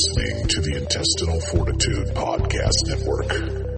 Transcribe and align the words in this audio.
listening 0.00 0.46
to 0.46 0.60
the 0.62 0.76
Intestinal 0.76 1.40
Fortitude 1.40 2.06
Podcast 2.14 2.86
Network. 2.86 3.69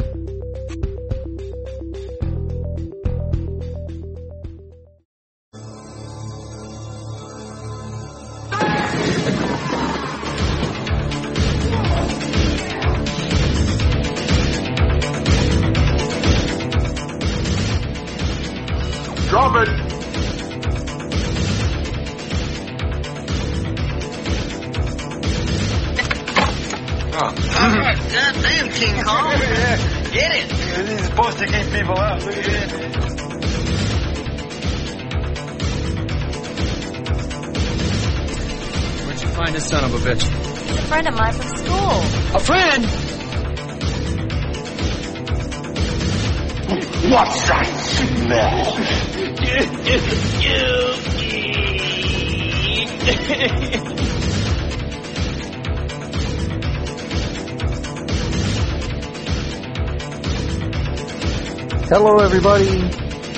Hello, 62.05 62.19
everybody. 62.19 62.81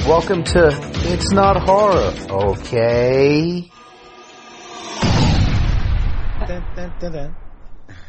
Welcome 0.09 0.43
to 0.43 0.69
It's 1.13 1.31
Not 1.33 1.63
Horror, 1.69 2.15
okay? 2.31 3.71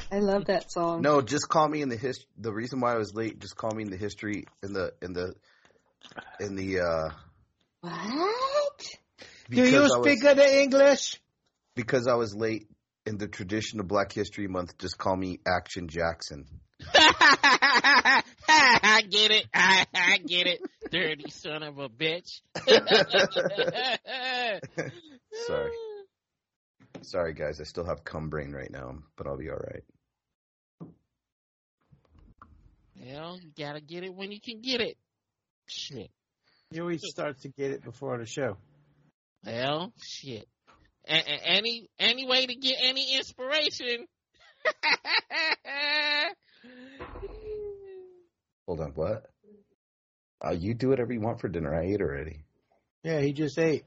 I 0.10 0.20
love 0.20 0.46
that 0.46 0.72
song. 0.72 1.02
No, 1.02 1.20
just 1.20 1.50
call 1.50 1.68
me 1.68 1.82
in 1.82 1.90
the 1.90 1.98
hist. 1.98 2.26
The 2.38 2.54
reason 2.54 2.80
why 2.80 2.94
I 2.94 2.98
was 2.98 3.14
late, 3.14 3.38
just 3.40 3.58
call 3.58 3.72
me 3.72 3.84
in 3.84 3.90
the 3.90 3.98
history 3.98 4.46
in 4.64 4.72
the 4.72 4.94
in 5.02 5.12
the 5.12 5.34
in 6.40 6.56
the. 6.56 6.80
uh 6.80 7.10
What? 7.82 8.88
Do 9.50 9.58
you 9.58 9.64
because 9.66 9.92
I 9.92 9.98
was- 9.98 10.08
speak 10.08 10.22
the 10.22 10.62
English? 10.62 11.22
Because 11.76 12.08
I 12.08 12.14
was 12.16 12.34
late 12.34 12.70
in 13.06 13.18
the 13.18 13.28
tradition 13.28 13.82
of 13.82 13.90
Black 13.90 14.14
History 14.14 14.48
Month, 14.48 14.78
just 14.78 14.98
call 14.98 15.18
me 15.18 15.42
Action 15.46 15.90
Jackson. 15.90 16.46
I 18.48 19.04
get 19.10 19.32
it. 19.32 19.46
I, 19.54 19.86
I 19.94 20.18
get 20.18 20.48
it. 20.48 20.62
Dirty 20.92 21.30
son 21.30 21.64
of 21.64 21.78
a 21.80 21.90
bitch. 21.90 22.42
Sorry, 25.48 25.72
sorry 27.02 27.34
guys, 27.34 27.60
I 27.60 27.66
still 27.66 27.86
have 27.86 28.04
cum 28.06 28.30
brain 28.30 28.52
right 28.54 28.72
now, 28.72 29.00
but 29.18 29.28
I'll 29.28 29.38
be 29.38 29.50
all 29.50 29.58
right. 29.58 29.84
Well, 33.06 33.38
you 33.42 33.52
gotta 33.58 33.82
get 33.82 34.04
it 34.04 34.14
when 34.16 34.32
you 34.32 34.40
can 34.40 34.62
get 34.62 34.80
it. 34.82 34.98
Shit. 35.68 36.10
You 36.72 36.82
always 36.82 37.02
start 37.06 37.42
to 37.42 37.50
get 37.50 37.72
it 37.72 37.84
before 37.84 38.18
the 38.18 38.26
show. 38.26 38.58
Well, 39.46 39.94
shit. 40.02 40.48
A- 41.08 41.14
a- 41.14 41.48
any 41.48 41.90
any 42.00 42.26
way 42.26 42.46
to 42.46 42.56
get 42.56 42.78
any 42.82 43.16
inspiration? 43.18 44.08
Hold 48.68 48.82
on, 48.82 48.92
what? 48.96 49.24
Uh, 50.46 50.52
you 50.52 50.74
do 50.74 50.90
whatever 50.90 51.14
you 51.14 51.22
want 51.22 51.40
for 51.40 51.48
dinner. 51.48 51.74
I 51.74 51.86
ate 51.86 52.02
already. 52.02 52.44
Yeah, 53.04 53.22
he 53.22 53.32
just 53.34 53.58
ate. 53.60 53.86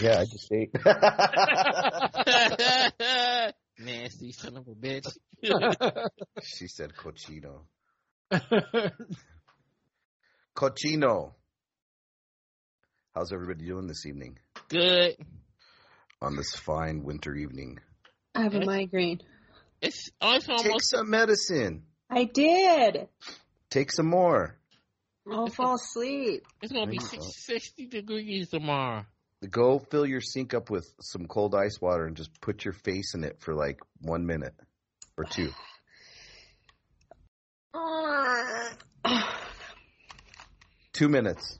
Yeah, 0.00 0.20
I 0.20 0.24
just 0.24 0.52
ate. 0.52 0.70
Nasty 3.78 4.32
son 4.32 4.56
of 4.56 4.66
a 4.66 4.74
bitch. 4.74 5.06
she 6.42 6.66
said 6.66 6.92
cochino. 6.94 7.60
Cochino. 10.56 11.34
How's 13.14 13.32
everybody 13.32 13.66
doing 13.66 13.86
this 13.86 14.06
evening? 14.06 14.38
Good. 14.68 15.16
On 16.20 16.34
this 16.34 16.50
fine 16.56 17.04
winter 17.04 17.32
evening. 17.34 17.78
I 18.34 18.42
have 18.42 18.54
a 18.54 18.64
migraine. 18.64 19.20
It's, 19.80 20.10
it's 20.20 20.46
Take 20.46 20.56
almost 20.56 20.90
some 20.90 21.10
medicine. 21.10 21.84
I 22.10 22.24
did. 22.24 23.08
Take 23.70 23.92
some 23.92 24.06
more. 24.06 24.56
I'll 25.30 25.48
fall 25.48 25.74
asleep. 25.74 26.44
it's 26.62 26.72
gonna 26.72 26.86
be 26.90 26.98
There 26.98 27.20
60 27.20 27.86
degrees 27.86 28.50
tomorrow. 28.50 29.04
Go 29.50 29.78
fill 29.78 30.06
your 30.06 30.20
sink 30.20 30.54
up 30.54 30.70
with 30.70 30.88
some 31.00 31.26
cold 31.26 31.54
ice 31.54 31.80
water 31.80 32.06
and 32.06 32.16
just 32.16 32.40
put 32.40 32.64
your 32.64 32.72
face 32.72 33.14
in 33.14 33.22
it 33.24 33.40
for 33.40 33.54
like 33.54 33.80
one 34.00 34.24
minute 34.26 34.54
or 35.16 35.24
two. 35.24 35.50
Two 40.92 41.08
minutes. 41.10 41.58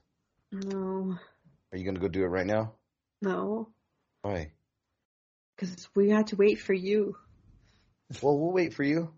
no, 0.51 1.19
Are 1.73 1.77
you 1.79 1.85
going 1.85 1.95
to 1.97 2.01
go 2.01 2.09
do 2.09 2.23
it 2.23 2.29
right 2.29 2.47
now? 2.47 2.73
no, 3.21 3.69
Why? 4.23 4.53
because 5.57 5.89
we 5.95 6.09
had 6.11 6.29
to 6.29 6.37
wait 6.37 6.59
for 6.61 6.73
you. 6.75 7.17
Well, 8.23 8.39
we'll 8.39 8.53
wait 8.53 8.75
for 8.75 8.85
you. 8.85 9.13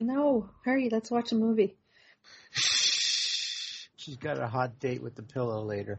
No, 0.00 0.50
hurry, 0.64 0.88
let's 0.90 1.10
watch 1.10 1.32
a 1.32 1.36
movie. 1.36 1.76
She's 3.96 4.16
got 4.16 4.38
a 4.38 4.46
hot 4.46 4.78
date 4.78 5.02
with 5.02 5.14
the 5.14 5.22
pillow 5.22 5.64
later. 5.64 5.98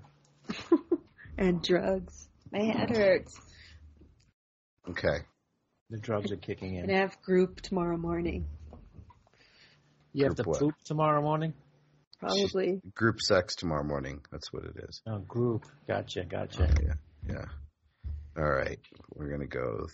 and 1.38 1.62
drugs. 1.62 2.30
My 2.52 2.60
head 2.64 2.96
hurts. 2.96 3.38
Okay. 4.90 5.18
The 5.90 5.98
drugs 5.98 6.32
are 6.32 6.38
kicking 6.38 6.78
And 6.78 6.90
in. 6.90 6.96
I 6.96 7.00
have 7.02 7.22
group 7.22 7.62
tomorrow 7.62 7.98
morning. 7.98 8.46
You 10.14 10.26
have 10.26 10.36
to 10.36 10.44
what? 10.44 10.60
poop 10.60 10.76
tomorrow 10.86 11.22
morning? 11.22 11.54
Probably. 12.20 12.82
Group 12.96 13.22
sex 13.22 13.56
tomorrow 13.56 13.84
morning. 13.84 14.22
That's 14.32 14.52
what 14.52 14.64
it 14.64 14.76
is. 14.88 15.02
Oh, 15.08 15.20
group. 15.20 15.66
Gotcha, 15.88 16.24
gotcha. 16.24 16.70
Oh, 16.72 16.82
yeah. 16.84 16.94
Yeah. 17.36 17.46
All 18.38 18.50
right. 18.50 18.80
We're 19.14 19.28
going 19.28 19.42
to 19.42 19.48
go 19.48 19.78
th- 19.80 19.92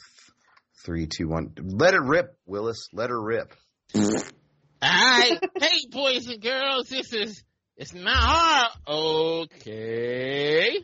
three, 0.83 1.07
two, 1.07 1.27
one. 1.27 1.53
Let 1.57 1.93
it 1.93 2.01
rip, 2.01 2.37
Willis. 2.45 2.89
Let 2.93 3.09
her 3.09 3.21
rip. 3.21 3.53
Alright. 3.95 5.39
hey, 5.59 5.87
boys 5.89 6.27
and 6.27 6.41
girls, 6.41 6.89
this 6.89 7.13
is, 7.13 7.43
it's 7.77 7.93
not 7.93 8.17
hard. 8.17 8.71
Okay. 8.87 10.79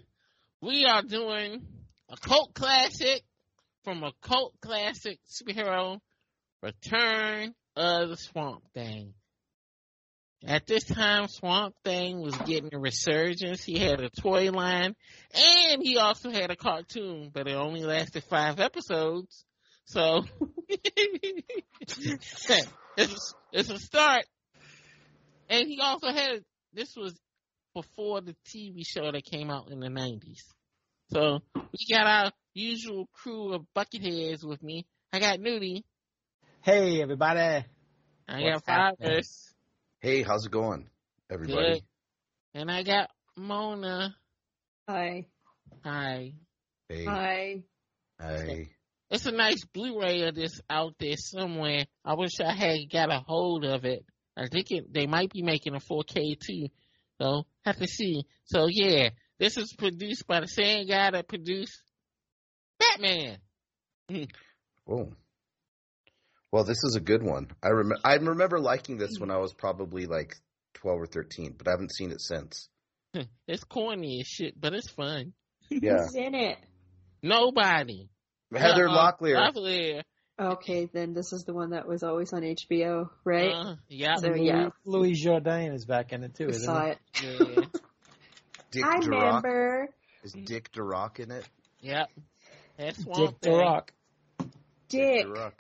We 0.61 0.85
are 0.85 1.01
doing 1.01 1.66
a 2.09 2.17
cult 2.17 2.53
classic 2.53 3.23
from 3.83 4.03
a 4.03 4.11
cult 4.22 4.53
classic 4.61 5.19
superhero, 5.29 6.00
Return 6.61 7.53
of 7.75 8.09
the 8.09 8.17
Swamp 8.17 8.63
Thing. 8.73 9.13
At 10.45 10.66
this 10.66 10.85
time, 10.85 11.27
Swamp 11.27 11.75
Thing 11.83 12.21
was 12.21 12.35
getting 12.38 12.73
a 12.73 12.79
resurgence. 12.79 13.63
He 13.63 13.77
had 13.77 14.00
a 14.00 14.09
toy 14.09 14.51
line 14.51 14.95
and 15.33 15.81
he 15.83 15.97
also 15.97 16.29
had 16.29 16.50
a 16.51 16.56
cartoon, 16.56 17.29
but 17.33 17.47
it 17.47 17.56
only 17.56 17.83
lasted 17.83 18.23
five 18.23 18.59
episodes. 18.59 19.44
So, 19.89 20.23
it's, 22.95 23.33
it's 23.51 23.69
a 23.72 23.79
start. 23.79 24.23
And 25.50 25.67
he 25.67 25.79
also 25.81 26.09
had, 26.09 26.44
this 26.73 26.95
was 26.95 27.19
before 27.73 28.22
the 28.22 28.35
TV 28.45 28.85
show 28.85 29.11
that 29.11 29.25
came 29.25 29.50
out 29.50 29.72
in 29.72 29.79
the 29.79 29.88
90s. 29.88 30.41
So, 31.11 31.39
we 31.55 31.88
got 31.91 32.05
our 32.05 32.31
usual 32.53 33.09
crew 33.13 33.55
of 33.55 33.66
bucketheads 33.75 34.44
with 34.44 34.62
me. 34.62 34.86
I 35.12 35.18
got 35.19 35.39
Nudie. 35.39 35.81
Hey, 36.62 37.01
everybody. 37.01 37.65
I 38.27 38.44
What's 38.44 38.62
got 38.62 38.95
happening? 39.00 39.24
Hey, 40.01 40.21
how's 40.21 40.45
it 40.45 40.51
going, 40.51 40.88
everybody? 41.31 41.74
Good. 41.74 41.81
And 42.53 42.69
I 42.69 42.83
got 42.83 43.09
Mona. 43.35 44.15
Hi. 44.88 45.25
Hi. 45.83 46.33
Hey. 46.88 47.06
Hi. 47.06 47.63
Hey. 48.19 48.69
It's 49.09 49.25
a 49.25 49.31
nice 49.31 49.63
Blu-ray 49.73 50.27
of 50.27 50.35
this 50.35 50.61
out 50.69 50.94
there 51.00 51.17
somewhere. 51.17 51.85
I 52.06 52.13
wish 52.13 52.39
I 52.39 52.53
had 52.53 52.91
got 52.91 53.11
a 53.11 53.19
hold 53.19 53.65
of 53.65 53.85
it. 53.85 54.06
I 54.38 54.47
think 54.47 54.67
it, 54.71 54.94
they 54.94 55.07
might 55.07 55.31
be 55.31 55.41
making 55.41 55.75
a 55.75 55.79
4K 55.79 56.39
too. 56.39 56.67
So, 57.19 57.45
have 57.65 57.77
to 57.77 57.88
see. 57.88 58.23
So 58.45 58.67
yeah, 58.69 59.09
this 59.39 59.57
is 59.57 59.73
produced 59.77 60.25
by 60.27 60.39
the 60.39 60.47
same 60.47 60.88
guy 60.88 61.11
that 61.11 61.27
produced 61.27 61.81
Batman. 62.79 63.38
Oh. 64.91 65.13
Well, 66.51 66.63
this 66.63 66.83
is 66.83 66.95
a 66.95 67.00
good 67.00 67.21
one. 67.21 67.51
I 67.61 67.69
rem- 67.69 68.01
I 68.03 68.15
remember 68.15 68.59
liking 68.59 68.97
this 68.97 69.19
when 69.19 69.29
I 69.29 69.38
was 69.38 69.53
probably 69.53 70.07
like 70.07 70.33
12 70.75 71.01
or 71.01 71.06
13, 71.06 71.53
but 71.56 71.67
I 71.67 71.71
haven't 71.71 71.94
seen 71.94 72.09
it 72.09 72.19
since. 72.19 72.69
it's 73.47 73.63
corny 73.65 74.21
as 74.21 74.27
shit, 74.27 74.59
but 74.59 74.73
it's 74.73 74.89
fun. 74.89 75.33
Yeah. 75.69 76.06
Who's 76.06 76.15
in 76.15 76.33
it? 76.33 76.57
Nobody. 77.21 78.09
Heather 78.54 78.88
Uh, 78.90 78.94
Locklear. 78.94 79.36
Locklear. 79.54 80.01
Okay, 80.40 80.86
then 80.94 81.13
this 81.13 81.34
is 81.34 81.44
the 81.44 81.54
one 81.54 81.72
that 81.72 81.86
was 81.88 82.01
always 82.01 82.31
on 82.31 82.44
HBO, 82.44 83.10
right? 83.25 83.51
Uh, 83.54 83.75
yeah. 83.90 84.16
So, 84.16 84.34
yeah. 84.36 84.69
Louis 84.86 85.12
Jourdan 85.22 85.74
is 85.74 85.86
back 85.86 86.13
in 86.13 86.24
it 86.24 86.34
too, 86.36 86.46
We 86.46 86.51
isn't 86.54 86.63
saw 86.66 86.86
he? 86.86 86.92
it. 86.92 87.00
yeah. 87.24 87.63
Dick 88.72 88.86
I 88.86 89.00
Durock. 89.00 89.07
remember. 89.44 89.90
Is 90.24 90.31
Dick 90.34 90.72
Durock 90.72 91.19
in 91.19 91.31
it? 91.31 91.46
Yep. 91.81 92.10
That's 92.78 92.98
Dick 92.98 93.06
Swamp 93.16 93.42
Thing. 93.42 93.54
Durock. 93.54 93.90
Dick. 94.88 95.25
Durock. 95.25 95.54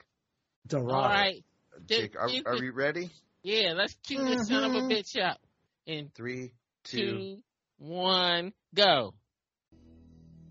Durock. 0.67 0.93
All 0.93 1.01
right. 1.09 1.43
Dick, 1.85 2.15
are, 2.19 2.27
Dick- 2.27 2.47
are 2.47 2.59
we 2.59 2.69
ready? 2.69 3.09
Yeah, 3.43 3.73
let's 3.75 3.95
cue 4.03 4.23
this 4.23 4.47
son 4.47 4.63
of 4.63 4.71
a 4.75 4.79
Mhm. 4.85 4.91
bitch 4.91 5.21
up. 5.21 5.39
In 5.85 6.09
Three, 6.13 6.51
two. 6.83 6.97
two, 6.97 7.43
one, 7.79 8.53
go. 8.75 9.13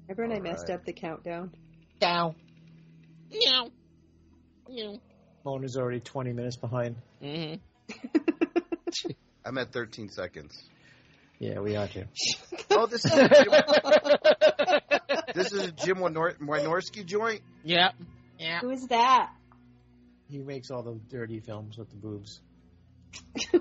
Remember 0.09 0.27
when 0.35 0.37
I 0.37 0.41
messed 0.41 0.65
Alright. 0.69 0.81
up 0.81 0.85
the 0.85 0.93
countdown? 0.95 1.53
Down. 2.01 2.35
Meow. 3.31 3.71
Meow. 4.69 5.01
Mona's 5.45 5.77
already 5.77 6.01
20 6.01 6.33
minutes 6.33 6.57
behind. 6.57 6.97
hmm 7.23 7.55
I'm 9.45 9.57
at 9.59 9.73
13 9.73 10.11
seconds. 10.11 10.63
Yeah, 11.39 11.61
we 11.61 11.77
are 11.77 11.89
too. 11.89 12.05
Oh, 12.71 12.87
this 12.87 13.05
is 13.05 13.11
a 13.13 13.29
Jim, 13.29 13.53
this 15.35 15.53
is 15.53 15.63
a 15.69 15.73
Jim 15.73 15.97
Wynor- 15.97 16.39
Wynorski 16.39 17.05
joint. 17.05 17.41
Yep. 17.65 17.95
Yeah. 18.39 18.61
Who 18.61 18.71
is 18.71 18.87
that? 18.89 19.33
He 20.31 20.39
makes 20.39 20.71
all 20.71 20.83
the 20.83 21.01
dirty 21.09 21.41
films 21.41 21.77
with 21.79 21.89
the 21.91 21.97
boobs. 21.97 22.41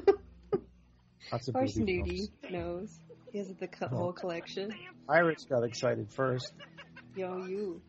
Lots 1.31 1.47
Of 1.47 1.47
of 1.47 1.53
course, 1.55 1.73
booby 1.73 2.01
Nudie 2.03 2.29
films. 2.41 2.51
knows. 2.51 2.99
He 3.31 3.37
has 3.39 3.47
the 3.59 3.67
co- 3.67 3.87
whole 3.87 4.13
collection. 4.13 4.71
Iris 5.09 5.45
got 5.49 5.63
excited 5.63 6.11
first. 6.11 6.51
Yo, 7.15 7.45
you. 7.47 7.81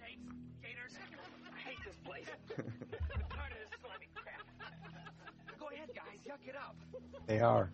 They 7.26 7.40
are. 7.40 7.70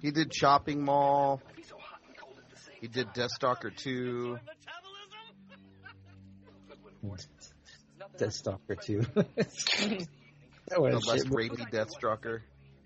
He 0.00 0.10
did 0.10 0.34
Shopping 0.34 0.84
Mall. 0.84 1.40
He 2.80 2.88
did 2.88 3.12
Death 3.12 3.30
Deathstalker 3.40 3.74
2. 3.76 4.38
Death 8.18 8.32
Stalker 8.32 8.76
too. 8.76 9.00
that 9.14 10.06
The 10.68 10.80
was 10.80 11.06
less 11.06 11.22
shit. 11.22 11.32
rapey 11.32 11.70
Deathstalker. 11.70 12.40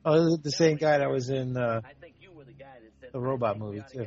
Oh, 0.04 0.36
the 0.36 0.50
same 0.50 0.76
guy 0.76 0.98
that 0.98 1.10
was 1.10 1.28
in 1.30 1.56
uh, 1.56 1.82
the 3.12 3.20
robot 3.20 3.58
movie 3.58 3.82
too. 3.92 4.06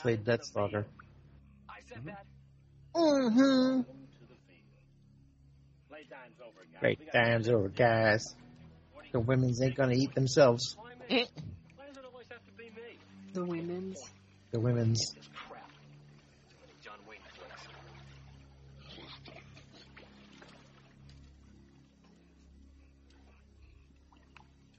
Played 0.00 0.24
Death 0.24 0.44
Stalker. 0.44 0.86
Mm-hmm. 2.96 3.80
Great 6.80 7.12
times 7.12 7.48
over, 7.48 7.68
guys. 7.68 8.34
The 9.12 9.20
women's 9.20 9.62
ain't 9.62 9.76
gonna 9.76 9.94
eat 9.94 10.14
themselves. 10.14 10.76
The 13.32 13.44
women's. 13.44 14.00
The 14.50 14.60
women's. 14.60 15.00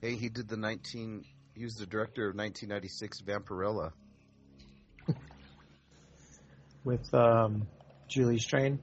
Hey, 0.01 0.15
he 0.15 0.29
did 0.29 0.47
the 0.47 0.57
19. 0.57 1.25
He 1.55 1.63
was 1.63 1.73
the 1.73 1.85
director 1.85 2.29
of 2.29 2.35
1996 2.35 3.21
Vampirella. 3.21 3.91
with 6.83 7.13
um, 7.13 7.67
Julie 8.07 8.37
Strain. 8.37 8.79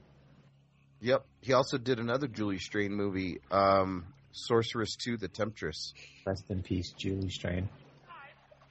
Yep. 1.03 1.25
He 1.41 1.51
also 1.51 1.77
did 1.77 1.99
another 1.99 2.27
Julie 2.27 2.59
Strain 2.59 2.93
movie, 2.93 3.39
um, 3.51 4.05
Sorceress 4.31 4.95
2: 4.95 5.17
The 5.17 5.27
Temptress, 5.27 5.93
Rest 6.25 6.49
in 6.49 6.63
peace, 6.63 6.93
Julie 6.97 7.29
Strain. 7.29 7.67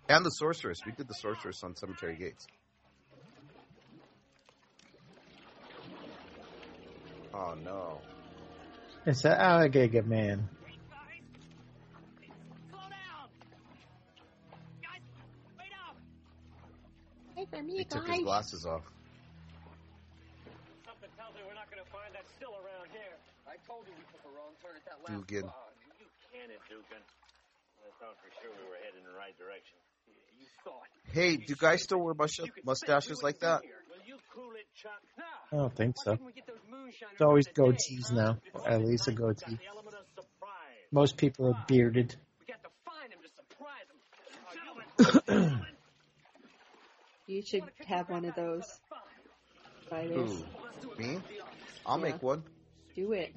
and 0.08 0.24
The 0.24 0.30
Sorceress. 0.30 0.80
We 0.86 0.92
did 0.92 1.08
The 1.08 1.14
Sorceress 1.14 1.62
on 1.62 1.76
Cemetery 1.76 2.16
Gates. 2.16 2.46
Oh 7.34 7.54
no. 7.62 8.00
It's 9.04 9.26
an 9.26 9.32
alligator 9.32 10.02
man. 10.02 10.48
He 17.68 17.84
took 17.84 18.08
his 18.08 18.22
glasses 18.22 18.64
off. 18.64 18.84
Still 22.42 22.58
around 22.58 22.90
here. 22.90 23.14
I 23.46 23.54
told 23.70 23.86
you 23.86 23.94
we 23.94 24.02
took 24.10 24.26
a 24.26 24.32
wrong 24.34 24.50
turn 24.58 24.74
at 24.74 24.82
that 24.90 24.98
last 25.06 25.14
Dugan. 25.30 25.46
spot. 25.46 25.54
Oh, 25.54 25.70
you 25.94 26.10
can 26.34 26.50
it, 26.50 26.58
Dugan. 26.66 26.98
I 26.98 27.90
thought 28.02 28.18
for 28.18 28.30
sure 28.42 28.50
we 28.50 28.66
were 28.66 28.82
heading 28.82 29.06
in 29.06 29.06
the 29.06 29.14
right 29.14 29.36
direction. 29.38 29.78
You 30.34 30.46
thought. 30.66 30.90
Hey, 31.14 31.36
do 31.38 31.54
guys 31.54 31.86
still 31.86 32.02
wear 32.02 32.14
mush- 32.18 32.42
mustaches 32.66 33.22
like 33.22 33.38
that? 33.46 33.62
Will 33.62 34.02
you 34.02 34.18
cool 34.34 34.50
it, 34.58 34.66
Chuck? 34.74 34.98
I 35.52 35.56
don't 35.56 35.70
think 35.76 35.94
so. 36.02 36.10
Why 36.10 36.16
didn't 36.18 36.26
we 36.26 36.32
get 36.32 36.46
those 36.50 36.64
moonshiners 36.66 37.12
It's 37.14 37.22
always 37.22 37.46
on 37.46 37.54
day, 37.54 37.62
goatees 37.62 38.08
huh? 38.10 38.14
now, 38.14 38.38
or 38.54 38.68
at 38.68 38.82
least 38.82 39.06
a 39.06 39.12
goatee. 39.12 39.54
The 39.62 39.70
element 39.70 39.94
of 39.94 40.06
surprise. 40.18 40.82
Most 40.90 41.16
people 41.16 41.46
are 41.46 41.64
bearded. 41.68 42.16
We 42.42 42.46
got 42.50 42.62
to 42.66 42.70
find 42.82 43.12
him 43.12 43.22
to 43.22 43.30
surprise 43.38 43.86
him. 43.86 43.98
Oh, 45.30 45.34
you- 45.38 45.58
You 47.36 47.42
should 47.46 47.62
have 47.86 48.10
one 48.10 48.24
of 48.24 48.34
those. 48.34 48.64
Buy 49.88 50.08
this. 50.08 50.42
Me? 50.98 51.18
I'll 51.86 51.98
Yeah. 51.98 52.04
make 52.12 52.22
one. 52.22 52.42
Do 52.94 53.12
it. 53.12 53.34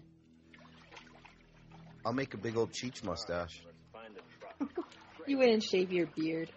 I'll 2.06 2.14
make 2.14 2.34
a 2.34 2.38
big 2.38 2.56
old 2.58 2.72
Cheech 2.72 3.04
mustache. 3.04 3.62
Find 3.92 4.14
the 4.16 4.22
truck. 4.40 4.88
You 5.28 5.38
wouldn't 5.40 5.64
shave 5.64 5.92
your 5.92 6.06
beard. 6.08 6.52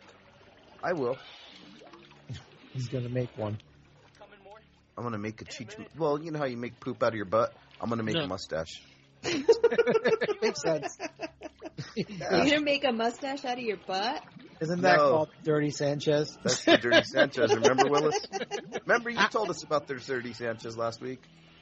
I 0.82 0.92
will. 0.92 1.16
He's 2.74 2.88
gonna 2.88 3.08
make 3.08 3.36
one. 3.38 3.58
I'm 4.96 5.04
gonna 5.04 5.18
make 5.18 5.40
a 5.40 5.44
Cheech. 5.44 5.74
Well, 5.96 6.20
you 6.22 6.30
know 6.32 6.38
how 6.38 6.44
you 6.46 6.56
make 6.56 6.78
poop 6.80 7.02
out 7.02 7.10
of 7.10 7.14
your 7.14 7.24
butt. 7.24 7.54
I'm 7.80 7.88
gonna 7.88 8.02
make 8.02 8.16
No. 8.16 8.22
a 8.24 8.26
mustache. 8.26 8.82
Makes 10.42 10.62
sense. 10.62 10.96
You're 11.96 12.28
gonna 12.44 12.60
make 12.60 12.84
a 12.84 12.92
mustache 12.92 13.44
out 13.44 13.58
of 13.58 13.64
your 13.64 13.78
butt? 13.86 14.22
Isn't 14.60 14.82
that 14.82 14.96
No. 14.98 15.10
called 15.10 15.28
Dirty 15.44 15.70
Sanchez? 15.70 16.36
That's 16.42 16.64
the 16.64 16.76
Dirty 16.78 17.02
Sanchez. 17.04 17.54
Remember, 17.54 17.88
Willis? 17.88 18.14
Remember, 18.86 19.10
you 19.10 19.28
told 19.30 19.50
us 19.50 19.62
about 19.64 19.86
their 19.88 19.98
Dirty 19.98 20.32
Sanchez 20.34 20.76
last 20.76 21.00
week. 21.00 21.20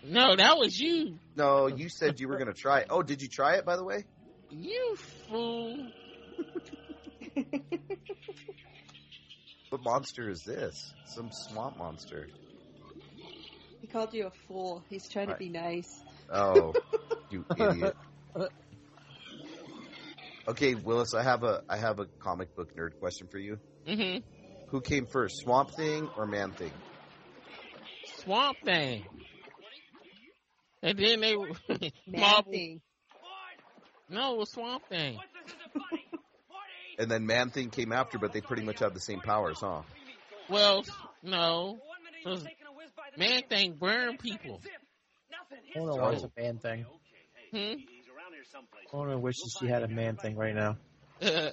No, 0.09 0.37
that 0.37 0.57
was 0.57 0.79
you. 0.79 1.19
No, 1.35 1.67
you 1.67 1.89
said 1.89 2.21
you 2.21 2.29
were 2.29 2.39
gonna 2.39 2.53
try 2.53 2.81
it. 2.81 2.87
Oh, 2.91 3.03
did 3.03 3.23
you 3.23 3.29
try 3.29 3.57
it, 3.57 3.65
by 3.65 3.77
the 3.77 3.85
way? 3.85 4.05
You 4.51 4.97
fool. 5.29 5.91
What 9.71 9.83
monster 9.83 10.31
is 10.31 10.43
this? 10.43 10.95
Some 11.07 11.31
swamp 11.33 11.77
monster. 11.77 12.29
He 13.81 13.87
called 13.87 14.15
you 14.15 14.27
a 14.27 14.31
fool. 14.47 14.85
He's 14.89 15.09
trying 15.09 15.29
to 15.29 15.35
be 15.35 15.49
nice. 15.49 16.03
Oh, 16.33 16.73
you 17.31 17.45
idiot. 17.59 17.97
Okay, 20.49 20.75
Willis, 20.77 21.15
I 21.15 21.23
have 21.23 21.43
a 21.43 21.63
I 21.69 21.77
have 21.77 21.99
a 21.99 22.07
comic 22.21 22.55
book 22.55 22.75
nerd 22.77 22.99
question 23.01 23.27
for 23.27 23.39
you. 23.39 23.59
Mm-hmm. 23.87 24.21
Who 24.69 24.81
came 24.81 25.07
first, 25.07 25.39
Swamp 25.43 25.73
Thing 25.73 26.09
or 26.17 26.27
Man 26.27 26.53
Thing? 26.53 26.73
Swamp 28.23 28.57
Thing. 28.65 29.05
And 30.83 30.99
then 30.99 31.21
they 31.21 31.37
Man 31.37 31.53
Marvel. 32.07 32.53
thing. 32.53 32.81
No, 34.09 34.35
it 34.35 34.39
was 34.39 34.51
Swamp 34.53 34.85
Thing. 34.89 35.19
And 36.99 37.11
then 37.11 37.27
Man 37.27 37.51
Thing 37.51 37.71
came 37.71 37.93
after, 37.93 38.19
but 38.19 38.33
they 38.33 38.41
pretty 38.41 38.63
much 38.63 38.79
have 38.79 38.95
the 38.95 39.01
same 39.01 39.21
powers, 39.21 39.59
huh? 39.61 39.83
Well, 40.49 40.85
no. 41.23 41.79
Man 43.17 43.43
Thing 43.49 43.75
burned 43.75 44.19
people. 44.21 44.61
Mona 45.75 45.97
wants 45.97 46.23
a 46.23 46.31
man 46.41 46.59
thing. 46.59 46.87
Hmm? 47.53 47.59
I 47.59 48.97
Mona 48.97 49.19
wishes 49.19 49.57
she 49.61 49.67
had 49.67 49.83
a 49.83 49.89
man 49.89 50.17
thing 50.17 50.37
right 50.37 50.55
now. 50.55 50.77
You 51.21 51.51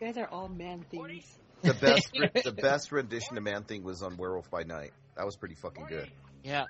guys 0.00 0.16
are 0.16 0.28
all 0.28 0.48
man 0.48 0.84
things. 0.90 1.24
The 1.60 1.74
best 1.74 2.12
the 2.44 2.52
best 2.62 2.92
rendition 2.92 3.36
of 3.36 3.42
Man 3.42 3.64
Thing 3.64 3.82
was 3.82 4.00
on 4.04 4.16
Werewolf 4.16 4.48
by 4.48 4.62
Night. 4.62 4.92
That 5.16 5.26
was 5.26 5.34
pretty 5.34 5.56
fucking 5.56 5.86
good. 5.88 6.08
yeah. 6.44 6.66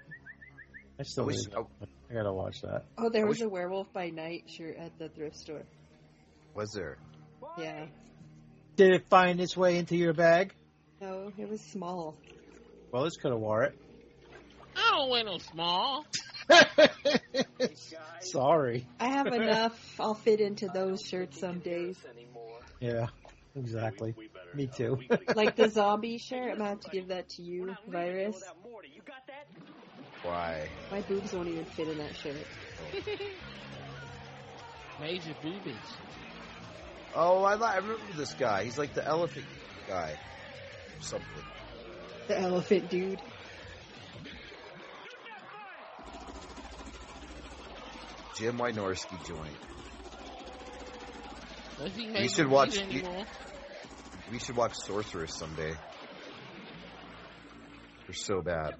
I 0.99 1.02
still 1.05 1.25
I 1.25 1.26
wish- 1.28 1.37
need 1.37 1.52
to- 1.52 1.67
I 2.11 2.14
gotta 2.14 2.33
watch 2.33 2.62
that. 2.62 2.85
Oh, 2.97 3.09
there 3.11 3.25
I 3.25 3.28
was 3.28 3.38
wish- 3.38 3.47
a 3.47 3.49
werewolf 3.49 3.93
by 3.93 4.11
night 4.11 4.45
shirt 4.49 4.76
at 4.76 4.99
the 4.99 5.09
thrift 5.09 5.37
store. 5.37 5.62
Was 6.55 6.71
there? 6.75 6.99
Yeah. 7.59 7.87
Did 8.76 8.93
it 8.93 9.09
find 9.09 9.40
its 9.40 9.57
way 9.57 9.78
into 9.78 9.97
your 9.97 10.12
bag? 10.12 10.55
No, 11.00 11.33
it 11.38 11.49
was 11.49 11.61
small. 11.61 12.17
Well, 12.90 13.05
this 13.05 13.17
could 13.17 13.31
have 13.33 13.40
wore 13.40 13.64
it. 13.64 13.78
I 14.76 14.97
don't 14.97 15.11
wear 15.11 15.25
no 15.25 15.38
small. 15.38 16.05
Sorry. 18.21 18.87
I 18.99 19.09
have 19.09 19.26
enough. 19.28 19.97
I'll 20.00 20.14
fit 20.14 20.40
into 20.40 20.69
those 20.69 21.02
shirts 21.02 21.38
some 21.38 21.59
days. 21.61 21.97
Yeah, 22.81 23.07
exactly. 23.55 24.14
Me 24.55 24.67
too. 24.67 24.99
Like 25.35 25.57
the 25.57 25.69
zombie 25.71 26.19
shirt, 26.19 26.52
I'm 26.52 26.59
gonna 26.59 26.71
have 26.71 26.81
to 26.81 26.90
give 26.90 27.09
that 27.09 27.28
to 27.31 27.43
you, 27.43 27.75
Virus. 27.88 28.43
Why? 30.22 30.68
My 30.90 31.00
boobs 31.02 31.32
won't 31.32 31.48
even 31.48 31.64
fit 31.64 31.88
in 31.88 31.98
that 31.98 32.14
shirt. 32.16 32.37
Major 35.00 35.34
boobies. 35.42 35.76
Oh, 37.14 37.42
I, 37.44 37.54
li- 37.54 37.62
I 37.64 37.76
remember 37.76 38.02
this 38.16 38.32
guy. 38.34 38.64
He's 38.64 38.76
like 38.78 38.94
the 38.94 39.06
elephant 39.06 39.46
guy. 39.87 40.16
Or 40.98 41.02
something. 41.02 41.28
The 42.26 42.40
elephant 42.40 42.90
dude. 42.90 43.20
Jim 48.37 48.58
Wynorski 48.58 49.25
joint. 49.26 49.56
Does 51.78 51.94
he 51.94 52.06
We 52.10 52.28
should 52.28 52.48
movies 52.48 52.52
watch- 52.52 52.78
anymore? 52.78 53.25
We 54.30 54.38
should 54.38 54.56
watch 54.56 54.75
Sorceress 54.84 55.34
someday. 55.34 55.72
They're 58.06 58.14
so 58.14 58.42
bad. 58.42 58.75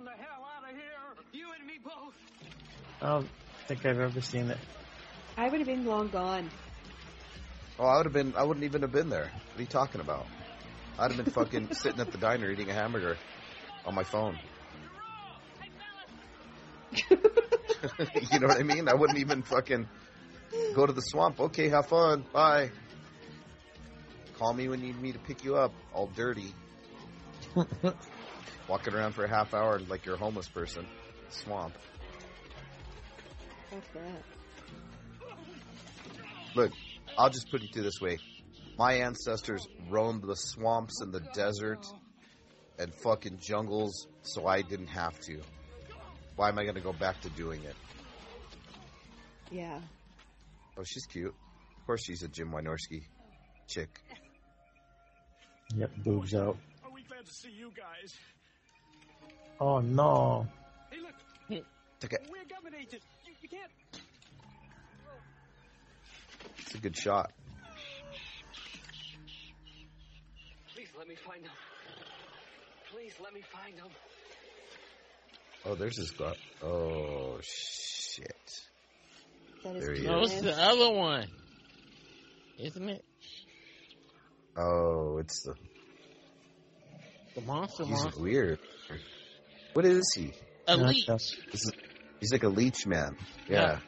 I 3.01 3.07
don't 3.07 3.29
think 3.67 3.87
I've 3.87 3.99
ever 3.99 4.21
seen 4.21 4.51
it. 4.51 4.59
I 5.37 5.49
would 5.49 5.61
have 5.61 5.67
been 5.67 5.85
long 5.85 6.09
gone. 6.09 6.51
Oh, 7.79 7.87
I 7.87 7.97
would 7.99 8.07
have 8.07 8.13
been. 8.13 8.35
I 8.37 8.43
wouldn't 8.43 8.65
even 8.65 8.83
have 8.83 8.93
been 8.93 9.09
there. 9.09 9.31
What 9.31 9.59
are 9.59 9.61
you 9.61 9.67
talking 9.67 10.01
about? 10.01 10.27
I'd 10.99 11.13
have 11.13 11.25
been 11.25 11.33
fucking 11.33 11.73
sitting 11.73 12.01
at 12.01 12.11
the 12.11 12.19
diner 12.19 12.51
eating 12.51 12.69
a 12.71 12.75
hamburger 12.75 13.17
on 13.87 13.95
my 13.95 14.03
phone. 14.03 14.37
you 17.11 18.41
know 18.41 18.49
what 18.49 18.59
I 18.59 18.65
mean? 18.65 18.89
I 18.89 18.95
wouldn't 18.95 19.19
even 19.21 19.43
fucking 19.43 19.89
go 20.75 20.87
to 20.87 20.93
the 20.93 21.01
swamp. 21.03 21.39
Okay, 21.39 21.69
have 21.69 21.87
fun. 21.87 22.25
Bye. 22.33 22.71
Call 24.39 24.53
me 24.55 24.69
when 24.69 24.81
you 24.81 24.93
need 24.93 25.01
me 25.01 25.13
to 25.13 25.19
pick 25.19 25.45
you 25.45 25.57
up, 25.57 25.73
all 25.95 26.09
dirty. 26.17 26.53
Walking 28.69 28.95
around 28.95 29.13
for 29.13 29.25
a 29.25 29.29
half 29.29 29.55
hour 29.55 29.81
like 29.89 30.05
you're 30.05 30.17
a 30.17 30.19
homeless 30.19 30.49
person. 30.49 30.87
Swamp. 31.31 31.75
Fuck 33.71 33.93
that. 33.95 34.23
Look, 36.55 36.73
I'll 37.17 37.31
just 37.31 37.51
put 37.51 37.63
it 37.63 37.73
to 37.73 37.79
you 37.79 37.85
this 37.85 38.01
way. 38.01 38.19
My 38.79 38.95
ancestors 38.95 39.67
roamed 39.89 40.23
the 40.23 40.37
swamps 40.37 41.01
and 41.01 41.13
the 41.13 41.21
desert 41.35 41.85
and 42.79 42.95
fucking 42.95 43.39
jungles 43.41 44.07
so 44.23 44.47
I 44.47 44.63
didn't 44.63 44.87
have 44.89 45.19
to. 45.21 45.41
Why 46.37 46.49
am 46.49 46.59
I 46.59 46.63
going 46.63 46.77
to 46.77 46.81
go 46.81 46.93
back 46.93 47.21
to 47.23 47.31
doing 47.31 47.63
it? 47.65 47.75
Yeah. 49.51 49.81
Oh, 50.79 50.85
she's 50.85 51.07
cute. 51.07 51.35
Of 51.77 51.87
course 51.87 52.05
she's 52.05 52.23
a 52.23 52.29
Jim 52.29 52.51
Wynorski 52.53 53.03
chick. 53.67 54.01
Yep, 55.77 55.91
boobs 56.05 56.35
out. 56.35 56.57
Are 56.85 56.91
we 56.93 57.03
glad 57.03 57.27
to 57.27 57.33
see 57.33 57.51
you 57.51 57.71
guys? 57.77 58.15
Oh 59.61 59.81
no. 59.81 60.47
Hey, 60.91 61.01
look. 61.01 61.15
It's, 61.51 61.67
like 62.03 62.13
a, 62.13 62.31
We're 62.31 62.45
government 62.45 62.77
agents. 62.81 63.05
You, 63.51 63.59
you 63.59 63.63
can't. 63.93 64.03
it's 66.59 66.75
a 66.75 66.79
good 66.79 66.97
shot. 66.97 67.31
Please 70.75 70.89
let 70.99 71.09
me 71.09 71.15
find 71.27 71.45
them. 71.45 71.53
Please 72.93 73.13
let 73.23 73.33
me 73.35 73.43
find 73.53 73.77
them. 73.79 73.89
Oh, 75.65 75.75
there's 75.75 75.99
his 75.99 76.13
butt. 76.13 76.37
Oh, 76.63 77.39
shit. 77.43 78.63
That 79.65 79.77
is 79.77 79.85
There 79.85 79.95
he 79.95 80.03
No, 80.07 80.23
is. 80.23 80.33
it's 80.33 80.43
the 80.43 80.57
other 80.57 80.91
one. 80.91 81.27
Isn't 82.59 82.89
it? 82.89 83.05
Oh, 84.57 85.19
it's 85.19 85.43
the. 85.43 85.55
The 87.35 87.41
monster 87.43 87.85
He's 87.85 88.03
monster. 88.03 88.21
weird. 88.23 88.59
What 89.75 89.85
is 89.85 90.03
he? 90.17 90.33
Elite. 90.67 91.05
That's- 91.07 91.37
This 91.53 91.65
is, 91.65 91.73
he's 92.21 92.33
like 92.33 92.43
a 92.43 92.49
leech 92.49 92.87
man. 92.87 93.17
Yeah. 93.49 93.79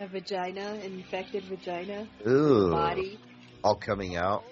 A 0.00 0.06
vagina, 0.06 0.60
an 0.60 0.92
infected 0.92 1.44
vagina, 1.44 2.06
Ooh. 2.26 2.70
body. 2.70 3.18
All 3.64 3.74
coming 3.74 4.16
out. 4.16 4.44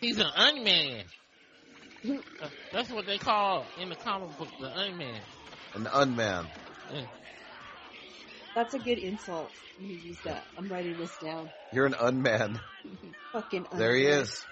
He's 0.00 0.18
an 0.18 0.28
unman. 0.36 1.04
Uh, 2.08 2.18
That's 2.72 2.90
what 2.90 3.06
they 3.06 3.18
call 3.18 3.64
in 3.80 3.88
the 3.88 3.96
comic 3.96 4.36
book 4.38 4.48
the 4.60 4.68
unman. 4.68 5.20
An 5.74 5.86
unman. 5.86 6.46
Yeah. 6.92 7.06
That's 8.54 8.74
a 8.74 8.78
good 8.78 8.98
insult. 8.98 9.50
You 9.80 9.94
use 9.94 10.18
that. 10.24 10.44
I'm 10.56 10.68
writing 10.68 10.96
this 10.96 11.16
down. 11.18 11.50
You're 11.72 11.86
an 11.86 11.94
unman. 11.94 12.60
Fucking. 13.32 13.64
Unman. 13.64 13.78
There 13.78 13.96
he 13.96 14.06
is. 14.06 14.46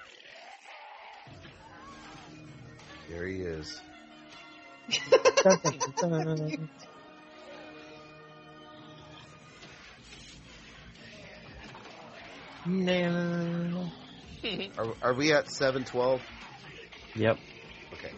There 3.09 3.27
he 3.27 3.37
is. 3.37 3.81
No. 12.67 13.91
Are, 14.79 14.95
are 15.03 15.15
we 15.15 15.33
at 15.33 15.51
712? 15.51 16.21
Yep. 17.17 17.39
Okay. 17.95 18.11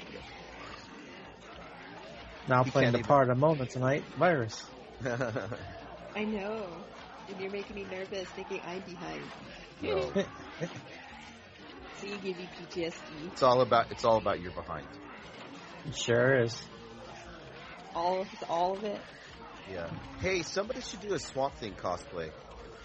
Now 2.48 2.64
He 2.64 2.70
playing 2.70 2.86
can't 2.86 2.92
the 2.94 2.98
even- 3.00 3.08
part 3.08 3.30
of 3.30 3.38
Mona 3.38 3.66
tonight. 3.66 4.04
Virus. 4.18 4.64
I 5.04 6.24
know. 6.24 6.66
And 7.28 7.40
you're 7.40 7.50
making 7.50 7.74
me 7.76 7.84
nervous 7.90 8.28
thinking 8.30 8.60
I'm 8.66 8.80
behind. 8.80 9.22
no. 9.82 10.12
So 12.00 12.06
you 12.08 12.18
give 12.18 12.36
me 12.36 12.46
PTSD. 12.60 13.32
It's 13.32 13.42
all 13.42 13.62
about 13.62 13.90
it's 13.90 14.04
all 14.04 14.18
about 14.18 14.38
you're 14.42 14.52
behind. 14.52 14.86
sure 15.96 16.42
is. 16.42 16.54
All 17.94 18.20
of 18.20 18.28
all 18.50 18.76
of 18.76 18.84
it. 18.84 19.00
Yeah. 19.72 19.88
Hey, 20.20 20.42
somebody 20.42 20.82
should 20.82 21.00
do 21.00 21.14
a 21.14 21.18
Swamp 21.18 21.54
Thing 21.54 21.72
cosplay. 21.72 22.30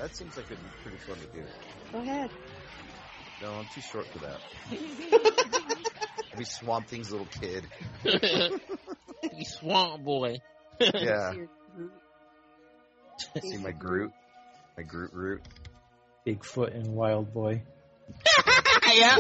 That 0.02 0.16
seems 0.16 0.36
like 0.36 0.48
it'd 0.48 0.58
be 0.58 0.70
pretty 0.82 0.98
fun 0.98 1.16
to 1.18 1.28
do. 1.28 1.44
Go 1.92 2.00
ahead. 2.00 2.32
No, 3.40 3.54
I'm 3.54 3.68
too 3.72 3.82
short 3.82 4.08
for 4.08 4.18
that. 4.20 4.40
I'd 6.32 6.40
be 6.40 6.44
Swamp 6.44 6.88
Thing's 6.88 7.12
little 7.12 7.28
kid. 7.28 7.68
you 8.04 9.46
swamp 9.46 10.04
boy. 10.04 10.38
Yeah. 10.80 11.34
Your 11.34 11.50
See 13.44 13.58
my 13.58 13.70
Groot. 13.70 14.12
My 14.76 14.82
Groot 14.82 15.14
root. 15.14 15.44
Bigfoot 16.26 16.74
and 16.74 16.96
Wild 16.96 17.32
Boy. 17.32 17.62
yeah. 18.92 19.20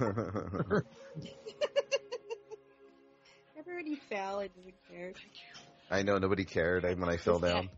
Remember 0.00 0.84
when 3.66 3.86
you 3.86 3.98
fell 4.08 4.40
and 4.40 4.50
didn't 4.52 4.74
care? 4.90 5.12
I 5.92 6.02
know 6.02 6.18
nobody 6.18 6.44
cared 6.44 6.82
when 6.82 7.08
I 7.08 7.18
fell 7.18 7.38
down. 7.38 7.70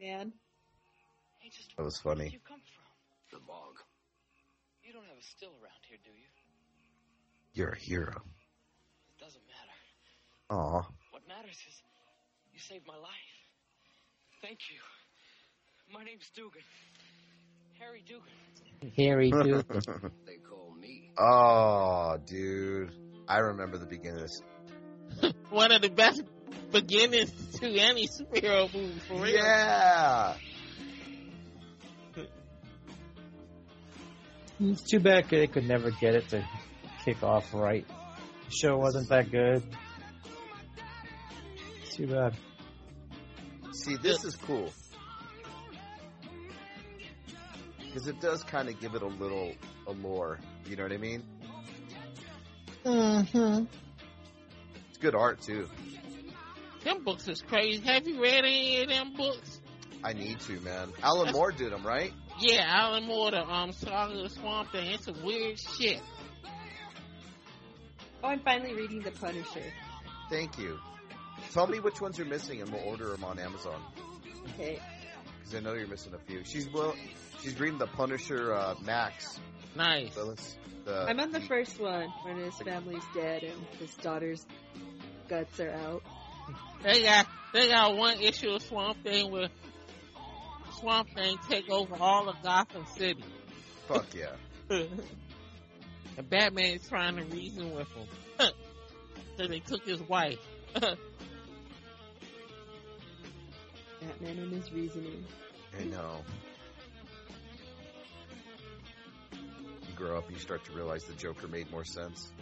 Man. 0.00 0.32
Hey, 1.56 1.62
just 1.62 1.76
That 1.76 1.82
was 1.84 2.04
where 2.04 2.14
funny. 2.16 2.30
you 2.30 2.38
come 2.46 2.60
from? 2.60 3.38
The 3.40 3.44
bog. 3.46 3.76
You 4.84 4.92
don't 4.92 5.04
have 5.06 5.18
a 5.18 5.22
still 5.22 5.50
around 5.62 5.80
here, 5.88 5.98
do 6.04 6.10
you? 6.10 6.28
You're 7.54 7.70
a 7.72 7.78
hero. 7.78 8.12
It 8.12 9.18
doesn't 9.24 9.42
matter. 9.46 10.60
Aw. 10.60 10.82
What 11.10 11.26
matters 11.26 11.56
is 11.68 11.82
you 12.52 12.60
saved 12.60 12.86
my 12.86 12.96
life. 12.96 13.30
Thank 14.42 14.58
you. 14.70 14.78
My 15.92 16.04
name's 16.04 16.28
Dugan. 16.34 16.62
Harry 17.80 18.02
Dugan. 18.06 18.92
Harry 18.96 19.30
Dugan. 19.42 20.12
They 20.26 20.36
call 20.36 20.74
me. 20.78 21.10
oh, 21.18 22.16
dude. 22.26 22.92
I 23.28 23.38
remember 23.38 23.78
the 23.78 23.86
beginning 23.86 24.20
of 24.22 24.28
this. 24.28 25.32
One 25.50 25.72
of 25.72 25.82
the 25.82 25.88
best 25.90 26.22
beginnings 26.70 27.32
to 27.60 27.66
any 27.78 28.06
superhero 28.06 28.72
movie 28.72 29.00
for 29.08 29.14
real. 29.14 29.34
Yeah. 29.34 30.34
It's 34.60 34.82
too 34.82 35.00
bad 35.00 35.28
they 35.28 35.46
could 35.46 35.66
never 35.66 35.90
get 35.90 36.14
it 36.14 36.28
to 36.30 36.46
kick 37.04 37.22
off 37.22 37.52
right. 37.52 37.86
The 38.48 38.54
show 38.54 38.76
wasn't 38.78 39.08
that 39.08 39.30
good. 39.30 39.62
It's 41.82 41.96
too 41.96 42.06
bad. 42.06 42.34
See, 43.72 43.96
this 43.96 44.24
is 44.24 44.36
cool. 44.36 44.72
Because 47.78 48.08
it 48.08 48.20
does 48.20 48.42
kind 48.44 48.68
of 48.68 48.80
give 48.80 48.94
it 48.94 49.02
a 49.02 49.06
little 49.06 49.52
allure. 49.86 50.38
You 50.66 50.76
know 50.76 50.82
what 50.84 50.92
I 50.92 50.96
mean? 50.98 51.22
Mm-hmm. 52.84 53.64
It's 54.88 54.98
good 54.98 55.14
art, 55.14 55.40
too. 55.40 55.68
Them 56.84 57.02
books 57.04 57.26
is 57.26 57.42
crazy. 57.42 57.82
Have 57.84 58.06
you 58.06 58.22
read 58.22 58.44
any 58.44 58.82
of 58.82 58.88
them 58.88 59.14
books? 59.14 59.55
I 60.06 60.12
need 60.12 60.38
to, 60.42 60.60
man. 60.60 60.92
Alan 61.02 61.26
That's- 61.26 61.34
Moore 61.34 61.50
did 61.50 61.72
them, 61.72 61.84
right? 61.84 62.12
Yeah, 62.38 62.62
Alan 62.64 63.06
Moore, 63.06 63.32
the 63.32 63.42
um, 63.42 63.72
Saga 63.72 64.14
of 64.14 64.22
the 64.22 64.30
Swamp 64.30 64.70
Thing. 64.70 64.92
It's 64.92 65.06
some 65.06 65.20
weird 65.24 65.58
shit. 65.58 66.00
Oh, 68.22 68.28
I'm 68.28 68.38
finally 68.38 68.72
reading 68.72 69.00
The 69.00 69.10
Punisher. 69.10 69.64
Thank 70.30 70.58
you. 70.58 70.78
Tell 71.52 71.66
me 71.66 71.80
which 71.80 72.00
ones 72.00 72.18
you're 72.18 72.26
missing, 72.28 72.60
and 72.60 72.70
we'll 72.70 72.84
order 72.84 73.08
them 73.08 73.24
on 73.24 73.40
Amazon. 73.40 73.82
Okay. 74.50 74.78
Because 75.40 75.56
I 75.56 75.60
know 75.60 75.72
you're 75.72 75.88
missing 75.88 76.14
a 76.14 76.18
few. 76.18 76.44
She's 76.44 76.72
well, 76.72 76.94
she's 77.42 77.58
reading 77.58 77.78
the 77.78 77.88
Punisher 77.88 78.54
uh, 78.54 78.76
Max. 78.84 79.40
Nice. 79.74 80.14
So 80.14 80.26
let's. 80.26 80.56
The, 80.84 81.06
I'm 81.08 81.18
on 81.18 81.32
the 81.32 81.40
first 81.40 81.80
one 81.80 82.08
when 82.22 82.36
his 82.36 82.54
family's 82.58 83.02
dead 83.12 83.42
and 83.42 83.60
his 83.80 83.92
daughter's 83.96 84.46
guts 85.28 85.58
are 85.58 85.72
out. 85.72 86.02
They 86.84 87.02
got 87.02 87.26
they 87.52 87.66
got 87.68 87.96
one 87.96 88.20
issue 88.20 88.50
of 88.50 88.62
Swamp 88.62 89.02
Thing 89.02 89.32
where 89.32 89.48
Swamp 90.80 91.08
Thing 91.14 91.38
take 91.48 91.70
over 91.70 91.96
all 91.98 92.28
of 92.28 92.36
Gotham 92.42 92.84
City. 92.96 93.24
Fuck 93.88 94.06
yeah. 94.14 94.32
and 94.70 96.28
Batman 96.28 96.76
is 96.76 96.88
trying 96.88 97.16
to 97.16 97.24
reason 97.24 97.74
with 97.74 97.88
him. 97.88 98.06
so 99.36 99.46
they 99.46 99.60
took 99.60 99.86
his 99.86 100.00
wife. 100.02 100.38
Batman 100.74 100.98
and 104.22 104.52
his 104.52 104.72
reasoning. 104.72 105.24
I 105.78 105.84
know. 105.84 106.22
You 109.32 109.94
grow 109.94 110.18
up, 110.18 110.30
you 110.30 110.38
start 110.38 110.64
to 110.66 110.72
realize 110.72 111.04
the 111.04 111.14
Joker 111.14 111.48
made 111.48 111.70
more 111.70 111.84
sense. 111.84 112.32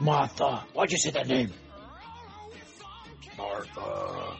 Martha. 0.00 0.64
Why'd 0.72 0.90
you 0.90 0.98
say 0.98 1.10
that 1.10 1.28
name? 1.28 1.52
Martha. 3.36 4.36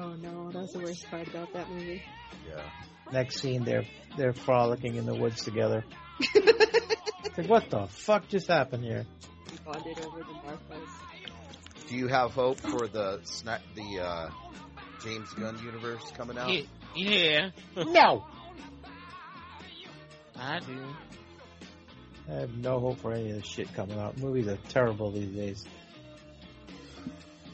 Oh 0.00 0.14
no, 0.14 0.50
that's 0.52 0.72
the 0.72 0.78
worst 0.80 1.06
part 1.10 1.26
about 1.28 1.52
that 1.54 1.68
movie. 1.70 2.02
Yeah. 2.48 2.62
Next 3.12 3.40
scene, 3.40 3.64
they're 3.64 3.84
they're 4.16 4.32
frolicking 4.32 4.94
in 4.96 5.06
the 5.06 5.14
woods 5.14 5.42
together. 5.44 5.84
It's 7.24 7.36
like, 7.36 7.48
what 7.48 7.70
the 7.70 7.86
fuck 7.88 8.28
just 8.28 8.48
happened 8.48 8.84
here? 8.84 9.04
Bonded 9.64 9.98
over 10.04 10.18
the 10.18 10.24
Marthas. 10.24 10.88
Do 11.88 11.96
you 11.96 12.08
have 12.08 12.32
hope 12.32 12.58
for 12.58 12.86
the 12.88 13.20
sna- 13.24 13.60
the 13.74 14.00
uh, 14.00 14.30
James 15.04 15.32
Gunn 15.34 15.58
universe 15.64 16.10
coming 16.16 16.38
out? 16.38 16.50
Yeah, 16.50 16.62
yeah, 16.96 17.50
No. 17.76 18.24
I 20.36 20.60
do. 20.60 20.84
I 22.28 22.32
have 22.34 22.56
no 22.56 22.78
hope 22.80 22.98
for 23.00 23.12
any 23.12 23.30
of 23.30 23.36
this 23.36 23.46
shit 23.46 23.72
coming 23.74 23.98
out. 23.98 24.18
Movies 24.18 24.48
are 24.48 24.58
terrible 24.68 25.10
these 25.10 25.30
days. 25.34 25.64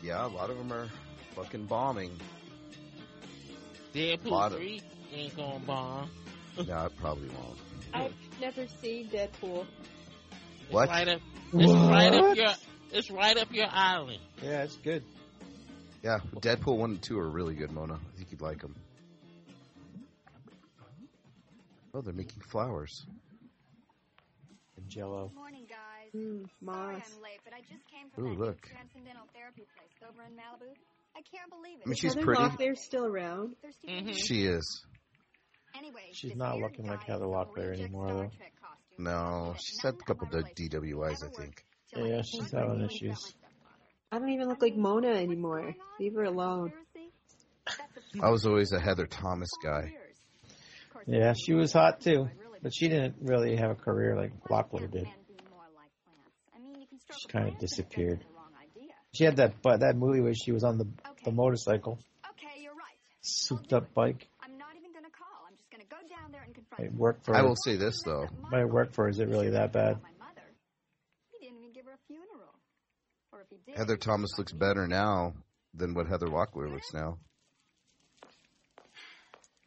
Yeah, 0.02 0.26
a 0.26 0.28
lot 0.28 0.50
of 0.50 0.58
them 0.58 0.72
are 0.72 0.88
fucking 1.34 1.66
bombing. 1.66 2.10
Deadpool 3.94 4.50
3 4.52 4.82
ain't 5.14 5.36
gonna 5.36 5.58
bomb. 5.60 6.10
no, 6.66 6.86
it 6.86 6.96
probably 7.00 7.28
won't. 7.28 7.58
I've 7.92 8.12
never 8.40 8.66
seen 8.82 9.08
Deadpool. 9.08 9.66
It's 10.62 10.72
What? 10.72 10.88
right 10.88 11.08
up, 11.08 11.20
it's 11.52 11.72
right 11.72 12.12
up 12.12 12.20
What? 12.22 12.36
your, 12.36 12.50
it's 12.92 13.10
right 13.10 13.36
up 13.36 13.52
your 13.52 13.66
alley. 13.70 14.20
Yeah, 14.42 14.62
it's 14.64 14.76
good. 14.78 15.04
Yeah, 16.02 16.18
Deadpool 16.36 16.76
1 16.78 16.90
and 16.90 17.02
2 17.02 17.18
are 17.18 17.28
really 17.28 17.54
good, 17.54 17.70
Mona. 17.70 17.94
I 17.94 18.16
think 18.16 18.30
you'd 18.32 18.40
like 18.42 18.60
them. 18.60 18.74
Oh, 21.94 22.00
they're 22.00 22.12
making 22.12 22.42
flowers. 22.42 23.06
And 24.76 24.88
Jello. 24.88 25.30
Morning, 25.36 25.64
guys. 25.68 26.10
Mm, 26.14 26.46
Sorry 26.64 26.96
I'm 26.96 27.22
late, 27.22 27.38
but 27.44 27.54
I 27.54 27.60
just 27.60 27.86
came 27.88 28.10
from 28.12 28.26
Ooh, 28.26 28.34
that 28.34 28.40
look. 28.40 28.62
transcendental 28.66 29.26
therapy 29.32 29.62
place 29.78 29.94
over 30.02 30.22
in 30.26 30.34
Malibu. 30.34 30.74
I 31.16 31.23
can't 31.23 31.50
believe 31.50 31.78
it. 31.78 31.83
I 31.85 31.88
mean, 31.88 31.97
she's 31.97 32.14
Heather 32.14 32.25
pretty. 32.25 32.42
Locklear's 32.42 32.80
still 32.80 33.06
around. 33.06 33.56
Thirsty 33.62 33.88
Mhm. 33.88 34.14
She 34.16 34.47
is. 34.47 34.85
Anyway, 35.76 36.11
She's 36.12 36.37
not 36.37 36.59
looking 36.59 36.87
like 36.87 37.02
Heather 37.02 37.25
Locklear 37.26 37.73
anymore, 37.73 38.09
though. 38.09 38.30
No, 38.97 39.12
told 39.12 39.54
me 39.54 39.59
she's 39.61 39.83
had 39.83 39.94
a 39.94 40.04
couple 40.04 40.28
of 40.28 40.35
our 40.35 40.42
DWIs, 40.42 41.23
I 41.25 41.28
think. 41.28 41.64
Yeah, 41.97 42.23
she's 42.23 42.50
came 42.50 42.61
having 42.61 42.78
to 42.78 42.85
issues. 42.87 43.00
meet 43.02 43.11
my 43.11 43.14
stepfather. 43.16 43.40
I 44.12 44.18
don't 44.21 44.28
even 44.30 44.49
look 44.49 44.62
like 44.62 44.76
Mona 44.76 45.09
anymore. 45.09 45.75
Leave 45.99 46.14
her 46.14 46.25
alone. 46.25 46.73
I 48.23 48.30
was 48.30 48.47
always 48.47 48.73
a 48.73 48.78
Heather 48.80 49.06
Thomas 49.06 49.50
guy. 49.62 49.97
Yeah, 51.06 51.33
she 51.35 51.54
was 51.54 51.73
hot 51.73 52.00
too, 52.00 52.28
but 52.62 52.73
she 52.75 52.88
didn't 52.88 53.16
really 53.21 53.56
have 53.56 53.71
a 53.71 53.75
career 53.75 54.16
like 54.16 54.33
Locklear 54.49 54.90
did. 54.90 55.09
She 57.18 57.28
kind 57.28 57.49
of 57.49 57.59
disappeared. 57.59 58.25
She 59.14 59.25
had 59.25 59.37
that 59.37 59.62
but 59.62 59.80
that 59.80 59.97
movie 59.97 60.21
where 60.21 60.35
she 60.35 60.52
was 60.52 60.64
on 60.64 60.76
the 60.78 60.87
the 61.25 61.30
motorcycle, 61.30 61.99
Okay, 62.33 62.62
you're 62.62 62.73
right. 62.75 62.97
souped 63.23 63.73
up 63.73 63.95
bike. 63.95 64.28
I'm 64.43 64.58
not 64.58 64.76
even 64.78 64.93
gonna 64.93 65.08
call. 65.17 65.47
I'm 65.49 65.56
just 65.56 65.71
gonna 65.71 65.84
go 65.88 65.97
down 66.08 66.32
there 66.32 66.43
and 66.43 66.54
confront 66.54 66.84
It 66.84 66.91
him. 66.93 66.99
worked 66.99 67.25
for 67.25 67.34
I 67.34 67.38
her. 67.38 67.49
will 67.49 67.56
say 67.56 67.76
this, 67.76 68.02
though. 68.04 68.26
Might 68.50 68.67
work 68.67 68.93
for 68.93 69.04
her. 69.04 69.08
Is 69.10 69.19
it 69.21 69.28
really 69.28 69.50
that 69.50 69.73
bad? 69.73 70.02
My 70.02 70.10
mother. 70.26 70.43
Didn't 71.41 71.58
even 71.58 71.73
give 71.73 71.84
her 71.86 71.93
a 71.93 71.99
funeral. 72.08 72.54
Or 73.32 73.41
if 73.43 73.47
he 73.50 73.58
did, 73.65 73.78
Heather 73.78 73.97
Thomas 73.97 74.30
looks 74.36 74.52
better 74.52 74.86
now 74.86 75.34
than 75.73 75.95
what 75.95 76.06
Heather 76.08 76.26
Locklear 76.26 76.71
looks 76.71 76.93
now. 76.93 77.19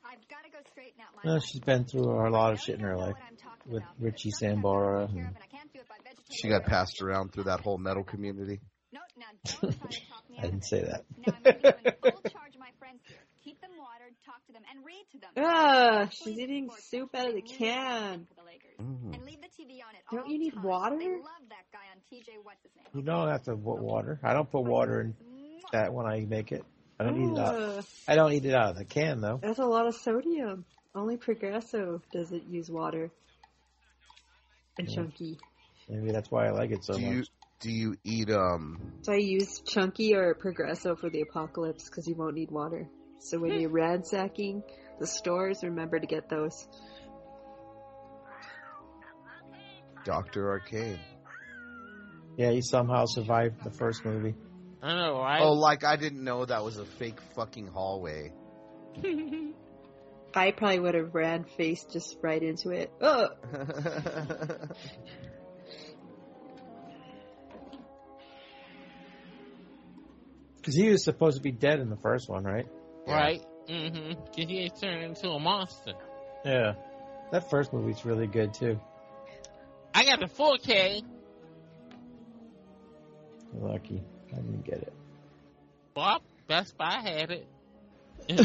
I've 0.05 0.27
got 0.29 0.43
to 0.43 0.51
go 0.51 0.57
straighten 0.71 1.01
out 1.01 1.15
my 1.23 1.33
No, 1.33 1.39
she's 1.39 1.61
been 1.61 1.85
through 1.85 2.03
a 2.03 2.29
lot 2.29 2.53
of 2.53 2.59
shit 2.59 2.75
in 2.75 2.81
her 2.81 2.97
life 2.97 3.15
with 3.65 3.83
Richie 3.99 4.31
Sambora. 4.31 5.09
And 5.09 5.35
She 6.31 6.47
got 6.49 6.63
passed 6.65 7.01
around 7.01 7.33
through 7.33 7.45
that 7.45 7.61
whole 7.61 7.77
metal 7.77 8.03
community. 8.03 8.61
I 10.39 10.41
didn't 10.41 10.65
say 10.65 10.81
that. 10.81 11.03
Now 11.25 11.33
I'm 11.35 11.43
going 11.43 11.55
to 11.55 11.61
be 11.61 11.89
in 11.89 12.11
full 12.11 12.21
charge 12.29 12.53
my 12.59 12.69
friends. 12.79 12.99
Keep 13.43 13.61
them 13.61 13.71
watered, 13.79 14.13
talk 14.25 14.45
to 14.47 14.53
them, 14.53 14.61
and 14.69 14.85
read 14.85 15.05
to 15.13 15.19
them. 15.19 15.29
Ah, 15.37 16.09
she's 16.11 16.37
eating 16.37 16.69
soup 16.79 17.15
out 17.15 17.27
of 17.29 17.33
the 17.33 17.41
can. 17.41 18.27
Mm. 18.79 19.15
And 19.15 19.25
leave 19.25 19.39
the 19.41 19.47
TV 19.47 19.79
on 19.81 19.95
at 19.95 20.03
Don't 20.11 20.29
you 20.29 20.37
need 20.37 20.61
water? 20.61 20.97
They 20.97 21.07
love 21.07 21.23
that 21.49 21.65
guy 21.71 21.79
on 21.91 21.99
TJ. 22.11 22.43
What's 22.43 22.61
his 22.61 22.71
name? 22.75 22.85
You 22.93 23.01
don't 23.01 23.29
have 23.29 23.43
to 23.43 23.55
put 23.55 23.79
water. 23.79 24.19
I 24.23 24.33
don't 24.33 24.49
put 24.49 24.63
water 24.63 25.01
in 25.01 25.15
that 25.71 25.93
when 25.93 26.05
I 26.05 26.25
make 26.25 26.51
it. 26.51 26.63
I 26.99 27.03
don't 27.03 27.21
eat 27.21 27.31
it 27.31 27.39
out. 27.39 27.85
I 28.07 28.15
don't 28.15 28.33
eat 28.33 28.45
it 28.45 28.53
out 28.53 28.71
of 28.71 28.77
the 28.77 28.85
can 28.85 29.21
though. 29.21 29.39
that's 29.41 29.59
a 29.59 29.65
lot 29.65 29.87
of 29.87 29.95
sodium. 29.95 30.65
Only 30.95 31.17
Progresso 31.17 32.01
doesn't 32.11 32.49
use 32.49 32.69
water. 32.69 33.11
And 34.77 34.87
Yeah. 34.87 34.95
Chunky. 34.95 35.37
Maybe 35.89 36.11
that's 36.11 36.29
why 36.29 36.47
I 36.47 36.51
like 36.51 36.71
it 36.71 36.83
so 36.83 36.93
Do 36.93 37.01
you 37.01 37.17
much. 37.17 37.27
Do 37.59 37.71
you 37.71 37.97
eat 38.03 38.29
um? 38.29 38.79
So 39.01 39.13
I 39.13 39.17
use 39.17 39.61
Chunky 39.61 40.13
or 40.13 40.35
Progresso 40.35 40.95
for 40.95 41.09
the 41.09 41.21
apocalypse 41.21 41.89
because 41.89 42.07
you 42.07 42.15
won't 42.15 42.35
need 42.35 42.51
water. 42.51 42.87
So 43.19 43.39
when 43.39 43.59
you're 43.59 43.69
ransacking 43.69 44.63
the 44.99 45.07
stores, 45.07 45.63
remember 45.63 45.99
to 45.99 46.05
get 46.05 46.29
those. 46.29 46.67
Doctor 50.03 50.49
Arcane? 50.51 50.99
Yeah, 52.37 52.51
he 52.51 52.61
somehow 52.61 53.05
survived 53.05 53.63
the 53.63 53.71
first 53.71 54.05
movie. 54.05 54.35
I 54.81 54.93
know, 54.93 55.19
right? 55.19 55.41
Oh, 55.41 55.53
like 55.53 55.83
I 55.83 55.95
didn't 55.95 56.23
know 56.23 56.45
that 56.45 56.63
was 56.63 56.77
a 56.77 56.85
fake 56.85 57.19
fucking 57.35 57.67
hallway. 57.67 58.31
I 60.35 60.51
probably 60.51 60.79
would 60.79 60.93
have 60.93 61.15
ran 61.15 61.45
face 61.45 61.83
just 61.91 62.17
right 62.21 62.41
into 62.41 62.69
it. 62.69 62.91
Oh, 63.01 63.29
Because 70.67 70.81
he 70.81 70.89
was 70.89 71.01
supposed 71.01 71.37
to 71.37 71.41
be 71.41 71.53
dead 71.53 71.79
in 71.79 71.89
the 71.89 71.95
first 71.95 72.27
one, 72.27 72.43
right? 72.43 72.67
Right? 73.07 73.41
Mm-hmm. 73.69 74.15
Cause 74.15 74.35
he 74.35 74.59
ain't 74.59 74.77
turned 74.77 75.01
into 75.01 75.29
a 75.29 75.39
monster. 75.39 75.93
Yeah. 76.43 76.73
That 77.31 77.49
first 77.49 77.71
movie's 77.71 78.03
really 78.03 78.27
good 78.27 78.53
too. 78.53 78.77
I 79.95 80.03
got 80.03 80.19
the 80.19 80.25
4K. 80.25 81.03
You're 83.53 83.69
lucky. 83.69 84.03
I 84.33 84.35
didn't 84.35 84.65
get 84.65 84.79
it. 84.79 84.91
Well, 85.95 86.21
Best 86.49 86.77
Buy 86.77 86.99
had 87.01 87.31
it. 87.31 87.47
So, 88.27 88.35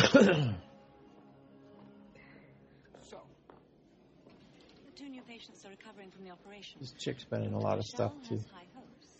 the 4.87 4.93
two 4.95 5.09
new 5.09 5.23
patients 5.23 5.67
are 5.67 5.71
recovering 5.71 6.13
from 6.13 6.25
the 6.25 6.31
operation. 6.31 6.79
This 6.79 6.93
chick's 6.93 7.25
been 7.25 7.43
in 7.43 7.53
a 7.53 7.59
lot 7.59 7.79
of 7.79 7.85
stuff 7.85 8.13
too. 8.29 8.39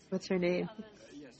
what's 0.09 0.29
her 0.29 0.39
name? 0.39 0.69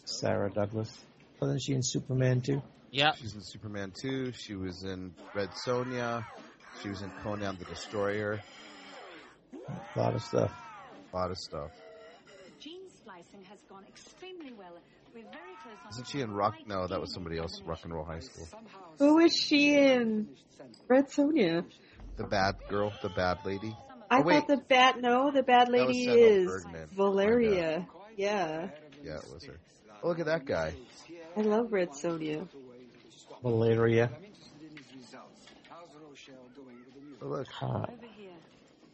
Sarah 0.04 0.52
Douglas. 0.52 0.94
Wasn't 1.40 1.62
she 1.62 1.74
in 1.74 1.84
Superman 1.84 2.42
too? 2.42 2.62
Yep. 2.92 3.16
She's 3.18 3.34
in 3.34 3.42
Superman 3.42 3.92
2. 4.00 4.34
She 4.34 4.56
was 4.56 4.84
in 4.84 5.14
Red 5.34 5.50
Sonja. 5.66 6.24
She 6.82 6.90
was 6.90 7.02
in 7.02 7.10
Conan 7.24 7.58
the 7.58 7.66
Destroyer. 7.66 8.40
A 9.96 10.00
lot 10.00 10.14
of 10.14 10.22
stuff. 10.22 10.52
A 11.12 11.16
lot 11.16 11.32
of 11.32 11.38
stuff. 11.38 11.72
Gene 12.60 12.88
splicing 12.96 13.44
has 13.50 13.60
gone 13.68 13.84
extremely 13.88 14.54
well. 14.54 14.74
We're 15.14 15.24
very 15.24 15.56
close 15.64 15.76
on 15.84 15.92
Isn't 15.92 16.08
she 16.08 16.22
in 16.22 16.32
Rock? 16.34 16.56
No, 16.68 16.88
that 16.88 17.00
was 17.02 17.14
somebody 17.14 17.38
else. 17.38 17.62
Rock 17.66 17.80
and 17.84 17.94
Roll 17.94 18.06
High 18.06 18.20
School. 18.20 18.48
Who 19.00 19.16
was 19.16 19.36
she 19.36 19.76
in 19.76 20.28
Red 20.88 21.08
Sonja? 21.10 21.66
The 22.18 22.24
bad 22.26 22.56
girl, 22.70 22.94
the 23.02 23.10
bad 23.10 23.40
lady. 23.44 23.76
I 24.10 24.20
Oh, 24.20 24.24
thought 24.24 24.48
the 24.48 24.58
bad 24.58 25.02
no, 25.02 25.32
the 25.32 25.42
bad 25.42 25.70
lady 25.70 26.06
is 26.08 26.46
Bergman. 26.46 26.90
Valeria. 26.94 27.88
Yeah. 28.16 28.70
Yeah, 29.04 29.18
it 29.18 29.34
was 29.34 29.44
her. 29.46 29.58
Oh, 30.04 30.10
look 30.10 30.20
at 30.20 30.28
that 30.28 30.46
guy. 30.46 30.74
I 31.36 31.42
love 31.42 31.72
Red 31.72 31.90
Sonja. 31.90 32.48
Valeria. 33.42 34.10
Oh, 37.22 37.28
look. 37.28 37.48
Hot. 37.48 37.94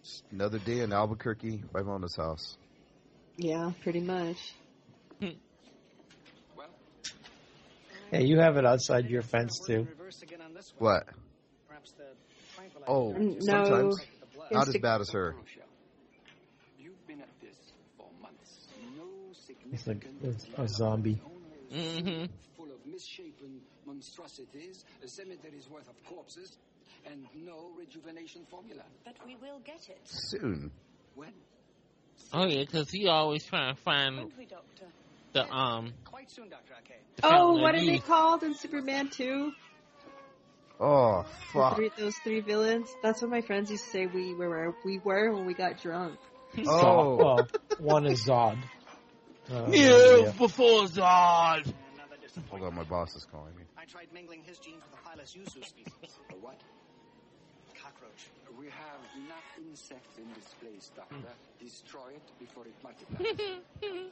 Just 0.04 0.24
another 0.32 0.60
day 0.60 0.80
in 0.80 0.94
Albuquerque 0.94 1.64
by 1.74 1.82
Mona's 1.82 2.16
house. 2.16 2.58
Yeah, 3.38 3.72
pretty 3.84 4.02
much. 4.02 4.38
Hey, 8.12 8.24
you 8.24 8.40
have 8.40 8.58
it 8.58 8.66
outside 8.66 9.08
your 9.10 9.22
fence 9.22 9.60
too. 9.68 9.88
What? 10.80 11.04
Oh, 12.88 13.12
no. 13.12 13.40
sometimes. 13.40 14.02
Not 14.52 14.68
as 14.68 14.78
bad 14.78 15.02
as 15.02 15.12
her. 15.12 15.36
You've 16.80 17.06
been 17.06 17.22
at 17.22 17.30
this 17.40 17.56
for 17.98 18.08
months. 18.20 18.68
No 18.98 19.06
sickness 19.34 19.74
It's 19.74 19.88
like 19.88 20.08
it's 20.24 20.48
a 20.58 20.68
zombie. 20.68 21.22
Mm-hmm. 21.74 22.26
full 22.58 22.72
of 22.72 22.86
misshapen 22.86 23.62
monstrosities, 23.86 24.84
a 25.04 25.08
cemetery's 25.08 25.70
worth 25.70 25.88
of 25.88 26.04
corpses, 26.06 26.58
and 27.06 27.26
no 27.36 27.70
rejuvenation 27.78 28.46
formula. 28.50 28.84
But 29.06 29.16
we 29.26 29.36
will 29.36 29.60
get 29.64 29.88
it. 29.90 30.00
Soon. 30.04 30.72
When? 31.16 31.34
Oh 32.34 32.46
yeah, 32.46 32.62
because 32.62 32.90
he 32.90 33.08
always 33.08 33.44
trying 33.46 33.76
to 33.76 33.82
find 33.82 34.18
Won't 34.18 34.38
we, 34.38 34.46
Doctor? 34.46 34.86
the 35.34 35.50
um. 35.52 35.94
Quite 36.06 36.32
soon, 36.32 36.50
Dr. 36.50 36.74
Arcane. 36.76 36.98
Oh, 37.24 37.30
fountain 37.30 37.62
what 37.62 37.76
are 37.76 37.86
they 37.86 38.00
called 38.00 38.44
in 38.44 38.56
Superman 38.56 39.10
2? 39.10 39.52
Oh 40.80 41.26
fuck. 41.52 41.76
three, 41.76 41.92
those 41.98 42.16
three 42.24 42.40
villains? 42.40 42.88
That's 43.04 43.22
what 43.22 43.30
my 43.30 43.42
friends 43.42 43.70
used 43.70 43.84
to 43.86 43.90
say 43.90 44.06
we 44.06 44.34
were 44.34 44.74
we 44.86 45.00
were 45.00 45.34
when 45.34 45.46
we 45.46 45.54
got 45.54 45.82
drunk. 45.82 46.18
Oh. 46.66 47.16
Well, 47.16 47.48
one 47.80 48.06
is 48.08 48.26
Zod. 48.26 48.58
Uh, 49.52 49.66
Yeah, 49.72 50.32
before 50.38 50.84
Zod. 50.86 51.74
Hold 52.50 52.64
on, 52.64 52.76
my 52.76 52.84
boss 52.84 53.16
is 53.16 53.26
calling 53.26 53.56
me. 53.56 53.64
I 53.78 53.86
tried 53.86 54.08
mingling 54.14 54.44
his 54.44 54.60
genes 54.60 54.84
with 54.84 54.92
the 54.92 54.98
Phylus 55.10 55.36
Yusu 55.36 55.66
species. 55.66 55.94
A 56.32 56.36
what? 56.36 56.60
Cockroach. 57.82 58.30
We 58.60 58.66
have 58.66 59.00
enough 59.26 59.44
insects 59.58 60.18
in 60.18 60.28
this 60.36 60.54
place, 60.62 60.92
Doctor. 60.96 61.34
Destroy 61.60 62.10
it 62.16 62.40
before 62.40 62.66
it 62.66 62.76
multiplies. 62.84 64.12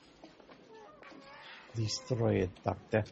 Destroy 1.76 2.34
it, 2.36 2.50
Doctor. 2.64 3.04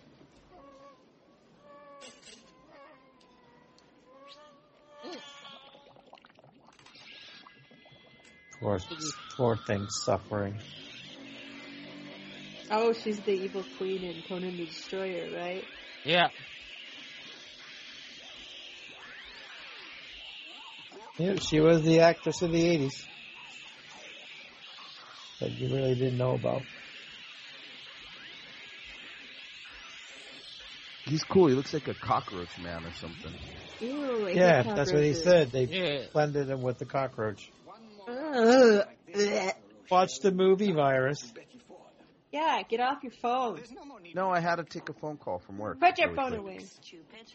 Poor, 8.60 8.80
poor 9.36 9.58
thing 9.68 9.86
suffering. 9.90 10.56
Oh, 12.72 12.94
she's 12.94 13.20
the 13.20 13.32
evil 13.32 13.64
queen 13.78 14.04
in 14.04 14.22
Conan 14.24 14.58
the 14.58 14.66
Destroyer, 14.66 15.30
right? 15.36 15.66
Yeah. 16.04 16.30
Yeah, 21.18 21.36
she 21.40 21.60
was 21.60 21.84
the 21.84 22.02
actress 22.02 22.42
of 22.42 22.52
the 22.52 22.62
80s. 22.62 23.06
That 25.40 25.52
you 25.52 25.68
really 25.74 25.96
didn't 25.96 26.18
know 26.18 26.32
about. 26.32 26.64
He's 31.06 31.24
cool. 31.24 31.48
He 31.48 31.56
looks 31.56 31.74
like 31.74 31.88
a 31.88 31.94
cockroach 31.94 32.58
man 32.60 32.84
or 32.84 32.92
something. 32.94 33.34
Ew, 33.80 34.28
Yeah, 34.34 34.64
that's 34.64 34.92
what 34.92 35.04
he 35.04 35.14
said. 35.14 35.52
They 35.52 35.66
Yeah. 35.66 36.08
blended 36.14 36.50
him 36.50 36.62
with 36.62 36.80
the 36.80 36.86
cockroach. 36.86 37.52
Watch 39.90 40.20
the 40.20 40.32
movie 40.32 40.72
Virus. 40.72 41.32
Yeah, 42.36 42.64
get 42.68 42.82
off 42.82 43.02
your 43.02 43.14
phone. 43.14 43.62
No, 44.14 44.30
I 44.30 44.42
had 44.42 44.58
to 44.58 44.66
take 44.66 44.90
a 44.90 44.94
phone 44.94 45.16
call 45.16 45.40
from 45.40 45.58
work. 45.58 45.80
Put 45.80 45.98
your 45.98 46.10
really 46.10 46.18
phone 46.18 46.30
quick. 46.32 46.40
away. 46.42 46.60
Stupid. 46.60 47.32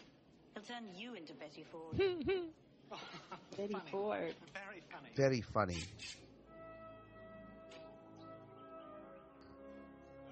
He'll 0.52 0.62
turn 0.62 0.84
you 0.94 1.14
into 1.14 1.32
Betty 1.32 1.64
Ford. 1.72 1.96
Betty 3.56 3.76
Ford. 3.90 4.34
Very 4.52 4.82
funny. 4.90 5.08
Very 5.16 5.40
funny. 5.40 5.78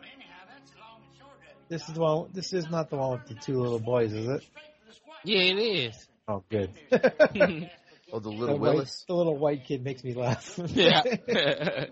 Anyhow, 0.02 0.34
that's 0.50 0.70
long 0.78 1.00
and 1.00 1.18
short 1.18 1.32
of 1.38 1.44
it. 1.48 1.68
This 1.70 1.88
is 1.88 1.94
the 1.94 2.00
one. 2.02 2.28
This 2.34 2.52
is 2.52 2.68
not 2.68 2.90
the 2.90 2.96
one 2.96 3.12
with 3.12 3.26
the 3.26 3.36
two 3.36 3.58
little 3.58 3.80
boys, 3.80 4.12
is 4.12 4.28
it? 4.28 4.44
Yeah, 5.24 5.40
it 5.40 5.58
is. 5.58 6.08
Oh, 6.28 6.44
good. 6.50 6.72
Oh, 8.10 8.20
the 8.20 8.30
the, 8.30 8.36
little 8.36 8.58
white, 8.58 8.72
Willis. 8.72 9.04
the 9.06 9.14
little 9.14 9.36
white 9.36 9.64
kid 9.66 9.84
makes 9.84 10.02
me 10.02 10.14
laugh. 10.14 10.58
yeah. 10.72 11.02
Uh, 11.28 11.84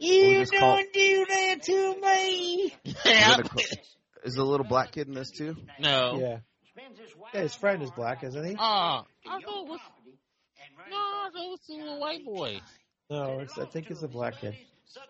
You 0.00 0.44
don't 0.46 0.92
do 0.92 1.26
that 1.28 1.62
to 1.62 2.00
me. 2.00 2.74
yeah. 3.04 3.36
Is 4.24 4.34
the 4.34 4.44
little 4.44 4.66
black 4.66 4.92
kid 4.92 5.08
in 5.08 5.14
this 5.14 5.30
too? 5.30 5.56
No. 5.78 6.18
Yeah. 6.20 6.38
Yeah, 7.32 7.40
his 7.42 7.54
friend 7.54 7.82
is 7.82 7.90
black, 7.90 8.24
isn't 8.24 8.44
he? 8.44 8.54
Uh, 8.54 8.58
I 8.60 9.04
thought 9.24 9.40
it 9.40 9.68
was. 9.68 9.80
No, 10.90 10.96
I 10.96 11.28
thought 11.32 11.44
it 11.44 11.50
was 11.50 11.60
the 11.68 11.74
little 11.74 12.00
white 12.00 12.24
boy. 12.24 12.60
No, 13.10 13.40
it's, 13.40 13.58
I 13.58 13.66
think 13.66 13.90
it's 13.90 14.02
a 14.02 14.08
black 14.08 14.40
kid. 14.40 14.56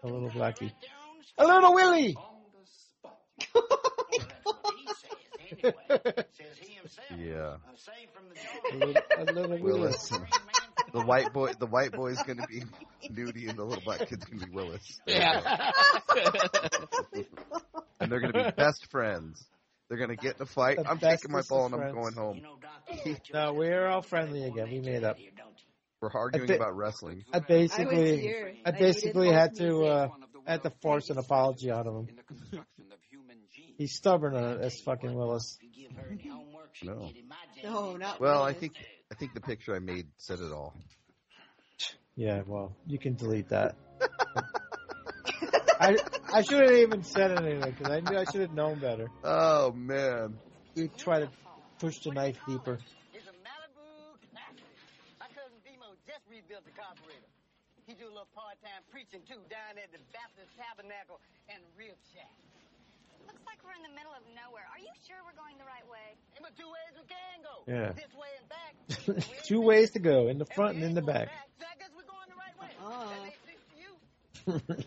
A 0.02 0.06
little 0.06 0.30
blackie. 0.30 0.72
A 1.38 1.46
little 1.46 1.74
Willie. 1.74 2.16
Yeah. 7.18 7.56
A 8.72 8.76
little, 8.76 9.02
a 9.16 9.24
little 9.32 9.58
Willis. 9.58 10.10
Willis. 10.94 11.02
The 11.02 11.06
white 11.06 11.32
boy. 11.32 11.52
The 11.58 11.66
white 11.66 11.92
boy 11.92 12.08
is 12.12 12.22
going 12.22 12.38
to 12.38 12.46
be 12.46 12.62
Nudie, 13.10 13.48
and 13.48 13.58
the 13.58 13.64
little 13.64 13.82
black 13.84 14.08
kid's 14.08 14.24
going 14.24 14.40
to 14.40 14.46
be 14.46 14.52
Willis. 14.52 15.00
Yeah. 15.06 15.70
and 18.00 18.10
they're 18.10 18.20
going 18.20 18.32
to 18.32 18.44
be 18.44 18.50
best 18.56 18.90
friends. 18.90 19.44
They're 19.88 19.98
going 19.98 20.10
to 20.10 20.16
get 20.16 20.36
in 20.36 20.42
a 20.42 20.46
fight. 20.46 20.78
The 20.78 20.88
I'm 20.88 20.98
taking 20.98 21.30
my 21.30 21.42
ball 21.48 21.66
and 21.66 21.74
I'm 21.74 21.80
friends. 21.80 21.94
going 21.94 22.14
home. 22.14 22.40
No, 23.32 23.52
we're 23.52 23.86
all 23.86 24.02
friendly 24.02 24.44
again. 24.44 24.68
We 24.70 24.80
made 24.80 25.04
up. 25.04 25.16
We're 26.00 26.10
arguing 26.12 26.48
thi- 26.48 26.54
about 26.56 26.76
wrestling. 26.76 27.24
I 27.32 27.40
basically. 27.40 28.34
I 28.64 28.68
I 28.68 28.70
basically 28.72 29.32
had 29.32 29.54
to, 29.56 29.84
uh, 29.84 30.08
had 30.46 30.62
to 30.62 30.70
force 30.82 31.10
an 31.10 31.18
apology 31.18 31.70
out 31.70 31.86
of 31.86 31.94
him. 31.94 32.08
He's 33.78 33.94
stubborn 33.94 34.34
as 34.36 34.80
fucking 34.80 35.12
Willis. 35.14 35.58
No. 36.82 37.10
No, 37.62 37.96
not 37.96 38.20
Well, 38.20 38.42
I 38.42 38.52
think 38.52 38.74
I 39.14 39.16
think 39.16 39.30
the 39.30 39.46
picture 39.46 39.76
I 39.76 39.78
made 39.78 40.10
said 40.18 40.42
it 40.42 40.50
all. 40.50 40.74
Yeah, 42.18 42.42
well, 42.50 42.74
you 42.82 42.98
can 42.98 43.14
delete 43.14 43.46
that. 43.54 43.78
I 45.78 45.94
I 46.34 46.42
shouldn't 46.42 46.74
have 46.74 46.82
even 46.82 47.06
said 47.06 47.30
anything 47.30 47.62
because 47.62 47.94
I 47.94 48.02
knew 48.02 48.18
I 48.18 48.26
should 48.26 48.42
have 48.42 48.58
known 48.58 48.82
better. 48.82 49.06
Oh 49.22 49.70
man. 49.70 50.34
You 50.74 50.90
try 50.98 51.22
to 51.22 51.30
push 51.78 52.02
the 52.02 52.10
knife 52.10 52.42
deeper. 52.42 52.82
It's 53.14 53.30
a 53.30 53.36
Malibu. 53.46 54.18
My 55.22 55.30
cousin 55.30 55.62
Demo 55.62 55.94
just 56.10 56.26
rebuilt 56.26 56.66
the 56.66 56.74
carburetor. 56.74 57.30
He 57.86 57.94
do 57.94 58.10
a 58.10 58.14
little 58.18 58.26
part-time 58.34 58.82
preaching 58.90 59.22
too 59.30 59.38
down 59.46 59.78
at 59.78 59.94
the 59.94 60.02
Baptist 60.10 60.50
Tabernacle 60.58 61.22
and 61.46 61.62
Rib 61.78 61.94
Shack. 62.10 62.34
Looks 63.30 63.46
like 63.46 63.62
we're 63.62 63.78
in 63.78 63.86
the 63.86 63.94
middle 63.94 64.10
of 64.10 64.26
nowhere. 64.34 64.66
Are 64.74 64.82
you 64.82 64.90
sure 65.06 65.22
we're 65.22 65.38
going 65.38 65.54
the 65.54 65.70
right 65.70 65.86
way? 65.86 66.18
Ain't 66.34 66.42
but 66.42 66.58
two 66.58 66.66
ways 66.66 66.98
we 66.98 67.06
can 67.06 67.38
go. 67.46 67.62
Yeah. 67.70 67.94
This 67.94 68.10
way 68.10 68.10
and 68.10 68.10
back. 68.10 68.13
Two 69.44 69.60
ways 69.60 69.90
to 69.92 69.98
go, 69.98 70.28
in 70.28 70.38
the 70.38 70.46
front 70.46 70.76
and 70.76 70.84
in 70.84 70.94
the 70.94 71.02
back. 71.02 71.28
So 71.58 71.66
I 71.66 71.78
guess 71.78 71.90
we're 71.96 72.02
going 72.02 72.28
the 72.28 72.36
right 72.36 72.56
way. 72.60 72.68
That 72.78 73.22
makes 73.24 73.38
sense 73.44 74.68
to 74.76 74.80
you? 74.80 74.84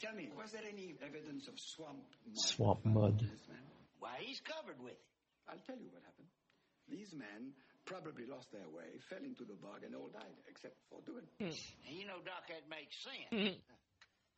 Tell 0.00 0.14
me, 0.18 0.28
was 0.34 0.50
there 0.50 0.66
any 0.66 0.94
evidence 0.98 1.46
of 1.46 1.54
swamp 1.60 2.02
mud 2.26 2.34
Swamp 2.34 2.84
mud. 2.84 3.22
on 3.22 3.28
this 3.30 3.46
man? 3.48 3.62
Why, 4.02 4.18
he's 4.20 4.40
covered 4.42 4.82
with 4.82 4.98
it. 4.98 5.04
I'll 5.48 5.62
tell 5.62 5.78
you 5.78 5.90
what 5.94 6.02
happened. 6.02 6.26
These 6.90 7.14
men 7.14 7.54
probably 7.86 8.26
lost 8.26 8.50
their 8.50 8.66
way, 8.66 8.98
fell 9.06 9.22
into 9.22 9.46
the 9.46 9.54
bog, 9.54 9.86
and 9.86 9.94
all 9.94 10.10
died, 10.10 10.34
except 10.50 10.74
for 10.90 10.98
Dugan. 11.06 11.26
And 11.38 11.54
you 11.94 12.06
know, 12.06 12.18
Doc, 12.26 12.50
that 12.50 12.66
makes 12.66 12.98
sense. 12.98 13.30
Mhm. 13.30 13.54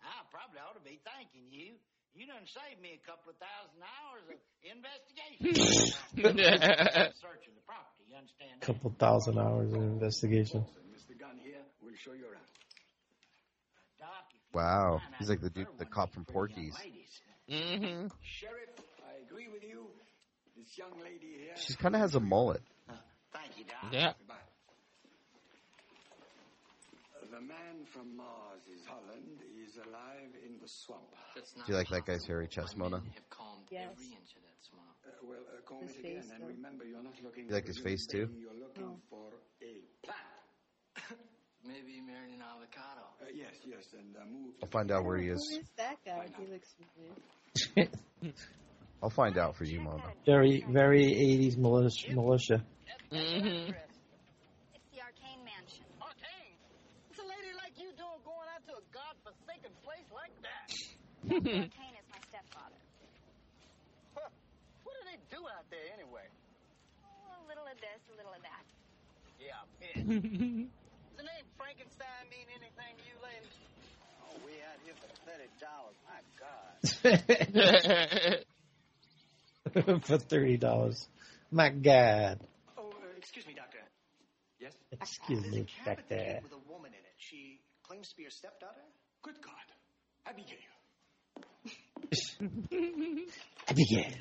I 0.04 0.20
probably 0.28 0.60
ought 0.60 0.76
to 0.76 0.84
be 0.84 1.00
thanking 1.00 1.48
you. 1.48 1.80
You 2.14 2.26
done 2.26 2.46
saved 2.46 2.80
me 2.80 2.94
a 2.94 3.02
couple 3.06 3.34
of 3.34 3.38
thousand 3.42 3.82
hours 3.82 4.22
of 4.30 4.38
investigation. 4.62 5.98
Searching 7.18 7.54
the 7.58 7.64
property, 7.66 8.06
you 8.08 8.16
understand 8.16 8.50
that? 8.60 8.66
Couple 8.66 8.94
thousand 8.98 9.38
hours 9.38 9.72
of 9.72 9.82
investigation. 9.82 10.64
Mr. 10.94 11.18
Gunn 11.18 11.38
here 11.42 11.58
will 11.82 11.90
show 11.98 12.12
you 12.12 12.24
around. 12.24 12.46
Doc, 13.98 14.30
Wow. 14.54 15.00
He's 15.18 15.28
like 15.28 15.40
the 15.40 15.50
dude, 15.50 15.66
the 15.78 15.84
cop 15.84 16.12
from 16.14 16.24
Porky's. 16.24 16.76
Mm-hmm. 17.50 18.06
Sheriff, 18.22 18.70
I 19.02 19.20
agree 19.26 19.48
with 19.52 19.64
you. 19.64 19.86
This 20.56 20.78
young 20.78 20.92
lady 21.02 21.42
here. 21.42 21.56
She 21.56 21.74
kind 21.74 21.96
of 21.96 22.00
has 22.00 22.14
a 22.14 22.20
mullet. 22.20 22.62
Thank 23.32 23.58
you, 23.58 23.64
Doc. 23.64 23.92
Yeah. 23.92 24.12
Goodbye. 24.18 24.34
The 27.32 27.40
man 27.40 27.84
from 27.92 28.16
Mars 28.16 28.62
is 28.72 28.86
Holland. 28.86 29.40
He's 29.74 29.82
alive 29.82 30.30
in 30.46 30.58
the 30.62 30.68
swamp. 30.68 31.02
Do 31.34 31.72
you 31.72 31.74
like 31.74 31.88
that 31.88 32.06
guy's 32.06 32.24
hairy 32.24 32.46
chest, 32.46 32.76
Mona? 32.76 33.02
Yes. 33.70 33.88
Uh, 33.98 35.10
well, 35.22 35.38
uh, 35.50 35.60
comb 35.66 35.82
His 35.82 35.96
it 35.96 35.98
again, 35.98 36.22
face, 36.22 36.30
and 36.32 36.46
remember, 36.46 36.84
you're 36.84 37.02
not 37.02 37.14
looking. 37.24 37.48
You 37.48 37.54
like 37.54 37.66
his 37.66 37.78
face, 37.78 38.06
too? 38.06 38.26
being, 38.26 38.40
You're 38.40 38.54
looking 38.54 38.96
for 39.10 39.26
a 39.62 40.06
plant. 40.06 41.20
Maybe 41.66 41.92
he 41.92 42.00
married 42.02 42.34
an 42.34 42.42
avocado. 42.42 43.02
Uh, 43.20 43.26
yes, 43.34 43.54
yes, 43.66 43.84
and 43.98 44.14
uh, 44.16 44.24
move. 44.30 44.54
I'll 44.62 44.68
find 44.70 44.92
out 44.92 45.04
where 45.04 45.16
he 45.16 45.26
Who 45.26 45.34
is. 45.34 45.58
is 45.60 45.68
that 45.76 45.96
guy? 46.04 46.28
He 46.38 46.46
looks 46.46 46.68
familiar. 47.74 47.90
I'll 49.02 49.10
find 49.10 49.36
out 49.38 49.56
for 49.56 49.64
you, 49.64 49.80
Mona. 49.80 50.04
Very, 50.24 50.64
very 50.70 51.02
80s 51.04 51.56
militia. 51.58 52.14
militia. 52.14 52.64
Mm-hmm. 53.10 53.72
It's 53.74 54.88
the 54.92 55.00
Arcane 55.02 55.42
Mansion. 55.44 55.84
Arcane? 56.00 56.54
What's 57.08 57.18
a 57.20 57.26
lady 57.26 57.52
like 57.58 57.74
you 57.76 57.90
doing 57.96 58.20
going 58.24 58.48
out 58.54 58.62
to 58.68 58.72
a 58.80 58.84
godforsaken 58.94 59.72
place 59.84 60.08
like 60.14 60.32
that? 60.42 60.72
Arcane 61.30 61.96
is 61.96 62.06
my 62.12 62.20
stepfather. 62.28 62.80
Huh. 64.14 64.28
What 64.84 64.92
do 64.98 65.02
they 65.08 65.18
do 65.32 65.40
out 65.48 65.64
there 65.70 65.88
anyway? 65.96 66.26
Oh, 67.04 67.40
a 67.40 67.46
little 67.48 67.64
of 67.64 67.76
this, 67.80 68.00
a 68.12 68.16
little 68.16 68.32
of 68.32 68.42
that. 68.44 68.64
Yeah, 69.40 69.56
I 69.56 69.64
bet. 69.80 69.96
Is 71.14 71.16
the 71.16 71.30
name 71.30 71.46
Frankenstein 71.56 72.26
mean 72.28 72.46
anything 72.58 72.92
to 72.98 73.04
you, 73.06 73.16
ladies? 73.22 73.54
Oh, 74.26 74.36
we 74.44 74.52
out 74.66 74.78
here 74.84 74.94
for 74.98 75.08
thirty 75.24 75.48
dollars. 75.62 75.96
My 76.04 76.20
God. 76.36 76.74
For 80.06 80.18
thirty 80.18 80.56
dollars. 80.56 81.08
My 81.50 81.70
God. 81.70 82.40
Oh, 82.76 82.90
uh, 82.90 83.16
excuse 83.16 83.46
me, 83.46 83.54
doctor. 83.54 83.78
Yes. 84.60 84.72
Excuse 84.92 85.46
me, 85.46 85.66
doctor. 85.84 86.40
with 86.42 86.52
a 86.52 86.72
woman 86.72 86.90
in 86.92 86.98
it. 86.98 87.14
She 87.16 87.60
claims 87.82 88.08
to 88.10 88.16
be 88.16 88.22
your 88.22 88.30
stepdaughter. 88.30 88.82
Good 89.22 89.40
God, 89.42 89.68
Abigail. 90.26 90.73
Abigail. 93.68 94.12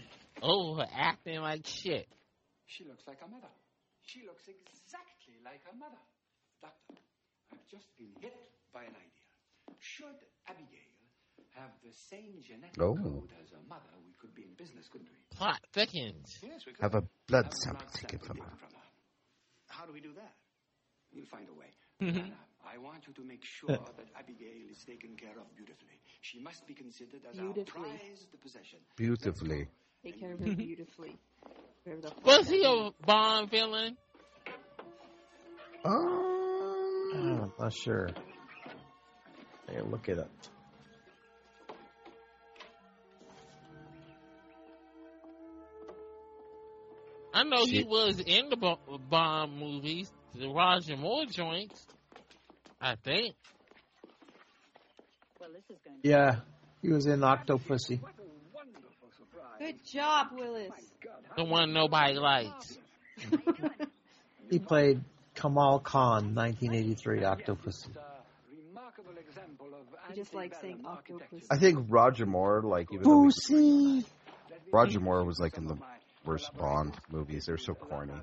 oh, 0.42 0.82
acting 0.94 1.40
like 1.42 1.66
shit. 1.66 2.08
She 2.66 2.84
looks 2.86 3.04
like 3.08 3.20
her 3.22 3.28
mother. 3.28 3.50
She 4.04 4.22
looks 4.26 4.44
exactly 4.48 5.36
like 5.44 5.62
her 5.66 5.78
mother. 5.78 6.00
Doctor, 6.62 6.96
I've 7.52 7.66
just 7.70 7.88
been 7.98 8.12
hit 8.22 8.36
by 8.74 8.82
an 8.84 8.96
idea. 8.96 9.76
Should 9.80 10.20
Abigail 10.48 10.92
have 11.56 11.72
the 11.84 11.92
same 12.10 12.42
genetic 12.42 12.82
Oh. 12.82 12.96
code 12.96 13.32
as 13.42 13.52
her 13.52 13.62
mother, 13.70 13.92
we 14.06 14.14
could 14.20 14.34
be 14.34 14.44
in 14.44 14.54
business, 14.58 14.88
couldn't 14.90 15.08
we? 15.10 15.38
Plot 15.38 15.60
thickens. 15.74 16.40
Yes, 16.42 16.66
we 16.66 16.74
could. 16.74 16.82
Have 16.82 16.96
a 16.96 17.04
blood 17.28 17.46
Have 17.46 17.54
sample 17.64 17.86
blood 17.86 17.94
taken 17.94 18.20
from 18.20 18.38
her. 18.38 18.50
from 18.58 18.74
her. 18.74 18.88
How 19.68 19.86
do 19.86 19.94
we 19.94 20.00
do 20.02 20.14
that? 20.16 20.34
We'll 21.14 21.26
find 21.26 21.48
a 21.50 21.54
way. 21.54 21.70
Mhm. 22.02 22.32
Anna, 22.64 22.74
I 22.76 22.78
want 22.78 23.08
you 23.08 23.14
to 23.14 23.24
make 23.24 23.44
sure 23.60 23.68
that 23.70 24.08
Abigail 24.18 24.70
is 24.72 24.84
taken 24.86 25.16
care 25.16 25.32
of 25.38 25.56
beautifully. 25.56 26.00
She 26.22 26.40
must 26.40 26.66
be 26.68 26.74
considered 26.74 27.22
as 27.30 27.40
our 27.40 27.46
Beautifully. 27.46 27.90
prized 27.90 28.42
possession. 28.42 28.80
Beautifully. 28.96 29.68
Take 30.04 30.20
care 30.20 30.34
of 30.34 30.40
her 30.40 30.54
beautifully. 30.56 31.16
Whatever 31.84 32.02
the 32.02 32.08
fuck 32.10 32.26
Was 32.26 32.48
that 32.48 32.54
he 32.54 32.64
a 32.64 32.70
means. 32.72 32.94
Bond 33.06 33.50
villain? 33.52 33.98
Um, 35.86 37.12
I'm 37.14 37.54
not 37.60 37.74
sure. 37.74 38.10
I 39.70 39.74
gotta 39.74 39.86
look 39.86 40.08
it 40.10 40.20
up. 40.20 40.30
I 47.34 47.44
know 47.44 47.66
he 47.66 47.78
Shit. 47.80 47.88
was 47.88 48.20
in 48.20 48.50
the 48.50 48.58
Bo- 48.58 48.80
Bond 49.10 49.58
movies, 49.58 50.12
the 50.36 50.48
Roger 50.50 50.96
Moore 50.98 51.26
joints. 51.26 51.86
I 52.84 52.96
think. 52.96 53.34
Well, 55.40 55.50
this 55.54 55.64
is 55.70 55.82
going 55.86 56.02
to 56.02 56.10
Yeah, 56.10 56.36
he 56.82 56.90
was 56.90 57.06
in 57.06 57.22
Octopussy. 57.22 58.02
Good 59.58 59.86
job, 59.90 60.28
Willis. 60.34 60.72
The 61.38 61.46
one 61.46 61.74
nobody 61.74 62.16
likes. 62.16 62.78
He 64.50 64.60
played 64.60 65.02
Kamal 65.36 65.80
Khan, 65.80 66.36
1983 66.36 67.22
Octopussy. 67.22 67.88
Remarkable 68.68 69.14
example 69.18 69.68
of 69.68 70.10
You 70.10 70.16
just 70.16 70.34
like 70.34 70.54
saying 70.62 70.84
antebellum 70.86 70.98
octopus. 70.98 71.48
I 71.50 71.58
think 71.58 71.86
Roger 71.88 72.26
Moore, 72.26 72.62
like 72.62 72.88
even 72.92 73.04
though 73.04 73.24
Pussy 73.24 74.06
Roger 74.72 75.00
Moore 75.00 75.24
was 75.24 75.40
like 75.40 75.58
in 75.58 75.66
the 75.66 75.78
worst 76.26 76.56
Bond 76.58 76.94
movies. 77.10 77.46
They're 77.46 77.58
so 77.58 77.74
corny. 77.74 78.14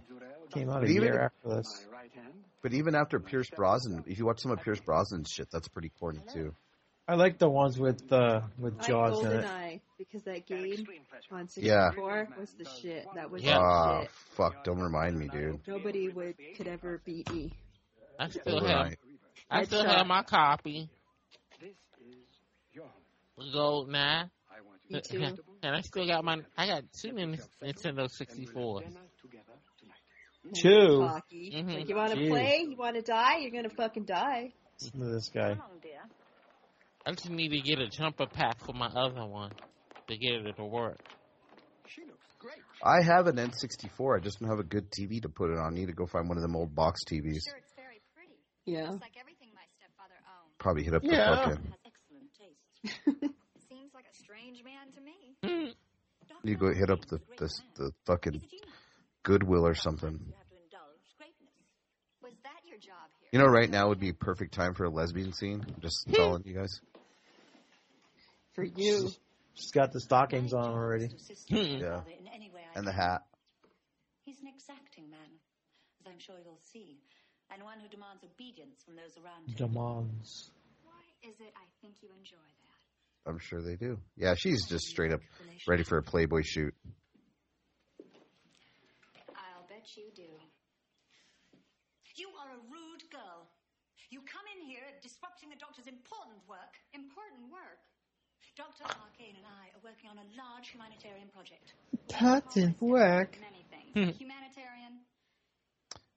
Came 0.50 0.68
out 0.70 0.80
But 0.80 0.88
a 0.90 0.92
even- 0.92 1.02
year 1.04 1.20
after 1.20 1.56
this. 1.56 1.86
My 1.90 1.98
right 1.98 2.12
hand. 2.12 2.34
But 2.62 2.74
even 2.74 2.94
after 2.94 3.18
Pierce 3.20 3.48
Brosnan, 3.50 4.04
if 4.06 4.18
you 4.18 4.26
watch 4.26 4.40
some 4.40 4.52
of 4.52 4.60
Pierce 4.60 4.80
Brosnan's 4.80 5.30
shit, 5.30 5.48
that's 5.50 5.68
pretty 5.68 5.90
corny 5.98 6.20
too. 6.32 6.54
I 7.08 7.14
like 7.14 7.38
the 7.38 7.48
ones 7.48 7.78
with 7.78 8.12
uh, 8.12 8.42
with 8.58 8.74
I 8.80 8.86
Jaws 8.86 9.24
in 9.24 9.32
it. 9.32 9.44
GoldenEye 9.44 9.80
because 9.98 10.22
that 10.24 10.46
game 10.46 10.64
Extreme 10.66 11.00
pressure. 11.08 11.34
on 11.34 11.48
Yeah. 11.56 11.88
64 11.90 12.28
was 12.38 12.50
the 12.58 12.64
shit. 12.80 13.06
That 13.16 13.30
was 13.30 13.42
Yeah. 13.42 13.58
Ah, 13.58 13.94
the 13.94 14.02
shit. 14.02 14.10
fuck! 14.36 14.64
Don't 14.64 14.78
remind 14.80 15.18
me, 15.18 15.26
dude. 15.28 15.60
Nobody 15.66 16.08
would 16.08 16.36
could 16.56 16.68
ever 16.68 17.00
beat 17.04 17.32
me. 17.32 17.52
I 18.18 18.28
still 18.28 18.60
Right. 18.60 18.70
have. 18.90 18.94
I 19.50 19.64
still 19.64 19.82
Headshot. 19.82 19.96
have 19.96 20.06
my 20.06 20.22
copy. 20.22 20.88
This 21.60 21.70
is 22.00 22.16
your 22.72 22.84
home. 22.84 23.52
Gold 23.52 23.88
nine. 23.88 24.30
I 24.48 24.60
want 24.60 24.78
you 24.86 24.96
Me 24.96 25.02
too. 25.02 25.36
And 25.62 25.74
I 25.74 25.80
still 25.80 26.06
got 26.06 26.22
my. 26.24 26.42
I 26.56 26.66
got 26.66 26.84
two 26.92 27.12
Nin- 27.12 27.40
Nintendo 27.62 28.08
64s. 28.08 28.94
Dinner 30.44 30.52
together 30.54 30.80
tonight. 30.80 30.88
Two. 30.88 31.06
Cocky. 31.06 31.52
Mhm. 31.56 31.74
Like 31.78 31.88
you 31.88 31.96
want 31.96 32.12
to 32.12 32.28
play, 32.28 32.66
you 32.68 32.76
want 32.76 32.96
to 32.96 33.02
die, 33.02 33.38
you're 33.38 33.50
gonna 33.50 33.74
fucking 33.74 34.04
die. 34.04 34.52
Listen 34.80 35.00
to 35.00 35.06
this 35.06 35.28
guy. 35.34 35.50
Come 35.54 35.58
along, 35.58 35.80
dear. 35.82 36.00
I 37.06 37.12
just 37.12 37.30
need 37.30 37.48
to 37.50 37.60
get 37.60 37.78
a 37.78 37.88
jumper 37.88 38.26
pack 38.26 38.64
for 38.64 38.72
my 38.74 38.86
other 38.88 39.26
one 39.26 39.52
to 40.08 40.16
get 40.16 40.32
it 40.46 40.56
to 40.56 40.64
work. 40.64 40.98
She 41.88 42.02
looks 42.02 42.26
great. 42.38 42.58
I 42.84 43.02
have 43.02 43.26
an 43.26 43.36
N64. 43.36 44.18
I 44.18 44.20
just 44.22 44.38
don't 44.40 44.48
have 44.48 44.58
a 44.60 44.64
good 44.64 44.90
TV 44.90 45.20
to 45.22 45.28
put 45.28 45.50
it 45.50 45.58
on. 45.58 45.72
I 45.72 45.76
need 45.76 45.86
to 45.86 45.92
go 45.92 46.06
find 46.06 46.28
one 46.28 46.36
of 46.36 46.42
them 46.42 46.54
old 46.56 46.74
box 46.74 47.00
TVs. 47.04 47.40
Sure, 47.48 47.56
it's 47.58 47.72
very 47.74 48.00
pretty. 48.14 48.36
Yeah. 48.66 48.86
Just 48.86 49.00
like 49.00 49.16
everything 49.18 49.48
my 49.54 49.62
stepfather 49.76 50.14
owned. 50.28 50.58
Probably 50.58 50.84
hit 50.84 50.94
up 50.94 51.02
the 51.02 51.08
Yeah. 51.08 51.34
fucking. 51.36 51.64
Has 51.64 51.80
excellent 51.86 52.30
taste. 52.38 53.34
Seems 53.68 53.92
like 53.94 54.04
a 54.10 54.14
strange 54.14 54.62
man 54.62 54.92
to 54.92 55.00
me. 55.00 55.36
Hmm. 55.44 55.72
You 56.48 56.56
go 56.56 56.72
hit 56.72 56.90
up 56.90 57.00
the 57.08 57.18
the, 57.38 57.48
the 57.76 57.90
fucking 58.06 58.40
Goodwill 59.22 59.66
or 59.66 59.74
something. 59.74 60.12
You 60.12 60.34
have 60.36 60.48
to 60.48 60.56
indulge 60.56 61.04
greatness. 61.18 61.52
Was 62.22 62.34
that 62.42 62.60
your 62.68 62.78
job 62.78 63.10
here? 63.20 63.28
You 63.32 63.38
know, 63.38 63.46
right 63.46 63.70
now 63.70 63.88
would 63.88 64.00
be 64.00 64.10
a 64.10 64.14
perfect 64.14 64.54
time 64.54 64.74
for 64.74 64.84
a 64.84 64.90
lesbian 64.90 65.32
scene. 65.32 65.64
I'm 65.66 65.80
just 65.80 66.08
telling 66.12 66.42
you 66.44 66.54
guys. 66.54 66.80
For 68.54 68.64
you. 68.64 69.10
She's 69.54 69.72
got 69.72 69.92
the 69.92 70.00
stockings 70.00 70.52
on 70.52 70.70
already. 70.70 71.08
To 71.08 71.16
assist 71.16 71.50
your. 71.50 71.62
Yeah. 71.62 71.96
father 71.98 72.12
in 72.18 72.28
any 72.34 72.50
way 72.50 72.62
I 72.74 72.78
And 72.78 72.86
the 72.86 72.92
hat. 72.92 73.22
He's 74.24 74.40
an 74.40 74.48
exacting 74.48 75.10
man, 75.10 75.20
as 76.00 76.06
I'm 76.06 76.18
sure 76.18 76.36
you'll 76.44 76.60
see, 76.72 77.00
and 77.52 77.62
one 77.64 77.80
who 77.80 77.88
demands 77.88 78.22
obedience 78.22 78.82
from 78.84 78.94
those 78.96 79.16
around 79.18 79.48
him. 79.48 79.54
Demands. 79.56 80.50
Why 80.84 81.28
is 81.28 81.34
it 81.40 81.52
I 81.56 81.66
think 81.82 81.96
you 82.00 82.08
enjoy 82.16 82.36
that? 82.36 83.30
I'm 83.30 83.38
sure 83.38 83.60
they 83.60 83.76
do. 83.76 83.98
Yeah, 84.16 84.34
she's 84.36 84.66
just 84.68 84.86
straight 84.86 85.12
up 85.12 85.20
ready 85.68 85.82
for 85.82 85.98
a 85.98 86.02
Playboy 86.02 86.42
shoot. 86.44 86.74
I'll 89.80 89.86
bet 89.88 89.96
you 89.96 90.12
do. 90.14 90.28
You 92.20 92.28
are 92.36 92.52
a 92.52 92.60
rude 92.68 93.08
girl. 93.08 93.48
You 94.10 94.20
come 94.28 94.44
in 94.52 94.68
here 94.68 94.84
disrupting 95.00 95.48
the 95.48 95.56
doctor's 95.56 95.86
important 95.88 96.36
work. 96.44 96.76
Important 96.92 97.48
work. 97.48 97.80
Dr. 98.60 98.84
Arcane 98.84 99.40
and 99.40 99.46
I 99.48 99.72
are 99.72 99.80
working 99.80 100.10
on 100.12 100.20
a 100.20 100.26
large 100.36 100.68
humanitarian 100.68 101.32
project. 101.32 101.72
That 102.20 102.44
didn't 102.52 102.76
work. 102.82 103.38
Many 103.40 103.64
things. 103.72 103.88
Hmm. 103.96 104.12
Humanitarian. 104.20 105.00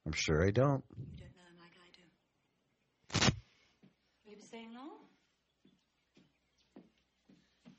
I'm 0.06 0.12
sure 0.12 0.44
I 0.44 0.52
don't. 0.52 0.84
You 1.16 1.24
don't 1.24 1.38
know 1.40 1.48
him 1.48 1.60
like 1.64 1.76
I 1.80 1.88
do. 1.96 2.04
Will 4.28 4.32
you 4.36 4.36
be 4.36 4.44
staying 4.44 4.74
long? 4.76 5.00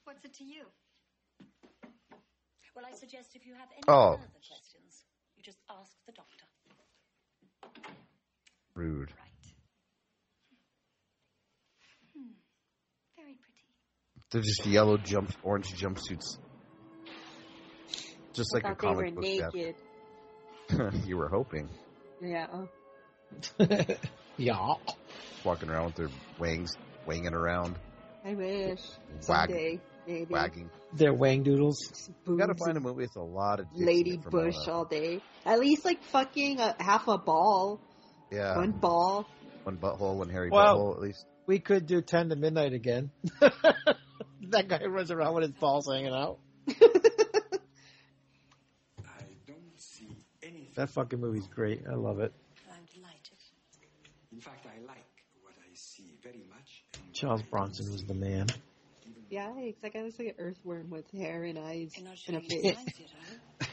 What's 0.05 0.25
it 0.25 0.33
to 0.41 0.45
you? 0.45 0.65
Well, 2.75 2.87
I 2.89 2.97
suggest 2.97 3.37
if 3.37 3.45
you 3.45 3.53
have 3.53 3.69
any 3.71 3.85
Oh. 3.87 4.17
further 4.17 4.33
questions, 4.33 4.73
you 4.73 4.74
just 5.45 5.59
ask 5.69 5.93
the 6.07 6.13
doctor. 6.13 6.47
Rude. 8.75 9.11
Right. 9.11 9.53
Hmm. 12.17 12.33
Very 13.17 13.35
pretty. 13.35 14.31
They're 14.31 14.41
just 14.41 14.65
yellow 14.67 14.97
jump, 14.97 15.33
orange 15.43 15.75
jumpsuits. 15.75 16.39
Just 18.33 18.55
I 18.55 18.57
like 18.57 18.65
a 18.65 18.69
thought 18.69 18.81
they 18.81 18.87
were 18.89 19.05
comic 19.11 19.15
book 19.15 19.55
naked. 19.55 19.75
you 21.07 21.19
were 21.19 21.29
hoping. 21.29 21.69
Yeah. 22.23 22.47
yeah. 24.39 24.75
Walking 25.45 25.69
around 25.69 25.87
with 25.87 25.95
their 25.97 26.11
wings, 26.39 26.77
winging 27.07 27.35
around, 27.35 27.77
I 28.25 28.35
wish. 28.35 28.81
Wag- 29.29 29.51
Someday, 29.51 29.81
maybe. 30.07 30.27
wagging. 30.33 30.71
They're 30.93 31.15
wang 31.15 31.43
doodles. 31.43 31.79
Boobs 31.89 32.11
You 32.27 32.37
gotta 32.39 32.55
find 32.55 32.77
a 32.77 32.81
movie 32.81 33.03
with 33.03 33.17
a 33.17 33.23
lot 33.23 33.61
of 33.61 33.67
Lady 33.75 34.17
Bush 34.17 34.55
now 34.67 34.73
all 34.73 34.85
day. 34.85 35.21
At 35.45 35.59
least 35.61 35.85
like 35.85 36.03
fucking 36.05 36.61
a, 36.61 36.75
half 36.79 37.09
a 37.09 37.19
ball. 37.19 37.81
Yeah, 38.31 38.57
One 38.57 38.73
ball. 38.73 39.27
one 39.65 39.77
butthole, 39.77 40.17
one 40.17 40.29
hairy 40.29 40.51
Well- 40.51 40.77
butthole, 40.79 40.95
at 40.97 41.01
least. 41.03 41.27
We 41.47 41.59
could 41.59 41.87
do 41.87 42.01
10 42.01 42.31
to 42.31 42.37
midnight 42.37 42.73
again. 42.73 43.11
that 43.41 44.67
guy 44.67 44.83
runs 44.87 45.11
around 45.11 45.35
with 45.35 45.43
his 45.45 45.53
balls 45.53 45.87
hanging 45.93 46.15
out. 46.15 46.39
I 46.69 46.73
don't 49.47 49.79
see 49.79 50.09
anything. 50.43 50.69
That 50.77 50.89
fucking 50.91 51.21
movie's 51.21 51.47
great. 51.49 51.83
I 51.91 51.95
love 51.97 52.21
it. 52.21 52.33
I'm 52.73 52.85
delighted. 52.95 53.21
In 54.33 54.41
fact, 54.41 54.67
I 54.67 54.81
like 54.87 55.05
what 55.43 55.53
I 55.61 55.69
see 55.75 56.15
very 56.23 56.45
much. 56.49 56.85
Charles 57.13 57.43
Bronson 57.43 57.93
was 57.93 58.05
the 58.05 58.15
man. 58.15 58.47
Yeah, 59.35 59.51
it's 59.57 59.83
like 59.83 59.97
I 59.97 60.03
looks 60.03 60.17
like 60.17 60.29
an 60.29 60.35
earthworm 60.39 60.91
with 60.91 61.11
hair 61.11 61.43
and 61.43 61.59
eyes 61.59 61.93
You're 61.97 62.09
not 62.09 62.17
and 62.29 62.37
a 62.37 62.41
face. 62.41 62.63
fancy 62.63 63.05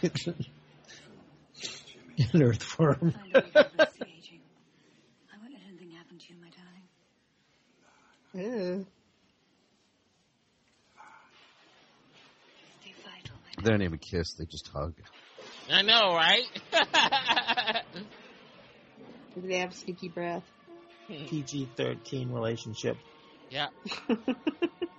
it, 0.02 0.12
are 0.18 0.32
you? 2.18 2.28
An 2.34 2.42
earthworm. 2.42 3.14
I 3.16 3.28
know 3.28 3.46
you 3.46 3.52
don't 3.54 3.94
see 3.94 4.02
aging. 4.18 4.40
I 5.32 5.38
won't 5.40 5.54
let 5.54 5.62
anything 5.70 5.92
happen 5.92 6.18
to 6.18 6.34
you, 6.34 6.40
my 6.42 6.50
darling. 8.34 8.80
Ew. 8.80 8.88
Stay 12.82 12.96
vital, 13.06 13.36
my 13.46 13.64
They 13.64 13.70
don't 13.70 13.84
even 13.84 14.00
kiss; 14.00 14.34
they 14.34 14.46
just 14.46 14.68
hug. 14.70 14.96
I 15.72 15.84
know, 15.84 16.16
right? 16.16 16.48
Do 19.36 19.48
they 19.48 19.60
have 19.60 19.76
sneaky 19.76 20.10
breath? 20.10 20.42
Hmm. 21.08 21.26
PG 21.26 21.70
thirteen 21.78 22.32
relationship. 22.32 22.98
Yeah. 23.52 23.68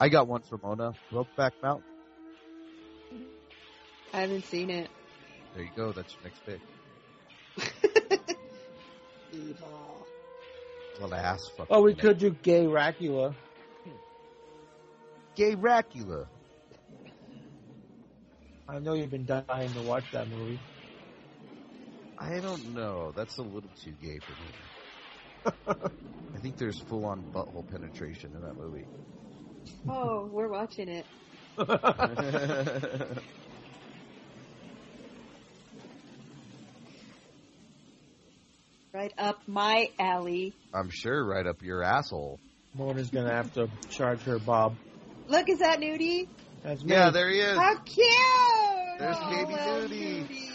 I 0.00 0.08
got 0.08 0.26
one 0.26 0.40
for 0.40 0.58
Mona. 0.62 0.94
Brokeback 1.12 1.52
Mountain. 1.62 1.84
I 4.14 4.22
haven't 4.22 4.46
seen 4.46 4.70
it. 4.70 4.88
There 5.54 5.62
you 5.62 5.70
go. 5.76 5.92
That's 5.92 6.14
your 6.14 6.22
next 6.24 6.40
pick. 6.46 6.60
Evil. 9.32 10.06
Well, 11.00 11.14
ass 11.14 11.46
fucking. 11.56 11.66
Oh, 11.68 11.82
we 11.82 11.94
could 11.94 12.18
do 12.18 12.30
Gay 12.30 12.64
Racula. 12.64 13.34
Gay 15.36 15.54
Racula. 15.54 16.26
I 18.68 18.78
know 18.78 18.94
you've 18.94 19.10
been 19.10 19.26
dying 19.26 19.72
to 19.74 19.82
watch 19.82 20.04
that 20.12 20.28
movie. 20.28 20.58
I 22.18 22.40
don't 22.40 22.74
know. 22.74 23.12
That's 23.14 23.36
a 23.38 23.42
little 23.42 23.70
too 23.82 23.92
gay 24.02 24.18
for 24.18 24.32
me. 25.72 25.84
I 26.34 26.38
think 26.38 26.56
there's 26.56 26.78
full 26.78 27.04
on 27.04 27.24
butthole 27.34 27.66
penetration 27.68 28.32
in 28.34 28.42
that 28.42 28.56
movie. 28.56 28.86
Oh, 29.88 30.28
we're 30.32 30.48
watching 30.48 30.88
it. 30.88 31.04
Right 38.92 39.12
up 39.18 39.38
my 39.46 39.88
alley. 40.00 40.52
I'm 40.74 40.90
sure 40.90 41.24
right 41.24 41.46
up 41.46 41.62
your 41.62 41.82
asshole. 41.82 42.40
Mona's 42.74 43.08
gonna 43.10 43.32
have 43.32 43.52
to 43.52 43.68
charge 43.88 44.20
her 44.22 44.40
Bob. 44.40 44.74
Look, 45.28 45.48
is 45.48 45.60
that 45.60 45.80
Nudie? 45.80 46.26
That's 46.64 46.82
me. 46.84 46.92
Yeah, 46.92 47.10
there 47.10 47.30
he 47.30 47.38
is. 47.38 47.56
How 47.56 47.76
cute! 47.76 48.98
There's 48.98 49.16
Oh, 49.18 49.30
baby 49.30 49.52
well, 49.52 49.88
Nudie. 49.88 50.50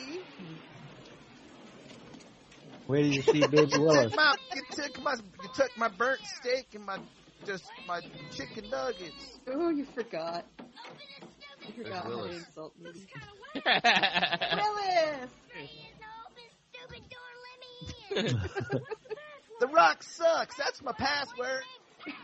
Where 2.88 3.02
do 3.02 3.08
you 3.08 3.22
see 3.22 3.40
Baby 3.40 3.80
Willis? 3.80 4.12
Took 4.12 4.16
my, 4.16 4.36
you 4.54 4.62
took 4.72 5.02
my 5.02 5.14
you 5.42 5.50
took 5.56 5.78
my 5.78 5.88
burnt 5.88 6.20
steak 6.26 6.68
and 6.76 6.86
my 6.86 6.98
just 7.46 7.66
my 7.88 8.02
chicken 8.32 8.70
nuggets. 8.70 9.40
Oh, 9.48 9.70
you 9.70 9.86
forgot. 9.86 10.46
You 11.68 11.84
forgot 11.84 12.04
how 12.04 12.10
to 12.10 12.16
Willis. 12.16 12.38
insult 12.38 12.74
me. 12.80 12.92
Willis! 13.66 15.30
the 19.60 19.68
rock 19.68 20.02
sucks. 20.04 20.56
That's 20.56 20.82
my 20.82 20.94
password. 20.94 21.64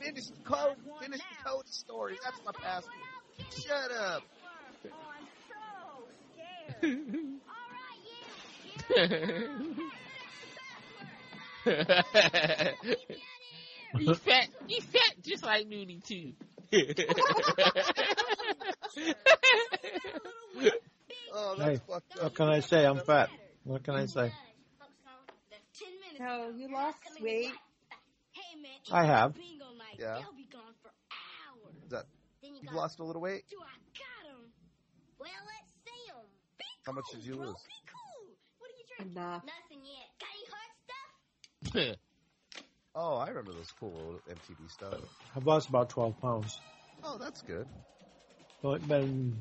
finish 0.00 0.26
the 0.26 0.42
code. 0.44 0.76
Finish 1.00 1.20
the 1.20 1.48
code 1.48 1.68
story. 1.68 2.18
That's 2.24 2.40
my 2.44 2.52
password. 2.52 2.94
Shut 3.50 3.92
up. 3.92 4.22
he 13.98 14.14
fat. 14.14 14.48
He 14.68 14.80
fat 14.80 15.14
just 15.22 15.44
like 15.44 15.66
Nudie 15.68 16.02
too. 16.04 16.32
Oh, 21.38 21.54
Hey, 21.58 21.78
what 21.86 22.02
can 22.34 22.48
I 22.48 22.60
say? 22.60 22.86
I'm 22.86 22.98
fat. 23.00 23.28
What 23.64 23.82
can 23.84 23.94
I 23.94 24.06
say? 24.06 24.32
No, 26.18 26.48
you 26.56 26.72
lost 26.72 26.96
weight. 27.20 27.52
I 28.90 29.04
have. 29.04 29.34
Yeah. 29.98 30.18
Is 31.84 31.90
that 31.90 32.04
you've 32.42 32.72
lost 32.72 32.98
a 33.00 33.04
little 33.04 33.20
weight? 33.22 33.42
Well, 35.18 35.28
let's 35.28 35.72
see 35.84 36.10
'em. 36.10 36.26
How 36.86 36.92
much 36.92 37.04
did 37.12 37.22
you 37.24 37.34
lose? 37.34 37.56
What 38.58 38.70
are 38.70 38.74
you 38.78 38.84
drinking? 38.96 39.16
Enough. 39.16 39.44
Nothing 39.44 39.84
yet. 39.84 40.08
Got 40.20 40.30
any 40.32 40.46
hot 40.48 40.70
stuff? 40.84 41.10
Oh, 42.98 43.16
I 43.16 43.28
remember 43.28 43.52
those 43.52 43.70
cool 43.78 43.92
old 43.94 44.20
MTV 44.26 44.70
stuff. 44.70 44.94
I've 45.36 45.46
lost 45.46 45.68
about 45.68 45.90
12 45.90 46.18
pounds. 46.22 46.58
Oh, 47.04 47.18
that's 47.18 47.42
good. 47.42 47.66
So 48.62 48.72
it's 48.72 48.86
been 48.86 49.36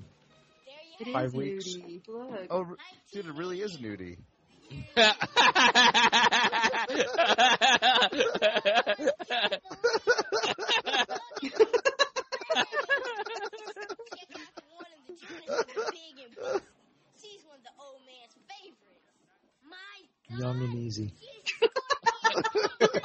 It 0.99 1.07
is 1.07 1.13
five 1.13 1.33
weeks. 1.33 1.65
Nudie. 1.65 2.01
Look. 2.05 2.47
Oh, 2.49 2.65
r- 2.65 2.75
dude, 3.13 3.27
it 3.27 3.33
really 3.33 3.61
is 3.61 3.77
nudie. 3.77 4.17
She's 17.21 17.41
one 17.45 17.57
of 17.57 17.63
the 17.63 17.73
old 17.79 18.01
man's 18.05 18.35
favorites. 18.47 19.09
My 19.69 20.37
Young 20.37 20.61
and 20.63 20.75
easy. 20.75 21.13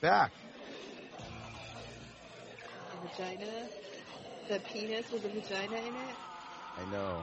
back. 0.00 0.32
The 2.92 3.08
vagina. 3.08 3.68
The 4.48 4.60
penis 4.72 5.10
with 5.12 5.24
a 5.24 5.28
vagina 5.28 5.76
in 5.76 5.94
it. 5.94 6.16
I 6.78 6.90
know. 6.90 7.22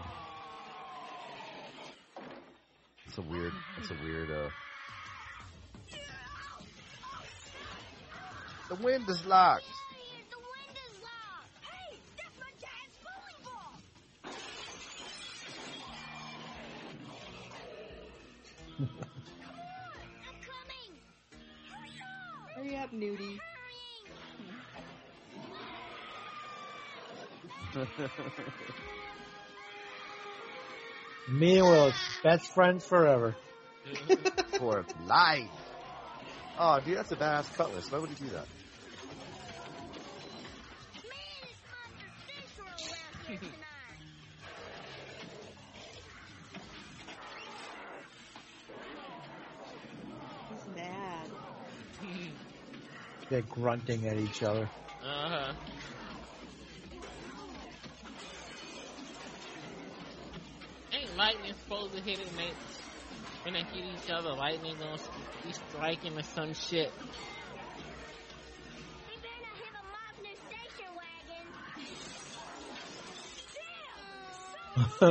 It's 3.07 3.17
a 3.17 3.21
weird. 3.21 3.53
It's 3.79 3.89
a 3.89 3.95
weird. 4.03 4.29
uh 4.31 4.49
The 8.69 8.75
wind 8.83 9.09
is 9.09 9.25
locked. 9.25 9.63
Me 31.29 31.57
and 31.57 31.67
Willis, 31.67 31.95
best 32.23 32.53
friends 32.53 32.85
forever. 32.85 33.35
For 34.57 34.85
life. 35.05 35.49
Oh, 36.59 36.79
dude, 36.79 36.97
that's 36.97 37.11
a 37.11 37.15
badass 37.15 37.55
cutlass. 37.55 37.91
Why 37.91 37.99
would 37.99 38.09
he 38.09 38.25
do 38.25 38.31
that? 38.31 38.47
He's 50.49 50.75
mad. 50.75 51.29
They're 53.29 53.41
grunting 53.41 54.07
at 54.07 54.17
each 54.17 54.43
other. 54.43 54.69
Uh 55.03 55.29
huh. 55.29 55.53
Lightning 61.47 61.55
supposed 61.63 61.93
to 61.95 62.01
hit 62.01 62.19
it, 62.19 62.35
mate? 62.35 62.53
When 63.43 63.53
they 63.53 63.61
hit 63.61 63.85
each 63.85 64.11
other, 64.11 64.33
lightning 64.33 64.75
gonna 64.79 64.97
be 65.45 65.53
striking 65.53 66.17
or 66.17 66.23
some 66.23 66.53
shit. 66.53 66.91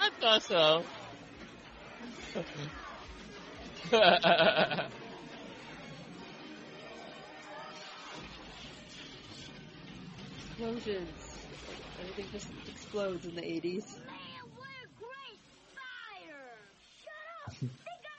I 0.00 0.10
thought 0.20 0.42
so. 0.42 0.84
Explosions. 10.58 11.38
Everything 12.00 12.26
just 12.32 12.48
explodes 12.68 13.24
in 13.26 13.36
the 13.36 13.42
80s. 13.42 13.84
Play 13.94 14.16
a 14.34 14.88
great 14.98 15.40
fire! 15.76 16.58
Shut 17.04 17.46
up! 17.46 17.54
They 17.84 17.94
got 18.02 18.18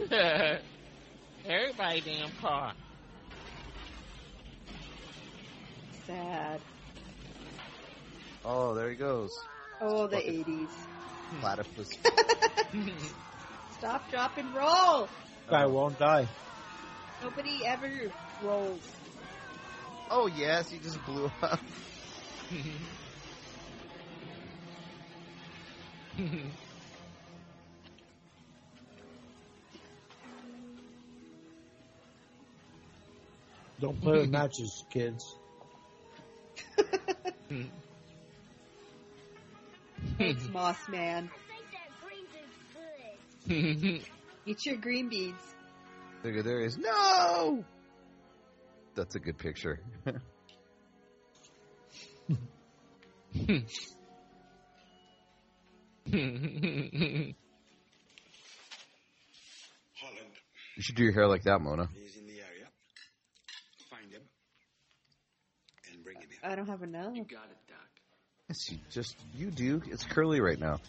a 0.00 0.08
monster 0.08 0.58
too! 0.58 1.48
Everybody 1.48 2.00
damn 2.00 2.30
car. 2.40 2.72
Sad. 6.08 6.60
Oh, 8.44 8.74
there 8.74 8.90
he 8.90 8.96
goes. 8.96 9.30
Oh, 9.80 10.08
the 10.08 10.16
Fucking- 10.16 10.44
80s. 10.44 10.68
Platypus. 11.40 11.90
Stop, 13.78 14.10
drop, 14.10 14.36
and 14.38 14.52
roll. 14.56 15.08
Guy 15.48 15.66
won't 15.66 16.00
die. 16.00 16.26
Nobody 17.22 17.64
ever 17.64 18.10
rolls. 18.42 18.80
Oh 20.16 20.28
yes, 20.28 20.70
he 20.70 20.78
just 20.78 21.04
blew 21.06 21.28
up. 21.42 21.58
Don't 33.80 34.00
play 34.00 34.20
with 34.20 34.30
matches, 34.30 34.84
kids. 34.88 35.34
Thanks, 40.16 40.48
Moss 40.50 40.88
Man. 40.88 41.28
Eat 43.48 44.06
your 44.64 44.76
green 44.76 45.08
beans. 45.08 45.34
Look 46.22 46.36
at 46.36 46.44
there 46.44 46.60
he 46.60 46.66
is. 46.66 46.78
No. 46.78 47.64
That's 48.94 49.16
a 49.16 49.18
good 49.18 49.38
picture. 49.38 49.80
Holland 59.96 60.32
You 60.76 60.82
should 60.82 60.96
do 60.96 61.04
your 61.04 61.12
hair 61.12 61.26
like 61.26 61.42
that, 61.44 61.60
Mona. 61.60 61.88
is 61.96 62.16
in 62.16 62.26
the 62.26 62.32
area. 62.40 62.66
Find 63.90 64.10
him 64.12 64.22
and 65.92 66.04
bring 66.04 66.16
him 66.20 66.28
here. 66.30 66.38
I 66.50 66.54
don't 66.54 66.68
have 66.68 66.82
enough. 66.82 67.14
You 67.14 67.24
got 67.24 67.50
it, 67.50 67.58
Doc. 67.68 67.78
Yes, 68.48 68.70
you 68.70 68.78
just 68.90 69.16
you 69.34 69.50
do. 69.50 69.82
It's 69.86 70.04
curly 70.04 70.40
right 70.40 70.58
now. 70.58 70.80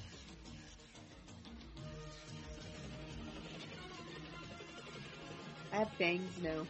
I 5.72 5.78
have 5.80 5.98
bangs 5.98 6.32
now. 6.42 6.66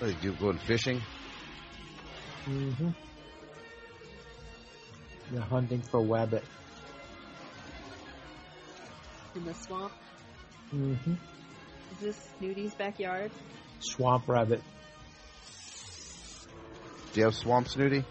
What 0.00 0.12
are 0.12 0.16
you 0.22 0.32
going 0.32 0.56
fishing? 0.56 1.02
Mm-hmm. 2.46 2.88
You're 5.30 5.42
hunting 5.42 5.82
for 5.82 6.00
wabbit. 6.00 6.42
In 9.34 9.44
the 9.44 9.52
swamp. 9.52 9.92
Mm-hmm. 10.74 11.12
Is 11.12 11.98
this 12.00 12.28
Snooty's 12.38 12.72
backyard? 12.72 13.30
Swamp 13.80 14.26
rabbit. 14.26 14.62
Do 17.12 17.20
you 17.20 17.26
have 17.26 17.34
swamp 17.34 17.68
snooty? 17.68 18.02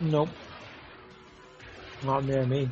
Nope. 0.00 0.30
Not 2.02 2.24
near 2.24 2.44
me. 2.44 2.68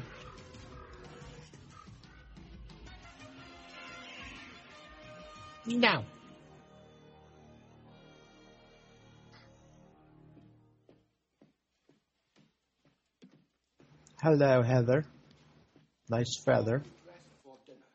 No. 5.65 6.03
Hello, 14.21 14.63
Heather. 14.63 15.05
Nice 16.11 16.43
feather. 16.45 16.83
Dressed 17.07 17.39
for 17.45 17.55
dinner. 17.67 17.87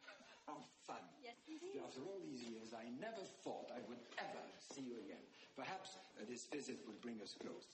Yes, 1.20 1.36
After 1.84 2.00
all 2.08 2.20
these 2.24 2.44
years, 2.48 2.72
I 2.72 2.88
never 3.02 3.24
thought 3.44 3.68
I 3.76 3.84
would 3.90 4.00
ever 4.16 4.44
see 4.72 4.88
you 4.88 5.04
again. 5.04 5.20
Perhaps 5.58 5.98
uh, 6.16 6.24
this 6.30 6.48
visit 6.48 6.80
will 6.88 6.96
bring 7.02 7.20
us 7.20 7.36
close. 7.42 7.68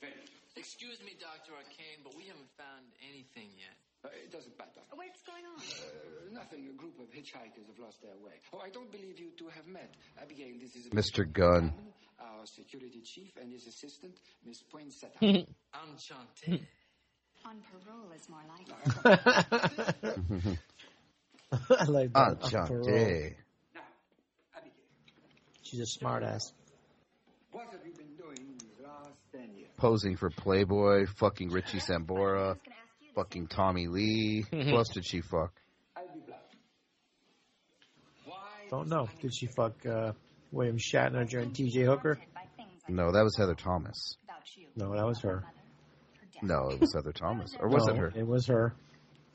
Very. 0.00 0.12
Excuse 0.56 1.00
me, 1.06 1.16
Dr. 1.16 1.56
Arcane, 1.56 2.04
but 2.04 2.12
we 2.18 2.28
haven't 2.28 2.50
found 2.58 2.84
anything 3.00 3.48
yet. 3.56 3.72
Uh, 4.04 4.08
it 4.12 4.28
doesn't 4.32 4.52
matter. 4.58 4.84
What's 4.92 5.22
going 5.24 5.44
on? 5.48 5.56
Uh, 5.56 6.36
nothing. 6.36 6.68
A 6.68 6.76
group 6.76 7.00
of 7.00 7.08
hitchhikers 7.08 7.64
have 7.64 7.80
lost 7.80 8.02
their 8.02 8.16
way. 8.20 8.36
Oh, 8.52 8.60
I 8.60 8.68
don't 8.68 8.90
believe 8.92 9.16
you 9.16 9.32
two 9.38 9.48
have 9.48 9.66
met. 9.66 9.88
Abigail, 10.20 10.52
this 10.60 10.76
is 10.76 10.92
Mr. 10.92 11.24
Gunn. 11.24 11.72
our 12.20 12.44
security 12.44 13.00
chief, 13.04 13.32
and 13.40 13.48
his 13.52 13.64
assistant, 13.66 14.20
Miss 14.44 14.60
Poinsettia. 14.68 15.16
Enchanté. 15.72 16.60
On 17.44 17.56
parole 17.84 18.12
is 18.14 18.28
more 18.28 18.42
like 18.48 18.66
I 21.80 21.84
like 21.84 22.12
that. 22.12 22.40
Enchanté. 22.40 23.34
now, 23.74 23.80
Abigail, 24.56 24.72
She's 25.62 25.80
a 25.80 25.86
smart 25.86 26.22
ass. 26.22 26.52
what 27.50 27.66
have 27.72 27.80
you 27.84 27.92
been 27.92 28.14
doing 28.16 28.36
these 28.58 28.70
last 28.84 29.10
ten 29.32 29.54
years? 29.56 29.68
Posing 29.76 30.16
for 30.16 30.30
Playboy, 30.30 31.06
fucking 31.16 31.50
Richie 31.50 31.78
Sambora, 31.80 32.56
fucking 33.16 33.48
Tommy 33.48 33.88
Lee. 33.88 34.44
Who 34.50 34.76
else 34.76 34.90
did 34.90 35.04
she 35.04 35.20
fuck? 35.22 35.52
I'll 35.96 36.04
be 36.14 36.20
blunt. 36.20 36.40
Why? 38.26 38.36
Don't 38.70 38.88
know. 38.88 39.08
Did 39.20 39.34
she 39.34 39.46
fuck 39.46 39.84
uh, 39.86 40.12
William 40.52 40.76
Shatner 40.78 41.28
during 41.28 41.50
TJ 41.50 41.84
Hooker? 41.86 42.18
No, 42.88 43.10
that 43.12 43.22
was 43.22 43.36
Heather 43.36 43.54
Thomas. 43.54 44.16
No, 44.76 44.94
that 44.94 45.06
was 45.06 45.20
her. 45.22 45.44
No, 46.42 46.70
it 46.70 46.80
was 46.80 46.92
Heather 46.94 47.12
Thomas. 47.12 47.54
Or 47.58 47.68
was 47.68 47.86
No, 47.86 47.92
it 47.94 47.98
her? 47.98 48.12
It 48.16 48.26
was 48.26 48.46
her. 48.46 48.74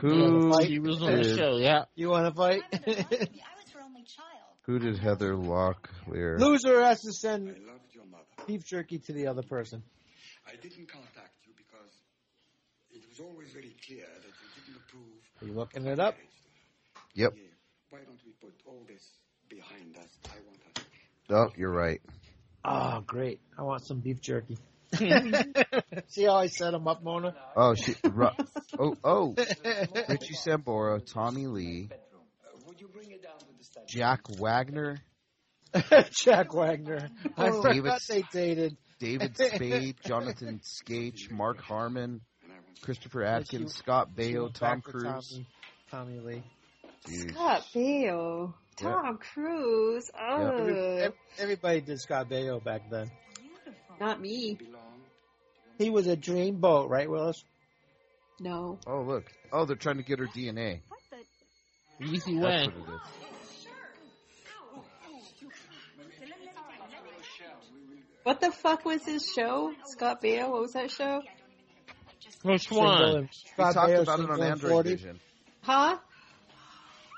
Who 0.00 0.52
She 0.66 0.78
was 0.78 1.00
on 1.02 1.16
the 1.16 1.22
did, 1.22 1.36
show, 1.36 1.56
yeah. 1.56 1.84
You 1.94 2.10
want 2.10 2.26
to 2.26 2.34
fight? 2.34 2.62
I 2.72 2.76
was 2.82 3.70
her 3.72 3.80
only 3.84 4.02
child. 4.02 4.28
who 4.62 4.78
did 4.78 4.98
Heather 4.98 5.34
Locklear? 5.34 6.38
Loser 6.38 6.82
has 6.84 7.00
to 7.02 7.12
send 7.12 7.48
I 7.48 7.52
loved 7.70 7.94
your 7.94 8.04
mother. 8.04 8.24
beef 8.46 8.64
jerky 8.66 8.98
to 8.98 9.12
the 9.12 9.28
other 9.28 9.42
person. 9.42 9.82
I 10.46 10.56
didn't 10.56 10.88
contact 10.88 11.34
you 11.46 11.52
because 11.56 11.92
it 12.92 13.02
was 13.08 13.20
always 13.20 13.50
very 13.52 13.74
clear 13.86 14.04
that 14.04 14.26
you 14.26 14.62
didn't 14.62 14.82
approve. 14.86 15.20
Are 15.40 15.46
you 15.46 15.52
looking 15.54 15.86
it 15.86 15.98
up? 15.98 16.16
Yep. 17.14 17.32
Yeah. 17.36 17.42
Why 17.90 18.00
don't 18.00 18.18
we 18.26 18.32
put 18.40 18.54
all 18.66 18.82
this 18.86 19.02
behind 19.48 19.96
us? 19.96 20.10
I 20.26 20.36
want 20.46 20.58
us. 20.76 20.84
Oh, 21.30 21.52
you're 21.56 21.72
right. 21.72 22.02
Oh, 22.64 23.00
great. 23.06 23.40
I 23.58 23.62
want 23.62 23.86
some 23.86 24.00
beef 24.00 24.20
jerky. 24.20 24.58
See 26.08 26.24
how 26.24 26.36
I 26.36 26.46
set 26.46 26.74
him 26.74 26.86
up, 26.88 27.02
Mona? 27.02 27.34
Oh, 27.56 27.74
she. 27.74 27.94
Ru- 28.04 28.28
oh, 28.78 28.96
oh. 29.04 29.34
Richie 30.08 30.34
Sambora, 30.34 31.00
Tommy 31.04 31.46
Lee, 31.46 31.88
you 32.78 32.88
bring 32.88 33.10
it 33.10 33.22
down 33.22 33.38
to? 33.38 33.46
Jack 33.86 34.20
Wagner, 34.38 34.98
Jack 36.10 36.54
Wagner. 36.54 37.08
I 37.36 37.48
Oh. 37.48 37.62
forgot 37.62 38.00
they 38.08 38.22
dated. 38.32 38.76
David 39.00 39.36
Spade, 39.36 39.96
Jonathan 40.06 40.60
Skate, 40.62 41.30
Mark 41.30 41.60
Harmon, 41.60 42.20
Christopher 42.82 43.24
Atkins, 43.24 43.74
Scott 43.74 44.10
Baio, 44.16 44.46
Back 44.52 44.60
Tom 44.60 44.82
to 44.82 44.90
Cruise. 44.90 45.40
Tommy, 45.90 46.14
Tommy 46.14 46.20
Lee. 46.20 46.42
Dude. 47.04 47.30
Scott 47.34 47.64
Baio. 47.74 48.54
Yeah. 48.80 48.88
Tom 48.88 49.18
Cruise. 49.18 50.10
Oh, 50.18 50.46
Every- 50.46 51.02
ev- 51.02 51.12
everybody 51.38 51.80
did 51.80 52.00
Scott 52.00 52.28
Baio 52.30 52.62
back 52.62 52.88
then. 52.90 53.10
not 54.00 54.20
me. 54.20 54.56
He 55.78 55.90
was 55.90 56.06
a 56.06 56.16
dreamboat, 56.16 56.88
right, 56.88 57.08
Willis? 57.10 57.42
No. 58.40 58.78
Oh, 58.86 59.02
look. 59.02 59.24
Oh, 59.52 59.64
they're 59.64 59.76
trying 59.76 59.96
to 59.98 60.02
get 60.02 60.18
her 60.18 60.26
DNA. 60.26 60.80
Easy 62.00 62.38
That's 62.38 62.44
way. 62.44 62.72
what 62.74 62.88
it 62.88 62.94
is. 62.94 63.00
What 68.22 68.40
the 68.40 68.50
fuck 68.50 68.84
was 68.84 69.04
his 69.04 69.30
show? 69.36 69.72
Scott 69.84 70.22
Baio? 70.22 70.50
What 70.50 70.62
was 70.62 70.72
that 70.72 70.90
show? 70.90 71.22
Which 72.42 72.70
one? 72.70 73.28
We 73.58 73.64
talked 73.64 73.76
Baio, 73.76 74.02
about 74.02 74.20
it 74.20 74.30
on 74.30 74.40
and 74.40 74.42
Android 74.42 74.70
40. 74.72 74.90
Vision. 74.90 75.20
Huh? 75.62 75.98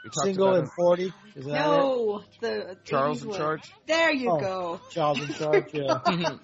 We 0.05 0.11
Single 0.23 0.55
and 0.55 0.69
40. 0.77 1.05
Is 1.05 1.13
that 1.47 1.51
it? 1.51 1.53
No, 1.53 2.23
the 2.41 2.77
Charles 2.85 3.19
80s 3.21 3.23
in 3.23 3.29
one. 3.31 3.39
charge. 3.39 3.73
There 3.87 4.13
you 4.13 4.31
Oh. 4.33 4.39
go. 4.41 4.81
Charles 4.91 5.21
in 5.21 5.29
charge, 5.35 5.75
yeah. 5.75 5.99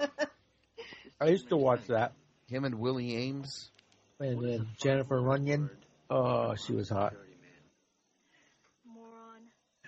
I 1.23 1.29
used 1.29 1.49
to 1.51 1.57
watch 1.57 1.87
that. 1.87 2.13
Him 2.49 2.65
and 2.65 2.77
Willie 2.81 3.13
Aames. 3.13 3.69
And 4.19 4.43
then 4.45 4.69
Jennifer 4.83 5.21
Runyon. 5.21 5.71
Oh, 6.11 6.55
she 6.57 6.73
was 6.75 6.89
hot. 6.89 7.15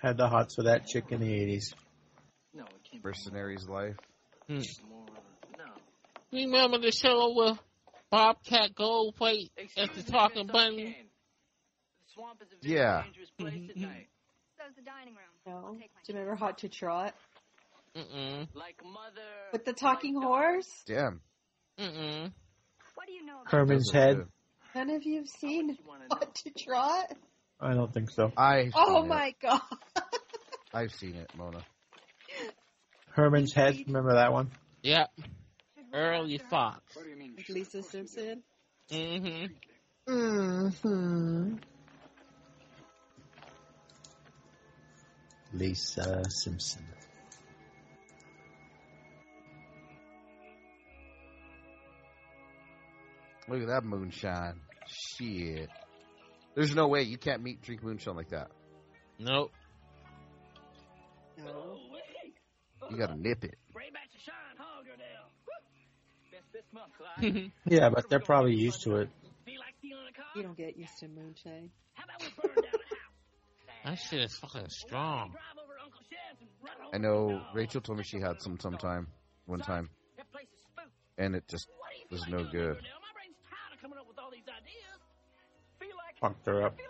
Had 0.01 0.17
the 0.17 0.27
hots 0.27 0.55
for 0.55 0.63
that 0.63 0.87
chick 0.87 1.05
in 1.09 1.19
the 1.19 1.27
80s. 1.27 1.73
No, 2.53 2.63
it 2.63 2.69
can't 2.89 3.03
Mercenaries 3.03 3.67
Life. 3.67 3.95
Hmm. 4.47 4.59
Remember 6.31 6.77
the 6.79 6.91
show 6.91 7.33
with 7.35 7.57
Bobcat 8.11 8.75
Goldthwait 8.75 9.49
as 9.77 9.89
the 9.95 10.03
talking 10.09 10.47
bunny? 10.47 10.97
Swamp 12.13 12.41
is 12.41 12.47
a 12.51 12.67
Yeah. 12.67 13.03
dangerous 13.03 13.29
place 13.37 13.69
at 13.69 13.77
night. 13.77 14.07
So's 14.57 14.75
the 14.75 14.81
dining 14.83 15.15
room. 15.15 15.33
No. 15.45 15.73
Do 15.73 15.79
you 16.13 16.19
remember 16.19 16.35
Hot 16.35 16.59
to 16.59 16.69
Trot? 16.69 17.13
Mm-mm. 17.95 18.47
Like 18.53 18.81
mother. 18.83 19.21
With 19.53 19.65
the 19.65 19.73
talking 19.73 20.21
horse? 20.21 20.67
Damn. 20.85 21.21
Mm-mm. 21.79 22.31
What 22.95 23.07
do 23.07 23.13
you 23.13 23.25
know 23.25 23.37
Herman's 23.45 23.91
Head. 23.91 24.17
good. 24.17 24.27
None 24.75 24.89
of 24.89 25.03
you 25.03 25.17
have 25.19 25.29
seen 25.29 25.77
Hot 26.11 26.35
to 26.35 26.49
Trot? 26.51 27.13
I 27.59 27.73
don't 27.73 27.93
think 27.93 28.09
so. 28.11 28.33
I. 28.35 28.71
Oh 28.75 29.05
my 29.05 29.33
god. 29.41 29.61
I've 30.73 30.91
seen 30.93 31.15
it, 31.15 31.31
Mona. 31.37 31.59
Herman's 33.11 33.53
Head. 33.53 33.77
Remember 33.87 34.15
that 34.15 34.33
one? 34.33 34.51
Yep. 34.83 35.09
Early 35.93 36.37
Fox. 36.49 36.81
Like 36.97 37.47
Lisa 37.47 37.81
Simpson. 37.81 38.43
Mm-hmm. 38.91 40.13
Mm-hmm. 40.13 41.55
Lisa 45.53 46.23
Simpson. 46.29 46.85
Look 53.47 53.61
at 53.61 53.67
that 53.67 53.83
moonshine. 53.83 54.61
Shit. 54.87 55.69
There's 56.55 56.73
no 56.73 56.87
way 56.87 57.03
you 57.03 57.17
can't 57.17 57.43
meet 57.43 57.61
drink 57.61 57.83
moonshine 57.83 58.15
like 58.15 58.29
that. 58.29 58.49
Nope. 59.19 59.51
No. 61.37 61.77
You 62.89 62.97
gotta 62.97 63.15
nip 63.15 63.43
it. 63.43 63.55
Yeah, 67.65 67.89
but 67.89 68.09
they're 68.09 68.19
probably 68.19 68.55
used 68.55 68.83
to 68.83 68.97
it. 68.97 69.09
You 70.35 70.43
don't 70.43 70.57
get 70.57 70.77
used 70.77 70.97
to 70.99 71.07
moonshine. 71.07 71.69
That 73.85 73.99
shit 73.99 74.19
is 74.21 74.35
fucking 74.37 74.69
strong. 74.69 75.35
I 76.91 76.97
know 76.97 77.39
Rachel 77.53 77.81
told 77.81 77.99
me 77.99 78.03
she 78.03 78.19
had 78.19 78.41
some 78.41 78.59
sometime, 78.59 79.05
one 79.45 79.59
time, 79.59 79.91
and 81.19 81.35
it 81.35 81.47
just 81.47 81.67
was 82.09 82.27
no 82.27 82.45
good. 82.51 82.77
Fucked 86.25 86.47
her 86.47 86.65
up. 86.65 86.73
You 86.79 86.85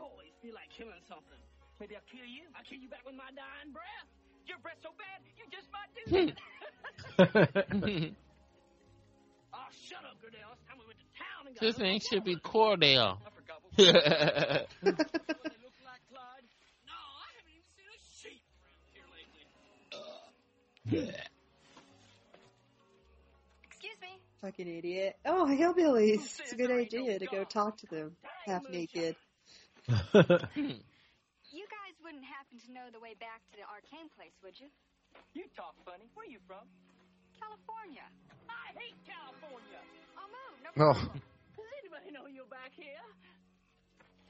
always 0.00 0.32
feel 0.40 0.54
like 0.54 0.70
killing 0.72 0.96
something. 1.06 1.36
Maybe 1.78 1.94
I'll 1.94 2.00
kill 2.10 2.24
you. 2.24 2.48
I'll 2.56 2.64
kill 2.64 2.78
you 2.80 2.88
back 2.88 3.04
with 3.04 3.14
my 3.14 3.28
dying 3.36 3.68
breath. 3.76 4.08
Your 4.48 4.56
breath 4.64 4.80
so 4.82 4.88
bad, 4.96 5.20
you 5.36 5.44
just 5.52 5.68
might 5.68 5.92
do 5.92 6.32
that. 6.32 6.40
oh, 9.52 9.68
shut 9.84 10.00
up, 10.08 10.16
Goodell. 10.22 10.56
It's 10.56 10.64
time 10.64 10.78
we 10.80 10.86
went 10.88 10.96
to 11.00 11.04
town 11.20 11.44
and 11.48 11.54
got 11.54 11.60
This 11.60 11.76
a 11.76 11.80
thing 11.80 12.00
should 12.00 12.24
be 12.24 12.36
more. 12.36 12.76
Cordell. 12.76 13.18
Fucking 24.60 24.76
idiot. 24.76 25.16
Oh, 25.24 25.48
hillbillies. 25.48 26.36
It's 26.40 26.52
a 26.52 26.56
good 26.56 26.70
idea 26.70 27.18
to 27.18 27.24
go 27.26 27.44
talk 27.44 27.78
to 27.78 27.86
them 27.86 28.12
half 28.44 28.62
naked. 28.68 29.16
You 31.50 31.66
guys 31.66 31.96
wouldn't 32.04 32.22
happen 32.22 32.60
to 32.62 32.70
know 32.70 32.86
the 32.92 33.00
way 33.00 33.16
back 33.18 33.42
to 33.50 33.56
the 33.58 33.66
arcane 33.66 34.06
place, 34.14 34.30
would 34.44 34.54
you? 34.60 34.68
You 35.34 35.48
talk 35.56 35.74
funny. 35.84 36.06
Where 36.14 36.22
are 36.22 36.30
you 36.30 36.38
from? 36.46 36.62
California. 37.40 38.04
I 38.46 38.70
hate 38.78 38.94
California. 39.02 39.80
Oh, 40.14 40.28
move. 40.30 40.54
No 40.62 40.70
Oh. 40.78 40.94
Does 40.94 41.72
anybody 41.82 42.12
know 42.14 42.28
you're 42.30 42.46
back 42.46 42.70
here? 42.76 43.02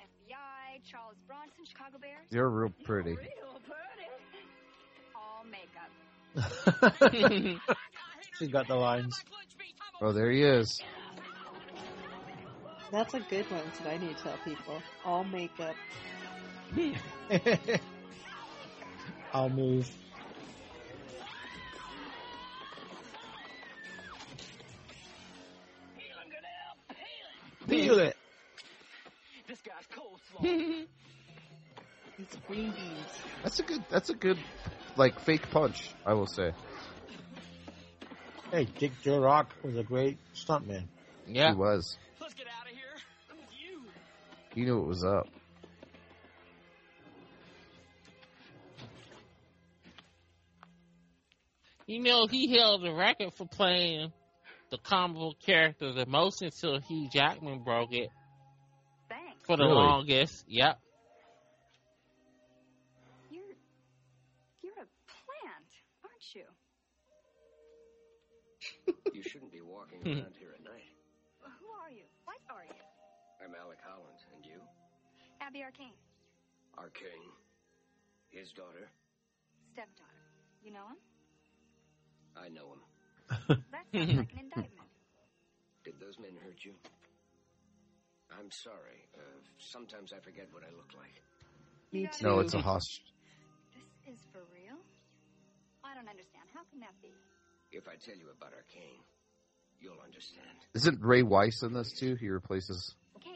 FBI, 0.01 0.81
Charles 0.89 1.18
Bronson, 1.26 1.66
Chicago 1.68 1.99
Bears. 2.01 2.24
you're 2.31 2.49
real 2.49 2.72
pretty. 2.85 3.18
Real 3.18 3.61
pretty. 3.68 4.09
All 5.12 5.45
makeup. 5.45 5.91
She's 8.39 8.49
got 8.49 8.66
the 8.68 8.76
lines. 8.76 9.12
Oh, 10.03 10.13
there 10.13 10.31
he 10.31 10.43
is. 10.43 10.81
That's 12.91 13.15
a 13.15 13.21
good 13.21 13.49
one 13.51 13.63
that 13.83 13.93
I 13.93 13.99
need 13.99 14.17
to 14.17 14.23
tell 14.23 14.39
people. 14.45 14.83
All 15.05 15.25
makeup. 15.25 15.77
I'll 19.33 19.51
move. 19.51 19.91
Feel 27.69 27.99
it. 28.01 28.17
This 29.47 29.61
guy's 29.61 29.87
coleslaw. 29.97 30.87
It's 32.23 32.37
green 32.47 32.71
beans. 32.73 33.23
That's 33.43 33.61
a 33.61 33.63
good. 33.63 33.83
That's 33.89 34.11
a 34.11 34.15
good, 34.15 34.37
like 34.97 35.19
fake 35.21 35.51
punch. 35.51 35.91
I 36.05 36.13
will 36.13 36.27
say. 36.27 36.53
Hey, 38.51 38.65
Dick 38.79 38.93
Durock 39.05 39.47
was 39.63 39.77
a 39.77 39.83
great 39.83 40.19
stuntman. 40.35 40.85
Yeah. 41.27 41.51
He 41.53 41.57
was. 41.57 41.97
Let's 42.21 42.35
get 42.35 42.47
out 42.49 42.67
of 42.67 42.73
here. 42.77 43.37
With 43.37 43.47
you. 43.59 43.83
He 44.55 44.63
knew 44.63 44.79
what 44.79 44.89
was 44.89 45.05
up. 45.05 45.29
You 51.87 52.01
know, 52.01 52.27
he 52.27 52.57
held 52.57 52.83
the 52.83 52.93
record 52.93 53.33
for 53.35 53.47
playing 53.47 54.13
the 54.71 54.79
comical 54.79 55.35
character 55.45 55.93
the 55.93 56.07
most 56.07 56.43
until 56.43 56.81
Hugh 56.81 57.09
Jackman 57.13 57.65
broke 57.65 57.93
it 57.93 58.11
Thanks. 59.09 59.43
for 59.45 59.57
the 59.57 59.65
Really? 59.65 59.75
longest. 59.75 60.45
Yep. 60.47 60.79
You 69.12 69.22
shouldn't 69.22 69.53
be 69.53 69.61
walking 69.61 70.01
around 70.07 70.34
here 70.38 70.53
at 70.55 70.62
night. 70.64 70.86
Who 71.43 71.66
are 71.82 71.91
you? 71.91 72.05
What 72.24 72.38
are 72.51 72.64
you? 72.64 72.82
I'm 73.45 73.55
Alec 73.55 73.78
Holland, 73.84 74.18
and 74.36 74.45
you? 74.45 74.61
Abby 75.41 75.62
Arcane, 75.62 75.97
Arcane. 76.78 77.32
His 78.30 78.53
daughter. 78.53 78.86
stepdaughter. 79.72 80.22
You 80.62 80.72
know 80.72 80.86
him? 80.86 81.01
I 82.36 82.49
know 82.49 82.74
him. 82.74 82.82
That 83.72 83.86
sounds 83.93 84.14
like 84.18 84.32
an 84.34 84.38
indictment. 84.47 84.91
Did 85.84 85.99
those 85.99 86.18
men 86.18 86.36
hurt 86.43 86.59
you? 86.64 86.74
I'm 88.30 88.51
sorry. 88.51 89.03
Uh, 89.16 89.41
sometimes 89.59 90.12
I 90.12 90.20
forget 90.20 90.47
what 90.53 90.62
I 90.62 90.70
look 90.76 90.93
like. 90.97 91.14
Me 91.93 92.07
too. 92.12 92.26
No, 92.26 92.38
it's 92.41 92.55
a 92.55 92.61
hostage. 92.61 93.03
This 94.07 94.14
is 94.14 94.20
for 94.30 94.43
real? 94.55 94.78
I 95.82 95.95
don't 95.95 96.09
understand. 96.09 96.47
How 96.55 96.62
can 96.70 96.78
that 96.80 96.95
be? 97.03 97.11
If 97.73 97.87
I 97.89 97.95
tell 98.05 98.16
you 98.16 98.27
about 98.37 98.53
Arcane, 98.53 99.01
you'll 99.81 100.01
understand. 100.05 100.47
Isn't 100.75 101.01
Ray 101.01 101.23
Wise 101.23 101.62
in 101.62 101.73
this 101.73 101.93
too? 101.93 102.16
He 102.21 102.29
replaces, 102.29 102.95
Okay. 103.16 103.31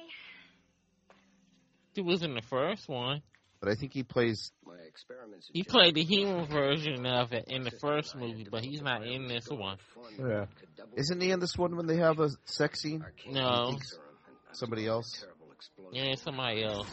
He 1.95 2.03
was 2.03 2.23
in 2.23 2.35
the 2.35 2.43
first 2.43 2.89
one. 2.89 3.23
but 3.61 3.71
I 3.71 3.75
think 3.77 3.93
he 3.93 4.03
plays. 4.03 4.51
My 4.67 4.75
experiments. 4.89 5.49
He 5.53 5.63
played 5.63 5.95
the 5.95 6.03
human 6.05 6.47
version 6.47 7.07
of 7.07 7.33
it 7.33 7.45
in 7.49 7.63
the 7.63 7.71
first 7.71 8.17
movie, 8.17 8.47
but 8.51 8.65
he's 8.65 8.83
not 8.83 9.07
in 9.07 9.27
this 9.29 9.49
one. 9.49 9.79
Yeah. 10.19 10.47
Isn't 10.97 11.21
he 11.21 11.31
in 11.31 11.41
this 11.41 11.57
one 11.57 11.77
when 11.77 11.87
they 11.87 11.97
have 11.97 12.19
a 12.21 12.31
sex 12.45 12.83
scene? 12.83 13.05
No. 13.31 13.79
Somebody 14.53 14.87
else. 14.87 15.25
Yeah, 15.93 16.15
somebody 16.17 16.63
else. 16.65 16.89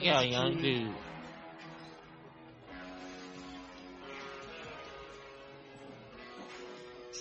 Yeah, 0.00 0.20
a 0.20 0.24
young 0.26 0.60
dude. 0.60 0.94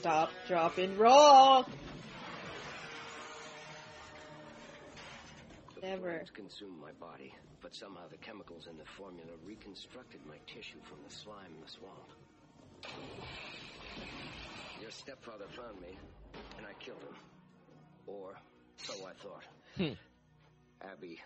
Stop, 0.01 0.31
drop, 0.47 0.79
and 0.79 0.97
roll. 0.97 1.63
The 5.75 5.81
Never. 5.87 6.09
flames 6.13 6.31
consumed 6.33 6.81
my 6.81 6.91
body, 6.93 7.31
but 7.61 7.75
somehow 7.75 8.07
the 8.09 8.17
chemicals 8.17 8.65
in 8.67 8.77
the 8.79 8.83
formula 8.97 9.29
reconstructed 9.45 10.21
my 10.25 10.37
tissue 10.47 10.79
from 10.89 10.97
the 11.07 11.13
slime 11.13 11.53
in 11.53 11.61
the 11.61 11.69
swamp. 11.69 12.09
Your 14.81 14.89
stepfather 14.89 15.45
found 15.55 15.79
me, 15.79 15.95
and 16.57 16.65
I 16.65 16.73
killed 16.83 17.03
him. 17.03 17.15
Or 18.07 18.33
so 18.77 18.93
I 19.05 19.13
thought. 19.21 19.43
Hmm. 19.77 19.93
Abby, 20.81 21.19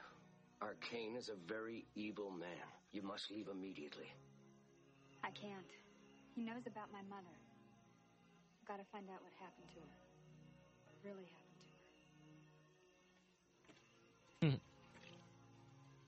Arcane 0.62 1.16
is 1.16 1.30
a 1.30 1.48
very 1.48 1.86
evil 1.96 2.30
man. 2.30 2.68
You 2.92 3.04
must 3.04 3.32
leave 3.32 3.48
immediately. 3.48 4.12
I 5.24 5.30
can't. 5.32 5.72
He 6.36 6.42
knows 6.44 6.68
about 6.68 6.92
my 6.92 7.02
mother. 7.10 7.32
I've 8.66 8.78
got 8.78 8.84
to 8.84 8.90
find 8.92 9.06
out 9.12 9.22
what 9.22 9.32
happened 9.40 9.70
to 9.74 9.80
her. 9.80 9.86
What 10.86 10.98
really 11.06 11.30
happened 11.30 11.54
to 14.42 14.48
her. 14.48 14.58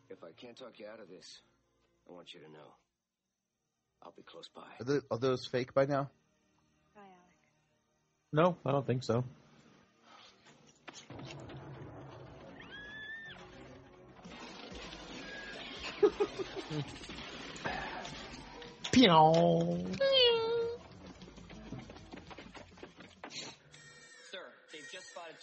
If 0.09 0.23
I 0.23 0.31
can't 0.37 0.57
talk 0.57 0.79
you 0.79 0.87
out 0.91 0.99
of 0.99 1.07
this, 1.07 1.41
I 2.09 2.13
want 2.13 2.33
you 2.33 2.39
to 2.39 2.47
know. 2.51 2.73
I'll 4.01 4.13
be 4.17 4.23
close 4.23 4.49
by. 4.55 4.63
Are, 4.79 4.83
the, 4.83 5.03
are 5.11 5.19
those 5.19 5.45
fake 5.45 5.75
by 5.75 5.85
now? 5.85 6.09
Bye, 6.95 7.01
Alec. 7.01 7.35
No, 8.33 8.57
I 8.65 8.71
don't 8.71 8.87
think 8.87 9.03
so. 9.03 9.23
Pew. 18.91 19.97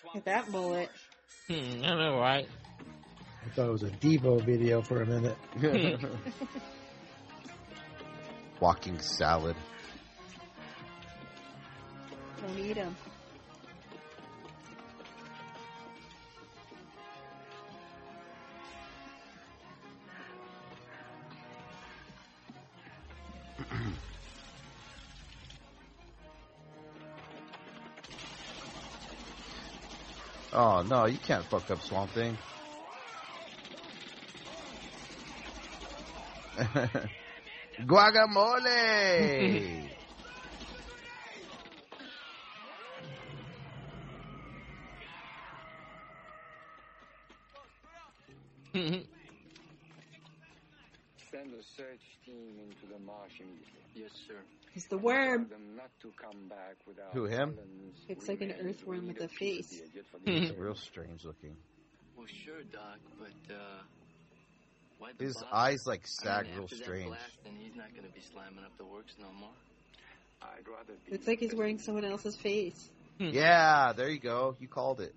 Sir, 0.04 0.12
they've 0.12 0.12
just 0.12 0.12
spotted 0.12 0.12
swamp. 0.12 0.14
Look 0.14 0.16
at 0.16 0.24
that 0.24 0.52
bullet. 0.52 0.90
Hmm, 1.48 1.84
I 1.84 1.88
don't 1.88 1.98
know, 1.98 2.18
right? 2.18 2.48
I 3.44 3.50
thought 3.54 3.68
it 3.68 3.72
was 3.72 3.82
a 3.82 3.90
Devo 3.90 4.44
video 4.44 4.82
for 4.82 5.02
a 5.02 5.06
minute. 5.06 5.36
Walking 8.60 8.98
salad. 9.00 9.56
Don't 12.40 12.58
eat 12.58 12.74
them. 12.74 12.96
Oh 30.56 30.82
no, 30.82 31.06
you 31.06 31.18
can't 31.18 31.44
fuck 31.46 31.68
up 31.68 31.82
Swamp 31.82 32.12
Thing. 32.12 32.38
Guacamole! 37.86 38.60
Send 51.30 51.52
a 51.52 51.62
search 51.76 52.04
team 52.24 52.54
into 52.62 52.86
the 52.92 52.98
marsh 53.04 53.40
immediately. 53.40 53.82
Yes, 53.96 54.10
sir. 54.28 54.36
He's 54.72 54.86
the 54.86 54.98
worm. 54.98 55.48
Tell 56.20 56.30
them 56.30 56.30
not 56.30 56.30
to 56.30 56.36
come 56.38 56.48
back 56.48 56.76
without 56.86 57.12
Who, 57.12 57.24
him? 57.24 57.54
Helen's 57.56 58.08
Looks 58.08 58.28
like 58.28 58.40
an 58.40 58.54
earthworm 58.60 59.06
with 59.08 59.20
a 59.20 59.28
face. 59.28 59.68
piece 59.68 59.80
of 59.80 59.92
the 59.92 60.00
idiot 60.00 60.06
for 60.10 60.18
the 60.18 60.30
He's 60.30 60.40
experiment. 60.50 60.58
real 60.64 60.74
strange 60.74 61.24
looking. 61.24 61.56
Well, 62.16 62.26
sure, 62.44 62.62
Doc, 62.72 62.98
but 63.18 63.54
uh, 63.54 63.58
why 64.98 65.10
the 65.18 65.24
His 65.24 65.34
boss? 65.34 65.44
eyes 65.52 65.86
like 65.86 66.02
I 66.04 66.06
sag 66.06 66.46
mean, 66.46 66.58
real 66.58 66.68
strange. 66.68 67.06
blast, 67.08 67.38
he's 67.60 67.74
not 67.76 67.90
going 67.94 68.06
to 68.06 68.12
be 68.14 68.20
slamming 68.32 68.64
up 68.64 68.76
the 68.78 68.84
works 68.84 69.14
no 69.20 69.26
more. 69.38 69.50
I'd 70.42 70.66
rather 70.68 70.92
be 71.06 71.12
Looks 71.12 71.26
like 71.26 71.38
he's 71.40 71.54
wearing 71.54 71.78
someone 71.78 72.04
else's 72.04 72.36
face. 72.36 72.90
Yeah, 73.18 73.92
there 73.96 74.10
you 74.10 74.18
go. 74.18 74.56
You 74.60 74.68
called 74.68 75.00
it. 75.00 75.14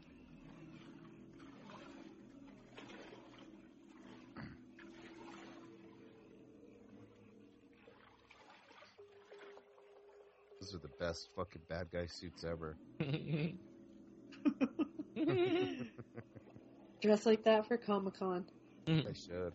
Are 10.78 10.80
the 10.80 10.90
best 11.00 11.30
fucking 11.36 11.64
bad 11.68 11.88
guy 11.92 12.06
suits 12.06 12.44
ever. 12.44 12.78
Dress 17.02 17.26
like 17.26 17.44
that 17.46 17.68
for 17.68 17.78
Comic 17.78 18.20
Con. 18.20 18.46
I 18.88 19.02
should. 19.14 19.54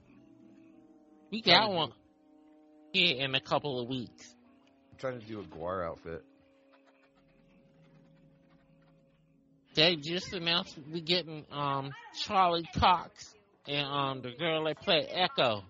we 1.30 1.40
got 1.40 1.70
one 1.70 1.92
here 2.92 3.20
in 3.24 3.36
a 3.36 3.40
couple 3.40 3.80
of 3.80 3.88
weeks. 3.88 4.34
I'm 4.90 4.98
trying 4.98 5.20
to 5.20 5.26
do 5.26 5.38
a 5.38 5.44
Gwar 5.44 5.86
outfit. 5.86 6.24
They 9.74 9.94
just 9.94 10.32
announced 10.32 10.76
we 10.92 11.02
getting 11.02 11.46
um 11.52 11.92
Charlie 12.24 12.68
Cox 12.76 13.32
and 13.68 13.86
um 13.86 14.22
the 14.22 14.32
girl 14.32 14.64
that 14.64 14.80
played 14.80 15.06
Echo. 15.08 15.62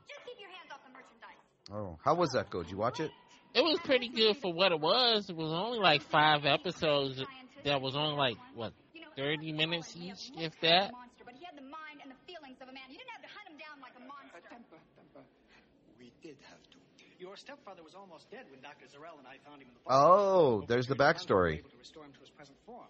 Oh, 1.70 1.98
how 2.02 2.14
was 2.14 2.30
that 2.32 2.48
go? 2.48 2.62
Did 2.62 2.70
you 2.70 2.78
watch 2.78 3.00
it? 3.00 3.10
It 3.54 3.62
was 3.62 3.78
pretty 3.84 4.08
good 4.08 4.36
for 4.38 4.52
what 4.52 4.72
it 4.72 4.80
was. 4.80 5.28
It 5.28 5.36
was 5.36 5.52
only 5.52 5.78
like 5.78 6.02
five 6.02 6.44
episodes. 6.44 7.22
That 7.64 7.80
was 7.80 7.94
only 7.94 8.16
like 8.16 8.36
what 8.54 8.72
thirty 9.16 9.52
minutes 9.52 9.94
each, 9.96 10.32
if 10.38 10.52
that. 10.62 10.90
But 11.24 11.34
he 11.34 11.44
had 11.44 11.56
the 11.56 11.62
mind 11.68 12.00
and 12.02 12.10
the 12.10 12.20
feelings 12.26 12.56
of 12.60 12.68
a 12.68 12.72
man. 12.72 12.82
You 12.88 12.98
didn't 12.98 13.12
have 13.12 13.22
to 13.22 13.28
hunt 13.28 13.48
him 13.52 13.58
down 13.60 13.76
like 13.84 13.92
a 13.96 14.04
monster. 14.08 14.40
We 15.98 16.12
did 16.22 16.36
have 16.48 16.58
to. 16.72 16.78
Your 17.20 17.36
stepfather 17.36 17.82
was 17.84 17.94
almost 17.94 18.28
dead 18.30 18.46
when 18.50 18.60
Dr. 18.62 18.86
Zurrell 18.90 19.18
and 19.18 19.28
I 19.28 19.38
found 19.46 19.62
him 19.62 19.68
in 19.68 19.74
the 19.74 19.92
Oh, 19.92 20.64
there's 20.66 20.88
the 20.88 20.96
backstory. 20.96 21.62
to 21.62 21.78
restore 21.78 22.04
him 22.04 22.12
to 22.12 22.20
his 22.20 22.30
present 22.30 22.56
form. 22.66 22.88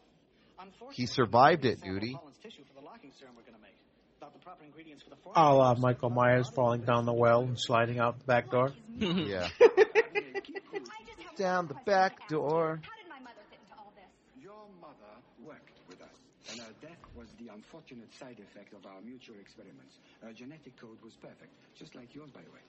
He 0.92 1.06
survived 1.06 1.64
it, 1.66 1.82
Unfortunately, 1.82 2.00
duty. 2.00 2.12
Holland's 2.14 2.38
tissue 2.38 2.62
for 2.64 2.80
the 2.80 2.86
locking 2.86 3.10
serum 3.18 3.34
we're 3.36 3.42
going 3.42 3.56
to 3.56 3.60
make. 3.60 3.76
Without 4.20 4.32
the 4.32 4.38
proper 4.38 4.64
ingredients 4.64 5.02
for 5.02 5.10
the 5.10 5.16
A 5.16 5.34
formula, 5.34 5.54
la 5.54 5.74
Michael 5.74 6.10
Myers 6.10 6.48
falling 6.54 6.82
down 6.82 7.04
the 7.04 7.12
well 7.12 7.42
and 7.42 7.58
sliding 7.58 7.98
out 7.98 8.20
the 8.20 8.24
back 8.24 8.50
door. 8.50 8.72
yeah. 8.96 9.48
Down 11.36 11.66
the 11.66 11.74
back 11.86 12.28
door. 12.28 12.80
Your 14.40 14.66
mother 14.80 15.14
worked 15.44 15.78
with 15.88 16.00
us, 16.02 16.16
and 16.50 16.60
her 16.60 16.72
death 16.80 16.98
was 17.16 17.28
the 17.40 17.52
unfortunate 17.52 18.12
side 18.18 18.38
effect 18.38 18.74
of 18.74 18.84
our 18.86 19.00
mutual 19.00 19.36
experiments. 19.40 19.96
Her 20.22 20.32
genetic 20.32 20.78
code 20.80 20.98
was 21.02 21.14
perfect, 21.20 21.52
just 21.78 21.94
like 21.94 22.14
yours, 22.14 22.30
by 22.34 22.40
the 22.42 22.50
way. 22.50 22.60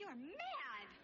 You're 0.00 0.08
mad. 0.10 0.56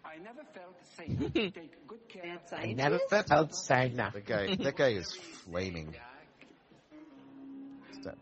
I 0.04 0.18
never 0.18 0.42
felt 0.54 0.76
safe 0.96 1.18
to 1.34 1.50
take 1.60 1.86
good 1.86 2.08
care 2.08 2.34
of 2.36 2.52
I 2.58 2.72
never 2.72 2.98
felt 3.08 3.30
outside 3.30 3.94
now. 3.94 4.10
That 4.10 4.26
guy, 4.26 4.56
that 4.56 4.76
guy 4.76 4.88
is 4.88 5.12
flaming. 5.12 5.94
Stop. 8.00 8.16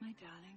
My 0.00 0.12
darling, 0.20 0.49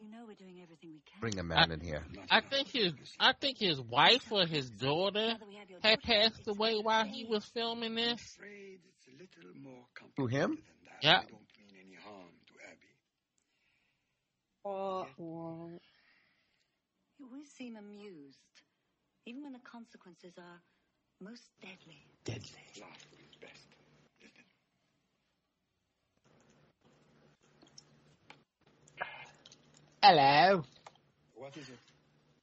you 0.00 0.10
know 0.10 0.24
we're 0.26 0.34
doing 0.34 0.60
everything 0.62 0.90
we 0.92 1.02
can. 1.04 1.20
Bring 1.20 1.38
a 1.38 1.42
man 1.42 1.70
in 1.70 1.80
here. 1.80 2.02
I 2.30 2.40
think 2.40 2.68
his 2.68 2.92
I 3.18 3.32
think 3.32 3.58
his 3.58 3.80
wife 3.80 4.30
or 4.30 4.46
his 4.46 4.70
daughter 4.70 5.34
had 5.82 6.02
passed 6.02 6.48
away 6.48 6.78
while 6.82 7.04
he 7.04 7.26
was 7.28 7.44
filming 7.44 7.94
this. 7.94 8.20
It's 8.20 9.06
a 9.08 9.12
little 9.12 9.60
more 9.62 9.84
Who 10.16 10.26
him? 10.26 10.58
Yeah. 11.02 11.20
mean 11.20 11.76
any 11.80 11.96
harm 12.02 12.28
to 12.46 12.54
Abby. 12.70 12.90
Oh, 14.64 15.06
oh. 15.20 15.80
You 17.18 17.26
always 17.30 17.50
seem 17.50 17.76
amused, 17.76 18.38
even 19.26 19.42
when 19.42 19.52
the 19.52 19.58
consequences 19.60 20.32
are 20.38 20.60
most 21.20 21.42
deadly. 21.60 22.06
Deadly. 22.24 22.64
Laughter 22.80 23.16
is 23.28 23.36
best. 23.40 23.69
Hello. 30.02 30.64
What 31.34 31.54
is 31.58 31.68
it? 31.68 31.78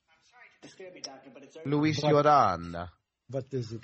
I'm 0.09 0.21
sorry 0.29 0.45
to 0.61 0.67
disturb 0.67 0.95
you, 0.95 1.01
Doctor, 1.01 1.31
but 1.33 1.41
it's 1.41 1.57
Louis 1.65 1.97
What? 2.03 2.25
Jourdan. 2.25 2.89
But 3.29 3.45
is 3.51 3.71
it? 3.71 3.81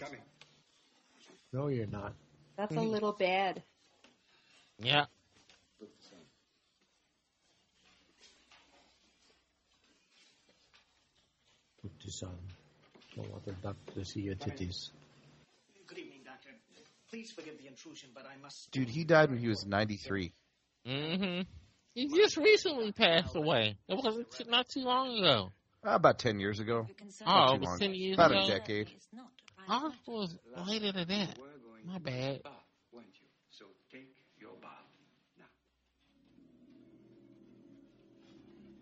No, 1.52 1.70
you're 1.70 1.88
not. 1.88 2.14
That's 2.56 2.76
a 2.76 2.82
little 2.82 3.14
bad. 3.14 3.64
Yeah. 4.78 5.06
Put 11.82 11.92
this 12.06 12.22
on. 12.22 12.38
Don't 13.16 13.32
want 13.32 13.46
the 13.46 13.54
doctor 13.54 13.94
to 13.94 14.06
see 14.06 14.22
your 14.22 14.36
titties. 14.36 14.92
Good 15.88 15.98
evening, 15.98 16.20
Doctor. 16.26 16.50
Please 17.10 17.32
forgive 17.32 17.58
the 17.58 17.68
intrusion, 17.68 18.10
but 18.14 18.26
I 18.26 18.40
must. 18.42 18.72
Dude, 18.72 18.90
he 18.90 19.04
died 19.04 19.32
when 19.32 19.40
he 19.40 19.48
was 19.48 19.66
93. 19.66 20.32
hmm 20.86 21.42
He 21.94 22.08
just 22.08 22.38
recently 22.38 22.92
passed 22.92 23.36
away. 23.36 23.78
It 23.88 23.96
wasn't 24.04 24.32
too, 24.32 24.46
not 24.50 24.68
too 24.70 24.82
long 24.82 25.18
ago. 25.20 25.52
Uh, 25.86 25.92
about 25.92 26.18
10 26.20 26.40
years 26.40 26.60
ago. 26.60 26.88
Oh, 27.26 27.54
it 27.54 27.60
was 27.60 27.70
long. 27.70 27.80
10 27.80 27.94
years 27.94 28.16
About 28.16 28.32
ago? 28.32 28.44
a 28.46 28.48
decade. 28.48 28.90
Oh, 29.70 29.92
it 30.08 30.10
was 30.12 30.36
later 30.68 30.92
than 30.92 31.08
that. 31.08 31.38
My 31.86 32.00
bad. 32.00 32.42
So 33.52 33.66
take 33.92 34.10
your 34.40 34.52
bath 34.62 34.70
now. 35.38 35.46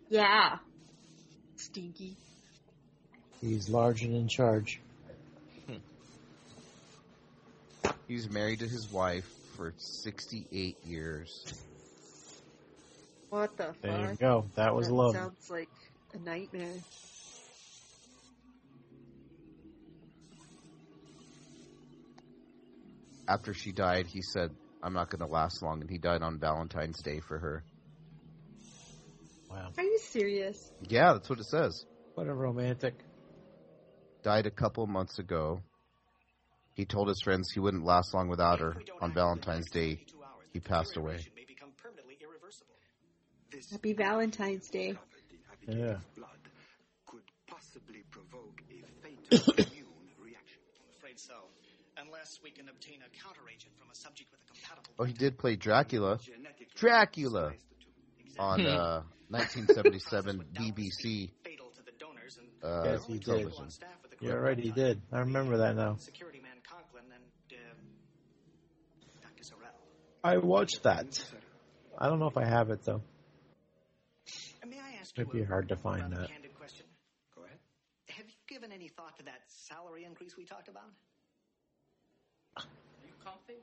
Yeah. 0.08 0.58
Stinky. 1.56 2.16
He's 3.40 3.68
large 3.68 4.02
and 4.02 4.14
in 4.14 4.28
charge. 4.28 4.80
He's 8.08 8.28
married 8.30 8.60
to 8.60 8.68
his 8.68 8.90
wife 8.92 9.28
for 9.56 9.72
68 9.78 10.76
years. 10.86 11.44
What 13.32 13.56
the 13.56 13.64
fuck? 13.64 13.80
There 13.80 14.10
you 14.10 14.16
go. 14.20 14.44
That 14.56 14.74
was 14.74 14.88
That 14.88 14.92
love. 14.92 15.14
Sounds 15.14 15.50
like 15.50 15.70
a 16.12 16.18
nightmare. 16.18 16.68
After 23.26 23.54
she 23.54 23.72
died, 23.72 24.06
he 24.06 24.20
said, 24.20 24.50
I'm 24.82 24.92
not 24.92 25.08
going 25.08 25.26
to 25.26 25.32
last 25.32 25.62
long, 25.62 25.80
and 25.80 25.88
he 25.88 25.96
died 25.96 26.20
on 26.20 26.40
Valentine's 26.40 27.00
Day 27.00 27.20
for 27.20 27.38
her. 27.38 27.64
Wow. 29.48 29.70
Are 29.78 29.82
you 29.82 29.98
serious? 29.98 30.70
Yeah, 30.82 31.14
that's 31.14 31.30
what 31.30 31.40
it 31.40 31.46
says. 31.46 31.86
What 32.14 32.26
a 32.26 32.34
romantic. 32.34 33.02
Died 34.22 34.44
a 34.44 34.50
couple 34.50 34.86
months 34.86 35.18
ago. 35.18 35.62
He 36.74 36.84
told 36.84 37.08
his 37.08 37.22
friends 37.22 37.50
he 37.50 37.60
wouldn't 37.60 37.86
last 37.86 38.12
long 38.12 38.28
without 38.28 38.60
her. 38.60 38.76
On 39.00 39.14
Valentine's 39.14 39.70
Day, 39.70 40.04
he 40.52 40.60
passed 40.60 40.98
away. 40.98 41.20
Happy 43.70 43.92
Valentine's 43.92 44.68
Day. 44.68 44.94
Yeah. 45.68 45.96
Blood 46.16 46.28
could 47.06 47.22
possibly 47.48 48.02
provoke 48.10 48.60
a 48.70 48.84
fatal 49.02 49.54
immune 49.56 49.86
reaction. 50.18 50.58
I'm 50.80 50.96
afraid 50.98 51.18
so. 51.18 51.34
Unless 51.96 52.40
we 52.42 52.50
can 52.50 52.68
obtain 52.68 53.00
a 53.02 53.10
counteragent 53.16 53.76
from 53.78 53.88
a 53.90 53.94
subject 53.94 54.30
with 54.32 54.40
a 54.40 54.46
compatible. 54.52 54.94
Oh, 54.98 55.04
he 55.04 55.12
did 55.12 55.38
play 55.38 55.56
Dracula. 55.56 56.18
Dracula! 56.76 57.52
On 58.38 58.60
uh, 58.66 59.02
1977 59.28 60.44
BBC 60.54 61.30
fatal 61.44 61.70
to 61.76 61.82
the 61.84 61.92
donors 61.98 62.38
and 62.38 62.48
uh, 62.64 62.90
Yes, 62.92 63.04
he 63.06 63.14
did. 63.14 63.24
television. 63.24 63.68
You're 64.20 64.40
right, 64.40 64.58
he 64.58 64.70
did. 64.70 65.02
I 65.12 65.18
remember 65.20 65.58
that 65.58 65.76
now. 65.76 65.96
security 65.98 66.40
man 66.40 66.52
Conklin 66.68 67.04
and 67.12 67.22
uh, 67.52 69.22
Dr. 69.22 69.44
Zurrell. 69.44 69.76
I 70.24 70.38
watched 70.38 70.82
that. 70.84 71.22
I 71.98 72.08
don't 72.08 72.18
know 72.20 72.28
if 72.28 72.36
I 72.38 72.46
have 72.46 72.70
it 72.70 72.82
though. 72.84 73.02
Uh, 74.62 74.66
May 74.66 74.78
I 74.78 74.92
ask 74.92 74.92
you 74.92 75.01
Might 75.16 75.30
be 75.30 75.42
a 75.42 75.46
hard 75.46 75.68
to 75.68 75.76
find 75.76 76.12
that. 76.12 76.28
candid 76.28 76.54
question? 76.54 76.86
Go 77.34 77.44
ahead. 77.44 77.58
Have 78.08 78.26
you 78.26 78.34
given 78.48 78.72
any 78.72 78.88
thought 78.88 79.16
to 79.18 79.24
that 79.24 79.42
salary 79.46 80.04
increase 80.04 80.36
we 80.36 80.44
talked 80.44 80.68
about? 80.68 80.84
You 82.58 83.12
comfy? 83.22 83.60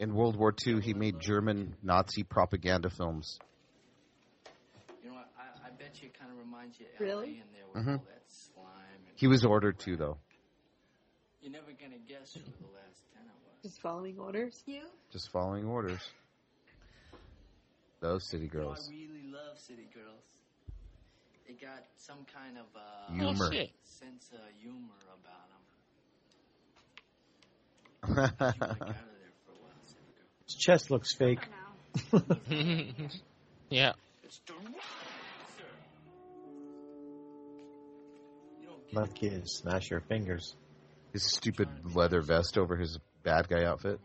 In 0.00 0.14
World 0.14 0.36
War 0.36 0.52
II, 0.66 0.80
he 0.80 0.94
made 0.94 1.20
German 1.20 1.76
Nazi 1.82 2.24
propaganda 2.24 2.90
films. 2.90 3.38
You 5.02 5.10
know 5.10 5.14
what? 5.16 5.28
I, 5.38 5.68
I 5.68 5.70
bet 5.70 6.02
you 6.02 6.08
it 6.08 6.18
kind 6.18 6.32
of 6.32 6.38
reminds 6.38 6.80
you 6.80 6.86
of 6.92 7.00
Really? 7.00 7.28
In 7.40 7.44
there 7.52 7.66
with 7.72 7.84
Mhm. 7.86 7.98
all 8.00 8.04
that 8.06 8.22
slime. 8.26 8.64
And 9.08 9.16
He 9.16 9.28
was 9.28 9.44
ordered 9.44 9.78
to, 9.80 9.96
though. 9.96 10.18
You're 11.40 11.52
never 11.52 11.72
gonna 11.72 11.98
guess 12.08 12.34
who 12.34 12.40
the 12.40 12.72
last 12.72 13.04
tenant 13.12 13.30
was. 13.44 13.62
Just 13.70 13.80
following 13.80 14.18
orders. 14.18 14.60
You? 14.66 14.82
Just 15.12 15.30
following 15.30 15.66
orders. 15.66 16.00
Those 18.00 18.28
city 18.28 18.44
You 18.44 18.58
know, 18.58 18.66
girls. 18.66 18.90
I 18.90 18.94
really 18.94 19.22
love 19.32 19.58
City 19.58 19.86
Girls. 19.94 20.22
They 21.46 21.54
got 21.54 21.84
some 21.96 22.26
kind 22.34 22.58
of 22.58 22.66
uh, 22.76 23.12
Humor. 23.12 23.50
Oh, 23.54 23.66
sense 23.84 24.30
of 24.32 24.40
humor 24.60 24.94
about 25.20 25.48
them. 28.86 28.94
His 30.46 30.56
chest 30.56 30.90
looks 30.90 31.14
fake. 31.16 31.48
yeah. 33.70 33.92
Not 38.92 39.14
kid, 39.14 39.48
smash 39.48 39.90
your 39.90 40.00
fingers. 40.00 40.54
His 41.12 41.24
stupid 41.24 41.68
leather 41.94 42.20
vest 42.20 42.58
over 42.58 42.76
his 42.76 42.98
bad 43.22 43.48
guy 43.48 43.64
outfit. 43.64 44.00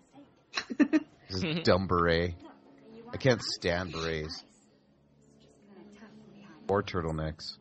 his 1.27 1.43
dumb 1.63 1.87
beret. 1.87 2.35
I 3.11 3.17
can't 3.17 3.41
stand 3.41 3.91
berets. 3.91 4.43
Or 6.67 6.83
turtlenecks. 6.83 7.57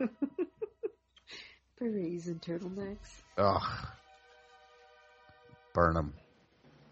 Berets 1.78 2.26
and 2.26 2.42
turtlenecks. 2.42 3.22
Ugh. 3.38 3.86
Burn 5.72 5.94
them. 5.94 6.14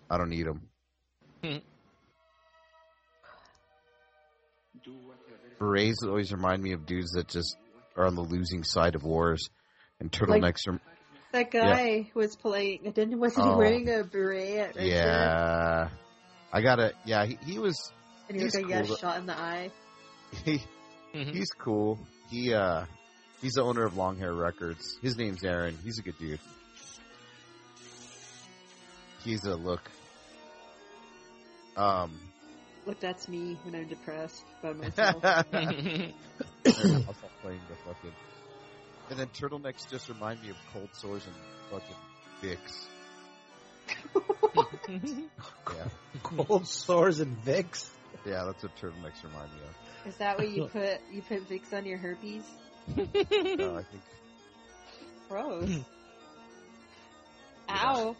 I 0.09 0.19
don't 0.19 0.31
need 0.31 0.47
them. 0.47 0.69
Berets 5.59 6.03
always 6.05 6.33
remind 6.33 6.63
me 6.63 6.73
of 6.73 6.87
dudes 6.87 7.11
that 7.13 7.29
just 7.29 7.57
are 7.97 8.07
on 8.07 8.15
the 8.15 8.23
losing 8.23 8.63
side 8.65 8.95
of 8.95 9.03
wars, 9.03 9.49
and 10.01 10.11
turtlenecks 10.11 10.69
are. 10.69 10.81
That 11.33 11.53
Yeah. 11.53 11.75
guy 11.75 12.11
was 12.15 12.37
playing. 12.37 12.83
Didn't 12.95 13.19
wasn't 13.19 13.47
he 13.47 13.53
Oh. 13.53 13.57
wearing 13.59 13.89
a 13.89 14.05
beret 14.05 14.59
at 14.59 14.75
Red 14.77 14.85
Dead? 14.85 14.87
Yeah, 14.87 15.89
I 16.53 16.61
gotta. 16.63 16.93
Yeah, 17.07 17.25
he, 17.27 17.39
he 17.45 17.59
was. 17.59 17.93
And 18.29 18.37
he 18.39 18.45
was 18.45 18.55
he's 18.55 18.63
like, 18.63 18.71
yeah, 18.71 18.83
cool. 18.83 18.97
shot 18.97 19.19
in 19.19 19.27
the 19.27 19.39
eye. 19.39 19.71
He, 20.45 20.63
he's 21.13 21.51
cool. 21.59 21.99
He 22.31 22.55
uh, 22.55 22.87
he's 23.43 23.53
the 23.53 23.63
owner 23.63 23.85
of 23.85 23.97
Long 23.99 24.17
Hair 24.19 24.33
Records. 24.33 24.97
His 25.03 25.17
name's 25.19 25.45
Aaron. 25.45 25.77
He's 25.85 25.99
a 25.99 26.03
good 26.03 26.19
dude. 26.19 26.41
He's 29.25 29.45
a 29.45 29.55
look. 29.55 29.83
Um, 31.77 32.19
Look, 32.87 32.99
that's 32.99 33.29
me 33.29 33.57
when 33.63 33.75
I'm 33.77 33.87
depressed 33.89 34.43
by 34.63 34.73
myself. 34.73 35.23
I'll 35.25 35.45
stop 35.45 37.31
playing 37.43 37.61
the 37.69 37.77
fucking. 37.85 38.13
And 39.13 39.21
then 39.21 39.29
turtlenecks 39.39 39.91
just 39.91 40.09
remind 40.09 40.43
me 40.43 40.49
of 40.49 40.57
cold 40.73 40.89
sores 40.95 41.23
and 41.27 41.35
fucking 41.71 41.97
Vicks. 42.41 42.87
yeah, 45.77 45.89
Cold 46.23 46.67
sores 46.67 47.21
and 47.21 47.37
Vicks. 47.45 47.91
yeah, 48.25 48.45
that's 48.47 48.63
what 48.63 48.75
turtlenecks 48.77 49.23
remind 49.23 49.51
me 49.53 49.59
of. 49.69 50.09
Is 50.09 50.17
that 50.17 50.39
what 50.39 50.49
you 50.49 50.65
put? 50.73 50.99
You 51.13 51.21
put 51.21 51.47
Vicks 51.47 51.75
on 51.75 51.85
your 51.85 51.99
herpes? 51.99 52.43
No, 52.97 53.03
I 53.05 53.83
think 53.83 54.03
Gross. 55.29 55.71
Ow. 57.69 58.17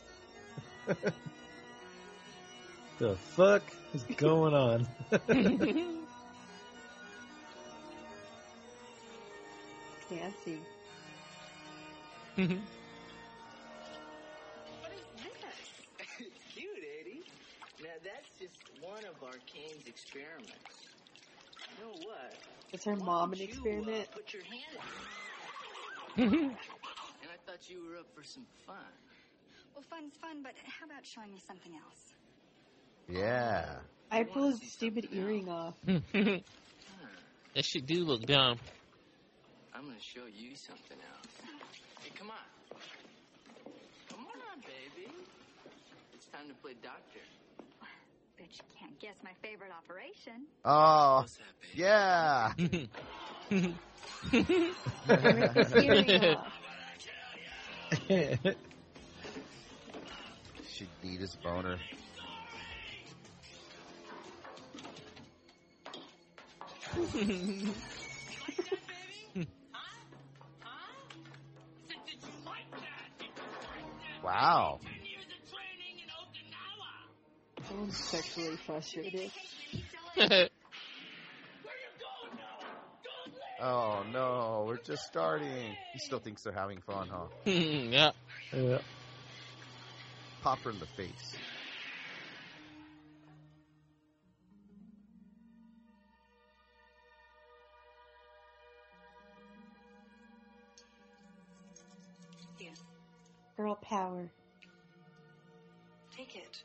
The 2.99 3.17
fuck 3.17 3.63
is 3.95 4.03
going 4.19 4.53
on? 4.53 4.87
Fancy. 10.11 10.59
It's 12.37 12.65
cute, 16.55 16.71
Eddie. 17.01 17.25
Now 17.83 17.97
that's 18.03 18.29
just 18.39 18.57
one 18.81 19.05
of 19.05 19.23
Arcane's 19.23 19.87
experiments. 19.87 20.89
You 21.79 21.85
know 21.85 21.93
what? 22.07 22.35
Is 22.73 22.85
her 22.85 22.97
mom 22.97 23.33
an 23.35 23.41
uh, 23.41 23.45
experiment? 23.45 24.09
Put 24.13 24.33
your 24.33 24.43
hand 24.45 24.79
in. 26.17 26.25
Mm-hmm. 26.25 26.45
and 26.45 26.57
I 27.31 27.37
thought 27.47 27.69
you 27.69 27.85
were 27.89 27.99
up 27.99 28.07
for 28.15 28.25
some 28.25 28.47
fun. 28.67 28.77
Well, 29.75 29.85
fun's 29.91 30.15
fun, 30.21 30.43
but 30.43 30.53
how 30.65 30.87
about 30.87 31.05
showing 31.05 31.33
me 31.33 31.41
something 31.47 31.73
else? 31.75 32.15
yeah. 33.09 33.79
I 34.11 34.25
pull 34.25 34.51
his 34.51 34.61
stupid 34.71 35.09
earring 35.13 35.49
off. 35.49 35.75
that 35.87 36.45
shit 37.63 37.87
do 37.87 38.05
look 38.05 38.27
dumb. 38.27 38.59
I'm 39.75 39.85
gonna 39.85 39.97
show 40.01 40.27
you 40.27 40.55
something 40.55 40.99
else. 40.99 41.62
Hey, 42.23 42.29
come 42.29 42.31
on. 42.31 42.37
Come 44.09 44.27
on, 44.53 44.61
baby. 44.61 45.09
It's 46.15 46.27
time 46.27 46.49
to 46.49 46.55
play 46.55 46.75
doctor. 46.83 47.21
Bet 48.39 48.49
you 48.53 48.65
can't 48.79 48.99
guess 49.01 49.17
my 49.25 49.33
favorite 49.43 49.73
operation. 49.77 50.47
Oh, 50.65 51.25
yeah. 51.75 52.53
Earring 55.75 56.37
off. 56.37 56.53
Should 60.69 60.89
beat 61.03 61.21
his 61.21 61.37
boner. 61.43 61.79
Wow. 74.23 74.81
I'm 77.71 77.91
sexually 77.91 78.57
frustrated. 78.57 79.31
Oh 83.65 84.03
no, 84.13 84.65
we're 84.67 84.79
just 84.79 85.05
starting. 85.05 85.77
He 85.93 86.01
still 86.01 86.19
thinks 86.19 86.43
they're 86.43 86.53
having 86.53 86.81
fun, 86.81 87.09
huh? 87.09 87.27
yeah. 87.51 88.11
Yeah. 88.53 88.79
Pop 90.43 90.59
her 90.61 90.71
in 90.71 90.81
the 90.81 90.87
face. 90.87 91.37
Girl 103.63 103.77
power. 103.77 104.29
take 106.17 106.35
it. 106.35 106.65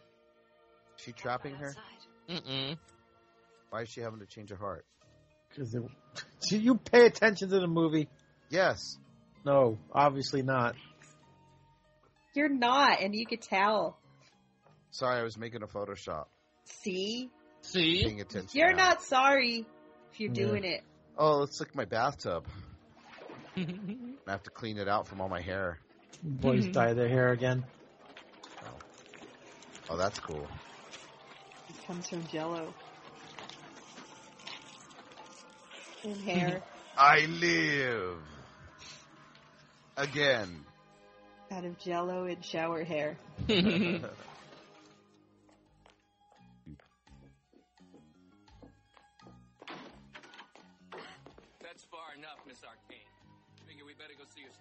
She 0.95 1.12
trapping 1.12 1.54
her? 1.54 1.76
Mm-mm. 2.28 2.76
Why 3.70 3.82
is 3.84 3.89
she 3.89 4.02
having 4.02 4.20
to 4.20 4.26
change 4.26 4.50
her 4.50 4.56
heart? 4.56 4.84
Because 5.50 5.76
do 6.50 6.58
you 6.58 6.74
pay 6.78 7.06
attention 7.06 7.50
to 7.50 7.60
the 7.60 7.68
movie? 7.68 8.10
Yes. 8.50 8.98
No, 9.45 9.78
obviously 9.91 10.41
not. 10.41 10.74
You're 12.34 12.50
not, 12.50 13.00
and 13.00 13.14
you 13.14 13.28
could 13.28 13.43
tell. 13.43 14.00
Sorry, 14.89 15.20
I 15.20 15.24
was 15.24 15.38
making 15.38 15.62
a 15.62 15.68
Photoshop. 15.68 16.26
See? 16.66 17.30
See? 17.62 18.02
Paying 18.06 18.22
attention. 18.22 18.50
You're 18.54 18.74
now. 18.74 18.86
not 18.89 19.04
sorry 19.04 19.68
if 20.12 20.20
you're 20.20 20.32
Yeah. 20.34 20.45
doing 20.48 20.64
it. 20.64 20.82
Oh, 21.16 21.38
let's 21.41 21.60
look 21.60 21.70
at 21.70 21.76
my 21.76 21.86
bathtub. 21.86 22.48
I 23.56 24.32
have 24.32 24.41
to 24.43 24.50
clean 24.50 24.80
it 24.80 24.88
out 24.88 25.08
from 25.08 25.22
all 25.22 25.30
my 25.30 25.41
hair. 25.41 25.78
Boys 26.24 26.64
mm-hmm. 26.64 26.72
dye 26.74 26.93
their 26.93 27.08
hair 27.08 27.32
again. 27.32 27.64
Oh, 29.89 29.95
that's 29.95 30.20
cool. 30.20 30.45
It 31.70 31.88
comes 31.88 32.10
from 32.10 32.26
Jello. 32.28 32.74
And 36.03 36.16
hair 36.18 36.62
I 36.97 37.26
live 37.26 38.18
again. 39.95 40.66
out 41.51 41.64
of 41.64 41.80
Jello 41.80 42.26
and 42.26 42.43
shower 42.43 42.84
hair. 42.84 43.18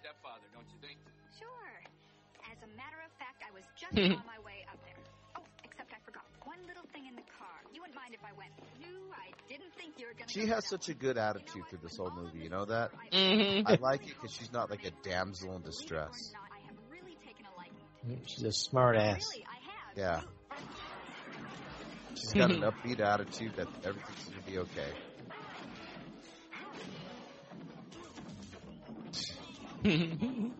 stepfather, 0.07 0.47
don't 0.55 0.67
you 0.71 0.79
think? 0.79 0.99
Sure. 1.35 1.71
As 2.47 2.57
a 2.63 2.69
matter 2.79 2.95
of 3.03 3.11
fact, 3.19 3.43
I 3.43 3.51
was 3.51 3.63
just 3.75 3.91
on 4.19 4.23
my 4.23 4.39
way 4.47 4.63
up 4.71 4.79
there. 4.87 4.95
Oh, 5.35 5.43
except 5.67 5.91
I 5.91 5.99
forgot 6.05 6.23
one 6.45 6.59
little 6.67 6.87
thing 6.93 7.07
in 7.07 7.15
the 7.15 7.27
car. 7.37 7.59
You 7.73 7.81
wouldn't 7.81 7.99
mind 7.99 8.15
if 8.15 8.23
I 8.23 8.31
went. 8.39 8.51
No, 8.79 9.11
I 9.11 9.35
didn't 9.51 9.73
think 9.75 9.99
you 9.99 10.07
were 10.07 10.13
gonna. 10.15 10.31
She 10.31 10.47
has 10.47 10.65
such 10.65 10.87
a 10.87 10.93
good 10.93 11.17
attitude 11.17 11.67
through 11.69 11.83
this 11.83 11.97
whole 11.97 12.11
movie. 12.15 12.39
You 12.39 12.49
know 12.49 12.65
that? 12.65 12.91
Mhm. 13.11 13.67
I 13.67 13.75
like 13.81 14.07
it 14.07 14.15
because 14.15 14.31
she's 14.31 14.51
not 14.53 14.69
like 14.69 14.85
a 14.85 14.91
damsel 15.03 15.55
in 15.55 15.61
distress. 15.61 16.31
She's 18.25 18.43
a 18.43 18.53
smart 18.53 18.95
ass. 18.95 19.27
Yeah. 19.97 20.21
She's 22.15 22.31
got 22.31 22.51
an 22.51 22.61
upbeat 22.69 23.01
attitude 23.01 23.55
that 23.57 23.67
everything's 23.83 24.23
gonna 24.29 24.41
be 24.45 24.57
okay. 24.59 24.91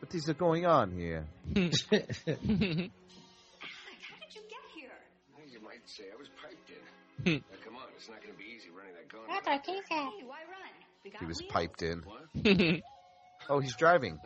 What 0.00 0.14
is 0.14 0.24
going 0.38 0.66
on 0.66 0.90
here? 0.92 1.24
How 1.46 1.52
did 1.54 1.72
you 1.72 1.78
get 4.48 4.64
here? 4.74 4.90
Well, 5.34 5.46
You 5.50 5.60
might 5.60 5.80
say 5.86 6.04
I 6.12 6.16
was 6.18 6.28
piped 6.40 6.70
in. 6.70 7.32
now, 7.50 7.56
come 7.64 7.76
on, 7.76 7.82
it's 7.96 8.08
not 8.08 8.20
going 8.22 8.32
to 8.32 8.38
be 8.38 8.44
easy 8.54 8.68
running 8.70 8.92
that 8.94 9.08
gun. 9.10 9.22
That's 9.28 9.46
our 9.48 9.58
gauntlet. 9.58 9.84
Hey, 9.88 10.24
why 10.26 10.40
run? 10.50 10.74
We 11.04 11.10
got 11.10 11.20
He 11.20 11.26
was 11.26 11.40
wheels. 11.40 11.52
piped 11.52 11.82
in. 11.82 12.82
Oh, 13.50 13.60
he's 13.60 13.76
driving. 13.76 14.18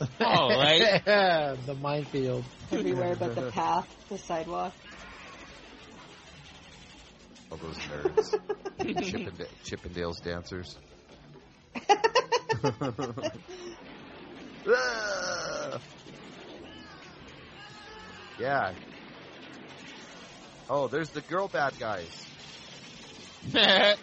All 0.20 0.48
right. 0.48 1.04
the 1.04 1.76
minefield. 1.80 2.44
Everywhere 2.72 3.16
but 3.16 3.34
the 3.34 3.50
path, 3.50 3.88
the 4.08 4.16
sidewalk. 4.18 4.72
All 7.50 7.58
those 7.58 7.76
nerds. 7.76 8.40
Chippende- 8.80 9.48
Chippendales 9.64 10.22
dancers. 10.22 10.76
Ah! 14.66 15.80
yeah. 18.38 18.72
Oh, 20.68 20.86
there's 20.88 21.10
the 21.10 21.20
girl 21.22 21.48
bad 21.48 21.78
guys. 21.78 22.26
Like 23.52 23.98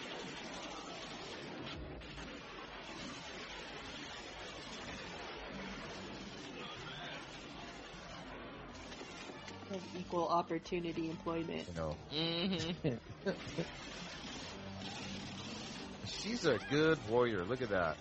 equal 10.08 10.28
opportunity 10.30 11.10
employment. 11.10 11.68
You 11.68 11.74
know, 11.76 11.98
hmm 12.12 12.96
she's 16.06 16.46
a 16.46 16.58
good 16.70 17.00
warrior. 17.10 17.44
Look 17.44 17.62
at 17.62 17.70
that. 17.70 17.98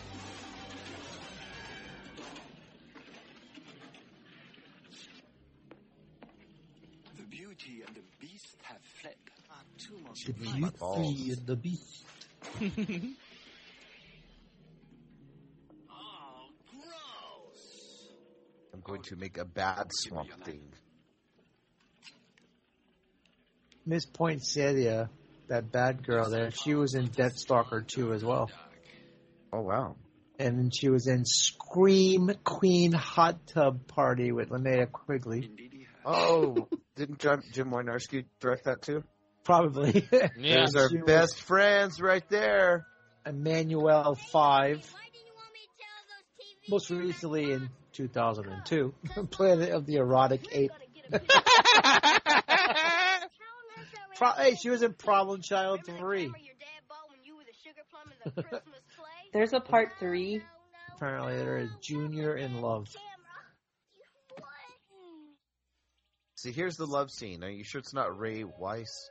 The 7.17 7.23
beauty 7.29 7.83
and 7.85 7.95
the 7.95 8.01
beast 8.19 8.57
have 8.63 8.81
fled. 9.01 9.15
Ah, 9.51 9.61
too 9.77 9.99
much. 10.07 10.25
The 10.25 10.33
beauty 10.33 11.31
and 11.31 11.45
the 11.45 11.55
beast. 11.55 12.05
going 18.83 19.01
to 19.03 19.15
make 19.15 19.37
a 19.37 19.45
bad 19.45 19.85
swamp 19.89 20.29
thing. 20.45 20.61
Miss 23.85 24.05
Poinsettia, 24.05 25.09
that 25.49 25.71
bad 25.71 26.05
girl 26.05 26.29
there, 26.29 26.51
she 26.51 26.73
was 26.73 26.95
in 26.95 27.07
Deathstalker 27.09 27.85
2 27.85 28.13
as 28.13 28.23
well. 28.23 28.49
Oh 29.51 29.61
wow. 29.61 29.95
And 30.39 30.73
she 30.75 30.89
was 30.89 31.07
in 31.07 31.25
Scream 31.25 32.31
Queen 32.43 32.91
Hot 32.91 33.45
Tub 33.47 33.87
Party 33.87 34.31
with 34.31 34.49
Linnea 34.49 34.91
Quigley. 34.91 35.49
Oh, 36.05 36.67
didn't 36.95 37.19
Jim, 37.19 37.43
Jim 37.51 37.69
Wynorski 37.69 38.25
direct 38.39 38.65
that 38.65 38.81
too? 38.81 39.03
Probably. 39.43 40.07
Yeah. 40.11 40.65
There's 40.65 40.75
our 40.75 40.89
best 41.05 41.41
friends 41.41 42.01
right 42.01 42.27
there. 42.29 42.85
Emmanuelle 43.25 44.17
5. 44.17 44.93
Most 46.69 46.89
recently 46.89 47.51
in 47.51 47.69
2002, 47.93 48.93
Planet 49.31 49.69
of 49.71 49.85
the 49.85 49.95
Erotic 49.97 50.41
Ape. 50.51 50.71
Pro- 54.15 54.31
hey, 54.33 54.55
she 54.55 54.69
was 54.69 54.83
in 54.83 54.93
Problem 54.93 55.41
Child 55.41 55.81
3. 55.85 56.31
There's 59.33 59.53
a 59.53 59.59
part 59.59 59.89
three. 59.99 60.41
Apparently, 60.95 61.35
they're 61.35 61.67
junior 61.81 62.35
in 62.35 62.61
love. 62.61 62.87
See, 66.35 66.51
here's 66.51 66.77
the 66.77 66.85
love 66.85 67.09
scene. 67.09 67.43
Are 67.43 67.49
you 67.49 67.63
sure 67.63 67.79
it's 67.79 67.93
not 67.93 68.17
Ray 68.19 68.43
Wise 68.43 69.09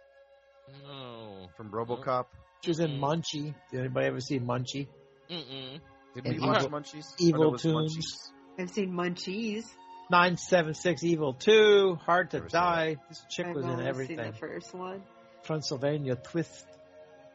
no. 0.86 1.48
from 1.56 1.70
RoboCop? 1.70 2.26
She 2.62 2.70
was 2.70 2.78
in 2.80 2.92
Munchie. 3.00 3.54
Did 3.70 3.80
anybody 3.80 4.06
ever 4.06 4.20
see 4.20 4.38
Munchie? 4.38 4.86
Mm-mm. 5.30 5.80
Did 6.14 6.26
And 6.26 6.40
we 6.40 6.46
watch 6.46 6.62
Evil- 6.64 6.78
Munchies? 6.80 7.06
Evil 7.18 7.40
Or 7.40 7.44
no, 7.44 7.48
it 7.48 7.52
was 7.52 7.62
Tunes. 7.62 7.96
Munchies. 7.96 8.30
I've 8.58 8.70
seen 8.70 8.92
Munchies. 8.92 9.64
976 10.10 11.04
Evil 11.04 11.32
2, 11.34 11.98
Hard 12.04 12.30
to 12.32 12.38
Never 12.38 12.48
saw 12.50 12.74
Die. 12.74 12.96
This 13.08 13.24
chick 13.30 13.46
I've 13.46 13.54
was 13.54 13.64
in 13.64 13.70
only 13.70 14.06
seen 14.06 14.16
the 14.16 14.32
first 14.32 14.74
one. 14.74 15.02
Transylvania 15.44 16.16
Twist. 16.16 16.66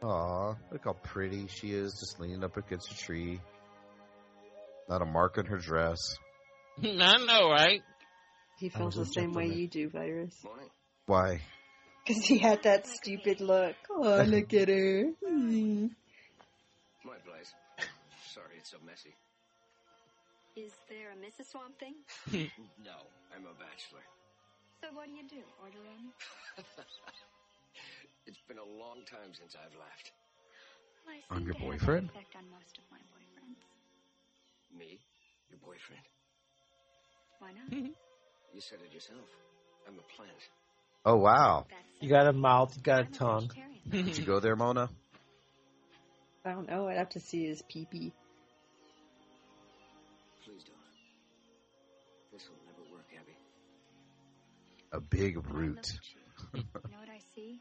Aw, 0.02 0.54
look 0.70 0.84
how 0.84 0.92
pretty 0.92 1.48
she 1.48 1.72
is, 1.72 1.92
just 1.98 2.20
leaning 2.20 2.44
up 2.44 2.56
against 2.56 2.92
a 2.92 2.96
tree. 2.96 3.40
Not 4.88 5.02
a 5.02 5.04
mark 5.04 5.38
on 5.38 5.46
her 5.46 5.58
dress. 5.58 5.98
I 6.82 7.16
know, 7.26 7.50
right? 7.50 7.82
He 8.58 8.70
I 8.74 8.78
feels 8.78 8.94
the 8.94 9.04
same 9.06 9.32
way 9.34 9.46
you 9.48 9.66
do, 9.66 9.88
Virus. 9.90 10.34
Why? 11.06 11.40
Because 12.06 12.24
he 12.24 12.38
had 12.38 12.62
that 12.62 12.86
stupid 12.86 13.40
look. 13.40 13.74
Oh, 13.90 14.22
look 14.22 14.54
at 14.54 14.68
her. 14.68 15.10
My 15.22 15.88
place. 17.26 17.52
Sorry 18.32 18.54
it's 18.58 18.70
so 18.70 18.76
messy. 18.86 19.12
Is 20.58 20.74
there 20.90 21.14
a 21.14 21.18
Mrs. 21.22 21.52
Swamp 21.52 21.78
Thing? 21.78 21.94
no, 22.82 22.98
I'm 23.30 23.46
a 23.46 23.54
bachelor. 23.62 24.02
So 24.82 24.88
what 24.92 25.06
do 25.06 25.12
you 25.12 25.22
do? 25.22 25.46
Order 25.62 25.78
in? 25.78 26.10
it's 28.26 28.42
been 28.48 28.58
a 28.58 28.66
long 28.66 29.06
time 29.06 29.30
since 29.38 29.54
I've 29.54 29.74
left. 29.78 30.10
Well, 31.06 31.14
I 31.30 31.34
I'm 31.36 31.44
your 31.44 31.54
to 31.54 31.60
have 31.60 31.68
boyfriend? 31.68 32.10
effect 32.10 32.34
on 32.34 32.42
most 32.50 32.74
of 32.76 32.84
my 32.90 32.98
boyfriends. 33.14 33.62
Me? 34.76 34.98
Your 35.48 35.60
boyfriend? 35.62 36.02
Why 37.38 37.50
not? 37.52 37.70
Mm-hmm. 37.70 37.92
You 38.52 38.60
said 38.60 38.78
it 38.84 38.92
yourself. 38.92 39.30
I'm 39.86 39.94
a 39.94 40.16
plant. 40.16 40.42
Oh 41.04 41.16
wow. 41.18 41.66
You 42.00 42.08
got 42.08 42.26
a 42.26 42.32
mouth, 42.32 42.74
you 42.76 42.82
got 42.82 43.02
a 43.02 43.04
tongue. 43.04 43.48
Did 43.88 44.18
you 44.18 44.24
go 44.24 44.40
there, 44.40 44.56
Mona? 44.56 44.90
I 46.44 46.50
don't 46.50 46.68
know. 46.68 46.88
I'd 46.88 46.96
have 46.98 47.10
to 47.10 47.20
see 47.20 47.46
his 47.46 47.62
pee-pee. 47.62 48.10
Please 48.10 48.12
A 54.92 55.00
big 55.00 55.36
root. 55.50 55.92
You 56.54 56.62
know 56.62 57.00
what 57.00 57.08
I 57.10 57.18
see? 57.34 57.60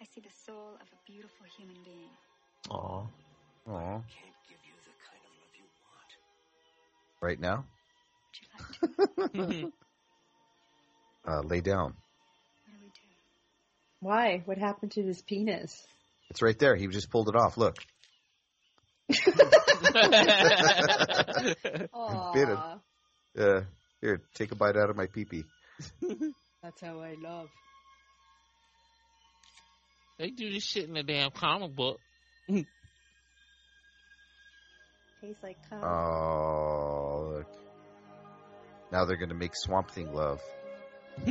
I 0.00 0.06
see 0.14 0.20
the 0.22 0.30
soul 0.46 0.70
of 0.80 0.86
a 0.92 0.96
beautiful 1.10 1.44
human 1.58 1.76
being. 1.84 2.08
Aw. 2.70 3.06
Aw. 3.68 3.68
Can't 3.68 4.02
give 4.48 4.58
you 4.64 4.72
the 4.82 4.90
kind 5.06 5.22
of 5.22 5.30
love 5.38 5.54
you 5.54 5.66
want. 5.84 6.10
Right 7.20 7.38
now? 7.38 7.66
uh, 11.28 11.42
lay 11.42 11.60
down. 11.60 11.94
Why? 14.00 14.42
What 14.46 14.56
happened 14.58 14.92
to 14.92 15.02
his 15.02 15.20
penis? 15.22 15.86
It's 16.30 16.40
right 16.42 16.58
there. 16.58 16.74
He 16.76 16.86
just 16.88 17.10
pulled 17.10 17.28
it 17.28 17.36
off. 17.36 17.56
Look. 17.58 17.76
Bit 19.08 19.18
it. 21.76 21.90
Aw, 21.92 22.78
Uh, 23.38 23.60
here, 24.00 24.20
take 24.34 24.50
a 24.52 24.56
bite 24.56 24.76
out 24.76 24.90
of 24.90 24.96
my 24.96 25.06
pee-pee. 25.06 25.44
that's 26.62 26.80
how 26.80 27.00
I 27.00 27.14
love. 27.20 27.48
They 30.18 30.30
do 30.30 30.52
this 30.52 30.64
shit 30.64 30.84
in 30.84 30.94
the 30.94 31.02
damn 31.02 31.30
comic 31.30 31.74
book. 31.74 32.00
Tastes 32.48 32.66
like 35.42 35.56
cum. 35.68 35.82
Oh, 35.82 37.32
look. 37.36 37.46
Now 38.92 39.04
they're 39.04 39.16
going 39.16 39.30
to 39.30 39.34
make 39.34 39.52
Swamp 39.54 39.90
Thing 39.90 40.12
love. 40.12 40.40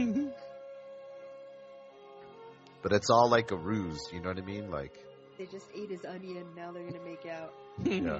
But 2.85 2.93
it's 2.93 3.09
all 3.09 3.31
like 3.31 3.49
a 3.49 3.55
ruse, 3.55 3.99
you 4.13 4.21
know 4.21 4.29
what 4.29 4.37
I 4.37 4.41
mean? 4.41 4.69
Like, 4.69 4.93
They 5.39 5.47
just 5.47 5.65
ate 5.75 5.89
his 5.89 6.05
onion. 6.05 6.45
Now 6.55 6.71
they're 6.71 6.83
gonna 6.83 7.03
make 7.03 7.25
out. 7.25 7.51
Yeah. 7.83 8.19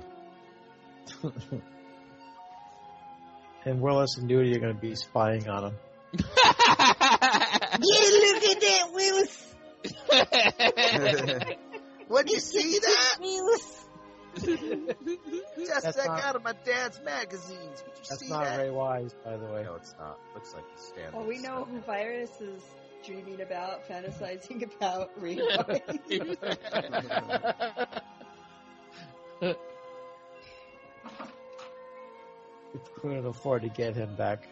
and 3.64 3.80
Willis 3.80 4.18
and 4.18 4.28
Nudie 4.28 4.56
are 4.56 4.60
going 4.60 4.74
to 4.74 4.82
be 4.82 4.96
spying 4.96 5.48
on 5.48 5.66
him. 5.66 5.76
Yeah, 6.18 8.10
look 8.12 8.44
at 8.44 8.62
that, 8.62 8.90
Willis. 8.94 9.56
What'd 12.08 12.32
you 12.32 12.40
see 12.40 12.80
that? 12.80 13.18
Willis. 13.20 13.86
Just 14.36 15.84
That's 15.84 15.96
that 15.98 16.08
not- 16.08 16.24
out 16.24 16.36
of 16.36 16.44
my 16.44 16.54
dad's 16.66 17.00
magazines. 17.04 17.84
Would 17.86 17.96
you 17.98 18.04
That's 18.10 18.20
see 18.22 18.30
not 18.30 18.44
that? 18.46 18.60
Ray 18.60 18.70
Wise, 18.70 19.14
by 19.24 19.38
the 19.38 19.46
way. 19.46 19.64
No, 19.64 19.76
it's 19.76 19.94
not. 20.00 20.20
Looks 20.34 20.54
like 20.54 20.64
the 20.76 20.82
stand. 20.82 21.14
Well, 21.14 21.26
we 21.26 21.38
know 21.40 21.64
who 21.66 21.80
Virus 21.82 22.32
is 22.42 22.62
dreaming 23.06 23.40
about, 23.42 23.88
fantasizing 23.88 24.64
about 24.76 25.12
Ray 25.22 25.38
Wise. 25.38 25.82
We 32.74 32.80
couldn't 33.02 33.26
afford 33.26 33.62
to 33.64 33.70
get 33.70 33.96
him 33.96 34.16
back. 34.16 34.48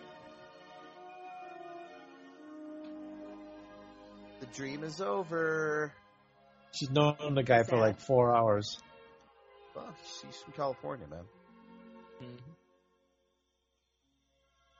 Dream 4.53 4.83
is 4.83 5.01
over. 5.01 5.93
She's 6.71 6.89
known 6.89 7.35
the 7.35 7.43
guy 7.43 7.63
for 7.63 7.77
like 7.77 7.99
four 7.99 8.35
hours. 8.35 8.77
Well, 9.75 9.93
she's 10.21 10.35
from 10.43 10.53
California, 10.53 11.07
man. 11.07 11.25
Mm-hmm. 12.21 12.51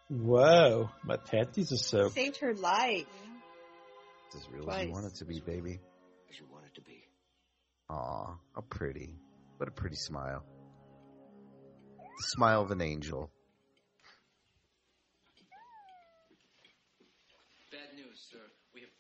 Whoa, 0.10 0.90
my 1.04 1.18
panties 1.18 1.72
are 1.72 1.78
soaked. 1.78 2.16
Saved 2.16 2.38
her 2.38 2.54
life. 2.54 3.08
It's 4.28 4.36
as 4.36 4.52
real 4.52 4.70
as 4.70 4.86
you 4.86 4.92
want 4.92 5.06
it 5.06 5.16
to 5.16 5.26
be, 5.26 5.40
baby. 5.40 5.80
As 6.30 6.40
you 6.40 6.46
want 6.52 6.66
it 6.66 6.76
to 6.76 6.82
be. 6.82 7.04
Aw, 7.90 8.38
how 8.56 8.62
pretty. 8.70 9.16
What 9.58 9.70
a 9.70 9.72
pretty 9.72 9.96
smile. 9.96 10.44
The 11.98 12.24
smile 12.36 12.62
of 12.62 12.72
an 12.72 12.82
angel. 12.82 13.32
Bad 17.72 17.96
news, 17.96 18.28
sir. 18.32 18.40
We 18.74 18.82
have 18.82 18.92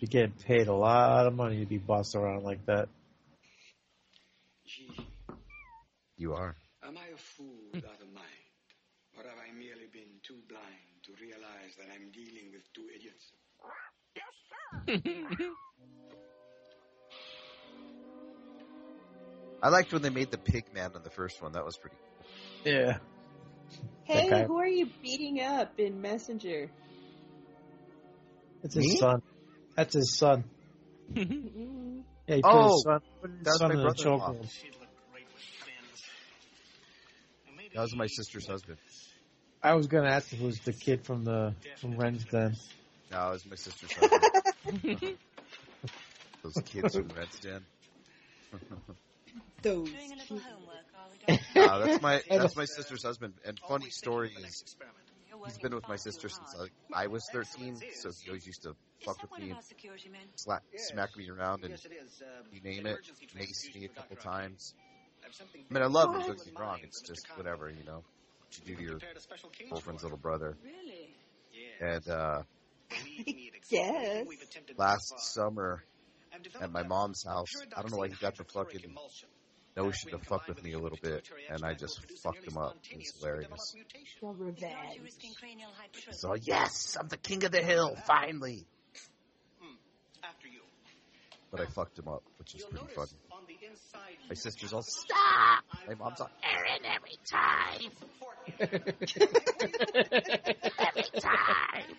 Be 0.00 0.06
getting 0.06 0.32
paid 0.32 0.68
a 0.68 0.72
lot 0.74 1.26
of 1.26 1.34
money 1.34 1.60
to 1.60 1.66
be 1.66 1.78
bossed 1.78 2.14
around 2.14 2.42
like 2.44 2.64
that. 2.66 2.88
Gee, 4.66 5.06
You 6.16 6.34
are. 6.34 6.54
am 6.82 6.96
I 6.96 7.06
a 7.14 7.16
fool 7.16 7.74
out 7.88 8.00
of 8.00 8.12
mind? 8.12 8.26
Or 9.16 9.24
have 9.24 9.38
I 9.38 9.52
merely 9.52 9.88
been 9.88 10.20
too 10.22 10.38
blind 10.48 11.02
to 11.04 11.12
realize 11.20 11.74
that 11.76 11.88
I'm 11.92 12.10
dealing 12.10 12.10
with 12.10 12.14
two 12.14 12.26
idiots? 12.26 12.49
I 19.62 19.68
liked 19.68 19.92
when 19.92 20.02
they 20.02 20.10
made 20.10 20.30
the 20.30 20.38
pig 20.38 20.72
man 20.72 20.90
in 20.96 21.02
the 21.02 21.10
first 21.10 21.40
one. 21.42 21.52
That 21.52 21.64
was 21.64 21.76
pretty 21.76 21.96
cool. 21.96 22.72
Yeah. 22.72 22.98
Hey, 24.04 24.26
Okay. 24.26 24.44
who 24.46 24.58
are 24.58 24.66
you 24.66 24.90
beating 25.02 25.40
up 25.40 25.78
in 25.78 26.00
Messenger? 26.00 26.70
It's 28.62 28.74
his 28.74 28.84
Me? 28.84 28.96
son. 28.96 29.22
That's 29.76 29.94
his 29.94 30.16
son. 30.16 30.44
Yeah, 32.26 32.36
he 32.36 32.42
Oh, 32.44 32.62
his 32.66 32.82
son, 32.84 33.00
put 33.20 33.30
his 33.44 33.58
son 33.58 33.68
my 33.70 33.74
in 33.74 33.80
a 33.80 33.82
brother-in-law. 33.82 34.32
chokehold. 34.34 34.50
That 37.74 37.80
was 37.80 37.96
my 37.96 38.06
sister's 38.06 38.46
husband. 38.46 38.78
I 39.62 39.74
was 39.74 39.88
gonna 39.88 40.10
ask 40.10 40.32
if 40.32 40.40
it 40.40 40.44
was 40.44 40.60
the 40.60 40.72
kid 40.72 41.04
from 41.04 41.24
the 41.24 41.54
from 41.80 41.96
Ren's 41.96 42.24
Den. 42.24 42.54
No, 43.10 43.28
it 43.28 43.32
was 43.32 43.46
my 43.46 43.56
sister's 43.56 43.92
husband. 43.94 44.22
Those 46.42 46.54
kids 46.64 46.94
from 46.94 47.08
Red's 47.16 47.38
Den. 47.40 47.62
Those. 49.62 49.90
Doing 49.90 50.12
a 50.12 50.16
little 50.16 50.38
homework, 50.38 50.76
Uh, 51.56 51.78
that's 51.78 52.02
my 52.02 52.22
that's 52.28 52.56
my 52.56 52.64
sister's 52.64 53.04
husband. 53.04 53.34
And 53.44 53.58
funny 53.68 53.90
story 53.90 54.32
is, 54.42 54.64
he's 55.44 55.58
been 55.58 55.74
with 55.74 55.86
my 55.88 55.96
sister 55.96 56.28
since 56.28 56.54
like, 56.58 56.72
I 56.92 57.06
was 57.08 57.28
13, 57.32 57.76
so 57.94 58.10
he 58.22 58.30
always 58.30 58.46
used 58.46 58.62
to 58.62 58.74
fuck 59.04 59.20
with 59.22 59.38
me 59.38 59.50
and 59.50 59.62
security 59.62 60.10
slap, 60.36 60.62
smack 60.76 61.16
me 61.16 61.28
around 61.30 61.62
and 61.62 61.70
Yes, 61.70 61.84
it 61.84 61.92
is. 61.92 62.22
Um, 62.22 62.46
you 62.52 62.60
name 62.62 62.86
it, 62.86 62.90
emergency 62.90 63.28
mace 63.34 63.70
me 63.74 63.84
a 63.84 63.88
couple 63.88 64.16
for 64.16 64.22
times. 64.22 64.74
I 65.22 65.26
have 65.26 65.34
something 65.34 65.62
I 65.70 65.74
mean, 65.74 65.82
I 65.82 65.86
love 65.86 66.10
him. 66.10 66.18
What? 66.18 66.26
Don't 66.26 66.38
get 66.38 66.46
me 66.46 66.60
wrong. 66.60 66.78
It's 66.82 67.02
just 67.02 67.26
whatever, 67.36 67.68
you 67.68 67.84
know. 67.84 68.02
What 68.02 68.58
you 68.68 68.74
do 68.74 68.76
to 68.76 68.82
your 68.82 68.98
special 69.18 69.50
cage 69.50 69.70
girlfriend's 69.70 70.00
for 70.02 70.06
little 70.06 70.18
brother. 70.18 70.56
Really? 70.64 71.10
And 71.80 72.08
uh, 72.08 72.42
Yes. 73.70 74.26
last 74.76 75.14
summer 75.18 75.84
at 76.60 76.72
my 76.72 76.82
mom's 76.82 77.24
house, 77.24 77.48
I 77.76 77.82
don't 77.82 77.92
know 77.92 77.98
why 77.98 78.08
he 78.08 78.14
got 78.14 78.36
the 78.36 78.42
fucking 78.44 78.94
notion 79.76 80.10
to 80.10 80.18
fuck 80.18 80.48
with 80.48 80.60
me 80.62 80.72
a 80.72 80.78
little 80.78 80.98
bit, 81.00 81.28
and 81.48 81.64
I 81.64 81.74
just 81.74 82.00
fucked 82.22 82.44
him 82.46 82.58
up. 82.58 82.76
It 82.90 82.98
was 82.98 83.12
hilarious. 83.18 83.74
For 84.20 84.32
revenge. 84.32 85.00
risking 85.02 85.32
cranial 85.38 85.70
hypertrophy. 85.76 86.18
So 86.18 86.34
yes, 86.34 86.96
I'm 86.98 87.08
the 87.08 87.16
king 87.16 87.44
of 87.44 87.52
the 87.52 87.62
hill, 87.62 87.96
finally. 88.06 88.66
After 90.22 90.48
you. 90.48 90.60
But 91.50 91.60
I 91.60 91.66
fucked 91.66 91.98
him 91.98 92.08
up, 92.08 92.22
which 92.38 92.54
is 92.54 92.62
pretty 92.62 92.76
notice 92.76 92.94
funny. 92.94 93.10
on 93.32 93.44
the 93.46 93.56
inside. 93.66 94.16
My 94.28 94.34
sister's 94.34 94.72
all 94.72 94.82
stop. 94.82 95.64
My 95.88 95.94
mom's 95.94 96.20
all 96.20 96.30
Aaron 96.44 96.84
every 96.84 97.18
time. 97.26 97.90
every 100.78 101.10
time. 101.20 101.96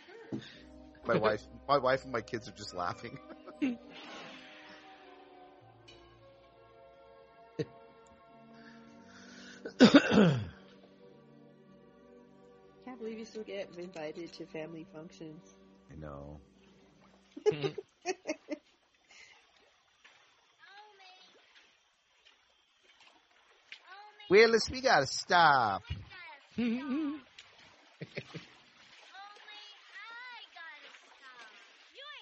My 1.06 1.18
wife, 1.20 1.42
my 1.68 1.78
wife, 1.78 2.04
and 2.04 2.12
my 2.12 2.22
kids 2.22 2.48
are 2.48 2.54
just 2.54 2.74
laughing. 2.76 3.20
Can't 12.86 12.98
believe 13.00 13.20
you 13.20 13.26
still 13.26 13.44
get 13.44 13.70
invited 13.78 14.34
to 14.34 14.46
family 14.48 14.86
functions. 14.94 15.42
I 15.92 15.96
know. 15.96 16.40
Willis, 24.30 24.70
we 24.72 24.82
gotta 24.82 25.08
stop. 25.08 25.84
You 26.56 26.64
ain't 26.64 26.80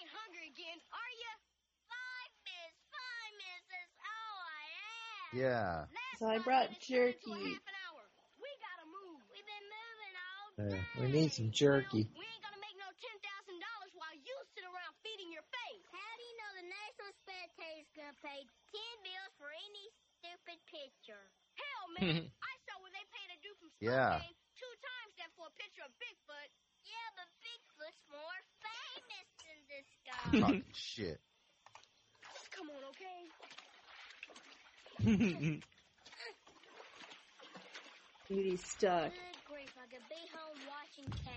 hungry 0.10 0.50
again, 0.50 0.80
are 0.90 1.14
you? 1.22 1.34
Five 1.86 2.32
minutes, 2.46 2.82
five 2.90 3.32
minutes, 3.38 3.68
that's 3.70 3.94
all 4.02 4.38
I 4.42 4.66
am. 4.74 5.19
Yeah. 5.34 5.86
So 6.18 6.28
I 6.28 6.40
brought 6.40 6.70
jerky. 6.82 7.30
We. 7.30 7.58
We've 9.30 9.46
been 9.46 9.66
moving 9.72 10.16
all 10.20 10.48
Yeah, 10.58 10.82
we 11.00 11.06
need 11.14 11.32
some 11.32 11.52
jerky. 11.54 12.10
We 12.12 12.26
ain't 12.26 12.44
gonna 12.44 12.60
make 12.60 12.76
no 12.76 12.90
ten 13.00 13.16
thousand 13.24 13.58
dollars 13.62 13.92
while 13.96 14.16
you 14.20 14.36
sit 14.58 14.66
around 14.68 14.94
feeding 15.06 15.32
your 15.32 15.46
face. 15.48 15.86
How 15.94 16.12
do 16.18 16.24
you 16.26 16.36
know 16.42 16.52
the 16.60 16.68
National 16.68 17.12
Spectator's 17.24 17.92
gonna 17.96 18.18
pay 18.20 18.40
ten 18.74 18.94
bills 19.06 19.34
for 19.40 19.48
any 19.54 19.86
stupid 20.20 20.60
picture? 20.68 21.24
Hell, 21.56 21.86
man, 21.96 22.28
I 22.50 22.54
saw 22.68 22.76
where 22.84 22.92
they 22.92 23.06
paid 23.16 23.30
a 23.32 23.38
dude 23.40 23.56
from 23.62 23.70
Yeah. 23.80 24.20
Two 24.60 24.76
times 24.84 25.14
that 25.24 25.32
for 25.40 25.48
a 25.48 25.56
picture 25.56 25.88
of 25.88 25.94
Bigfoot. 26.04 26.50
Yeah, 26.84 27.08
but 27.16 27.30
Bigfoot's 27.40 28.04
more 28.12 28.40
famous 28.60 29.28
than 29.40 29.60
this 29.72 29.88
guy. 30.04 30.26
Talking 30.44 30.68
shit. 30.76 31.20
Come 32.52 32.68
on, 32.76 32.84
okay? 32.92 33.24
Beauty's 33.32 33.38
stuck. 33.80 33.88
Good 34.20 34.36
grief, 34.36 34.58
I 34.60 34.68
could 34.68 34.76
be 34.76 34.84
home 34.84 34.89
watching 35.06 35.62
stuck. 38.58 39.12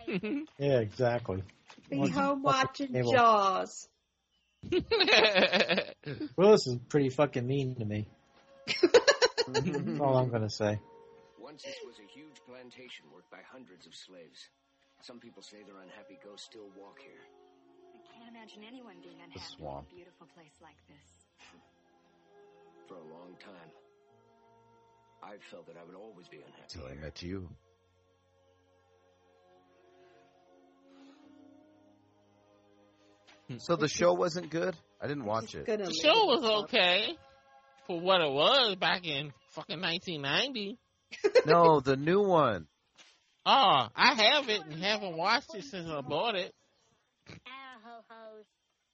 Yeah, 0.58 0.78
exactly. 0.80 1.42
Be 1.90 1.98
What's- 1.98 2.14
home 2.14 2.42
watching 2.42 2.88
cable? 2.88 3.12
Jaws. 3.12 3.88
Willis 6.36 6.66
is 6.66 6.78
pretty 6.88 7.08
fucking 7.10 7.46
mean 7.46 7.74
to 7.76 7.84
me. 7.84 8.06
That's 9.48 10.00
all 10.00 10.16
I'm 10.18 10.30
gonna 10.30 10.50
say. 10.50 10.78
Once 11.40 11.62
this 11.64 11.74
was 11.84 11.96
a 11.98 12.06
huge 12.12 12.36
plantation 12.46 13.06
worked 13.12 13.30
by 13.30 13.38
hundreds 13.50 13.86
of 13.86 13.94
slaves. 13.94 14.48
Some 15.02 15.18
people 15.18 15.42
say 15.42 15.58
their 15.66 15.80
unhappy 15.82 16.18
ghosts 16.24 16.46
still 16.46 16.70
walk 16.78 16.98
here. 17.00 17.26
I 17.98 17.98
can't 18.14 18.28
imagine 18.30 18.62
anyone 18.66 18.96
being 19.02 19.18
unhappy 19.24 19.58
in 19.58 19.66
a 19.66 19.82
beautiful 19.90 20.28
place 20.36 20.54
like 20.62 20.78
this. 20.86 21.21
For 22.92 22.98
a 22.98 23.14
long 23.14 23.36
time. 23.40 23.70
I 25.22 25.36
felt 25.50 25.66
that 25.66 25.76
I 25.78 25.84
would 25.84 25.94
always 25.94 26.28
be 26.28 26.38
unhappy. 26.38 26.62
Till 26.68 26.86
I 26.86 26.94
met 26.94 27.22
you. 27.22 27.48
So 33.58 33.76
the 33.76 33.88
show 33.88 34.12
wasn't 34.12 34.50
good. 34.50 34.76
I 35.00 35.06
didn't 35.06 35.24
watch 35.24 35.54
it. 35.54 35.66
The 35.66 35.94
show 36.02 36.26
was 36.26 36.64
okay 36.64 37.16
for 37.86 37.98
what 37.98 38.20
it 38.20 38.30
was 38.30 38.76
back 38.76 39.06
in 39.06 39.32
fucking 39.50 39.80
1990. 39.80 40.78
No, 41.46 41.80
the 41.80 41.96
new 41.96 42.22
one. 42.22 42.66
Oh, 43.44 43.88
I 43.94 44.14
have 44.14 44.48
it 44.48 44.62
and 44.64 44.82
haven't 44.82 45.16
watched 45.16 45.54
it 45.54 45.64
since 45.64 45.88
I 45.88 46.00
bought 46.00 46.36
it. 46.36 46.54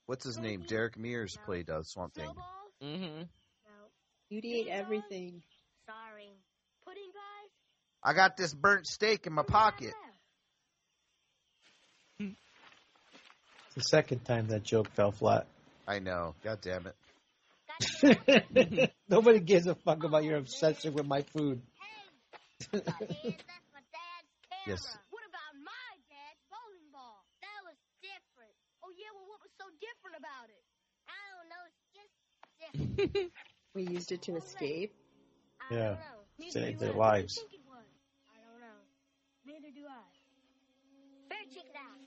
What's 0.07 0.25
his 0.25 0.39
name? 0.39 0.65
Derek 0.67 0.99
Mears 0.99 1.37
played 1.45 1.69
uh, 1.69 1.83
Swamp 1.83 2.15
Thing. 2.15 2.31
Mm-hmm. 2.83 3.23
Beauty 4.31 4.61
ate 4.61 4.69
everything. 4.69 5.43
Sorry. 5.87 6.29
Pudding 6.85 7.11
pies? 7.13 7.51
I 8.05 8.13
got 8.13 8.37
this 8.37 8.53
burnt 8.53 8.87
steak 8.87 9.27
in 9.27 9.33
my 9.33 9.43
pocket. 9.43 9.95
It's 12.21 12.35
the 13.75 13.83
second 13.83 14.25
time 14.25 14.49
that 14.49 14.65
joke 14.65 14.91
fell 14.95 15.13
flat. 15.13 15.47
I 15.87 16.01
know. 16.01 16.35
God 16.45 16.59
damn 16.61 16.87
it. 16.87 16.95
Nobody 19.09 19.41
gives 19.41 19.67
a 19.67 19.75
fuck 19.75 20.05
about 20.05 20.25
your 20.25 20.37
oh, 20.37 20.41
obsession 20.41 20.95
with 20.95 21.07
my 21.07 21.23
food. 21.23 21.63
Yes. 24.67 24.83
What 25.09 25.25
about 25.25 25.55
my 25.65 25.93
dad's 26.13 26.43
bowling 26.53 26.93
ball? 26.93 27.25
That 27.41 27.61
was 27.65 27.79
different. 28.03 28.53
Oh 28.85 28.93
yeah, 28.93 29.09
well 29.15 29.25
what 29.25 29.41
was 29.41 29.53
so 29.57 29.65
different 29.81 30.21
about 30.21 30.53
it? 30.53 30.65
I 31.09 31.17
don't 31.33 31.49
know, 31.49 31.63
it's 31.65 31.81
just 31.97 32.13
different. 33.09 33.33
We 33.75 33.85
used 33.85 34.13
it 34.13 34.23
to 34.23 34.37
escape. 34.37 34.95
Yeah. 35.71 35.97
Save 36.51 36.79
their 36.79 36.93
lives. 36.93 37.37
What 37.39 37.51
do 37.51 37.57
you 37.57 37.63
think? 37.63 37.87
I 38.31 38.39
don't 38.41 38.61
know. 38.61 38.79
Neither 39.47 39.75
do 39.75 39.87
I. 39.87 40.03
Better 41.29 41.41
check 41.55 41.65
it 41.65 41.77
out. 41.77 41.99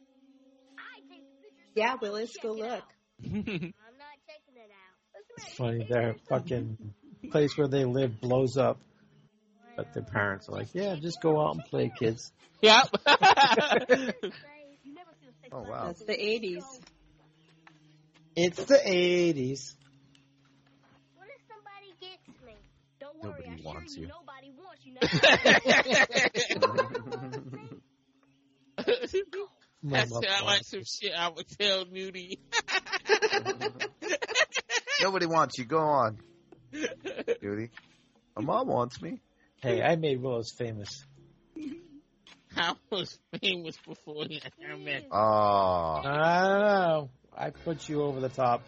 I 0.78 1.00
take 1.02 1.24
the 1.42 1.48
pictures. 1.48 1.72
Yeah, 1.76 1.96
Willis, 2.02 2.36
go 2.42 2.54
look. 2.54 2.84
I'm 3.24 3.32
not 3.34 4.18
taking 4.28 4.56
it 4.56 4.72
out. 4.72 4.98
It's 5.38 5.54
funny, 5.54 5.86
their 5.90 6.16
fucking 6.30 6.94
place 7.32 7.58
where 7.58 7.68
they 7.68 7.86
live 7.86 8.20
blows 8.20 8.58
up. 8.58 8.80
But 9.78 9.94
their 9.94 10.04
parents 10.04 10.50
are 10.50 10.54
like, 10.54 10.74
yeah, 10.74 10.96
just 10.96 11.22
go 11.22 11.40
out 11.40 11.56
and 11.56 11.64
play, 11.66 11.92
kids. 11.98 12.32
Yep. 12.62 12.90
Oh 15.54 15.64
wow. 15.64 15.88
That's 15.88 16.04
the 16.04 16.14
80s. 16.14 16.64
It's 18.38 18.64
the 18.64 18.76
80s. 18.76 19.76
What 21.16 21.28
if 21.28 21.42
somebody 21.50 21.94
gets 22.00 22.26
me? 22.46 22.56
Don't 23.22 23.32
worry, 23.34 23.44
Nobody 23.46 23.62
I 23.62 23.66
wants 23.66 23.92
assure 23.94 24.04
you. 24.04 24.10
nobody 24.10 24.52
wants 24.58 24.86
you 24.86 24.94
now. 24.94 25.02
That 29.84 30.10
sound 30.10 30.46
like 30.46 30.64
some 30.64 30.84
shit 30.84 31.12
I 31.18 31.30
would 31.30 31.48
tell 31.60 31.86
Nudie. 31.86 32.38
Nobody 35.02 35.26
wants 35.26 35.58
you. 35.58 35.66
Go 35.66 35.80
on, 35.80 36.20
Duty. 36.72 37.72
My 38.36 38.44
mom 38.44 38.68
wants 38.68 39.02
me. 39.02 39.20
Hey, 39.62 39.82
I 39.82 39.96
made 39.96 40.22
Willis 40.22 40.52
famous. 40.58 41.04
I 42.56 42.74
was 42.92 43.18
famous 43.42 43.76
before 43.88 44.26
I 44.26 44.76
met. 44.78 45.06
Oh, 45.12 46.02
I 46.04 46.42
don't 46.42 46.62
know. 46.62 47.10
I 47.36 47.50
put 47.50 47.90
you 47.90 48.04
over 48.04 48.20
the 48.20 48.30
top. 48.30 48.62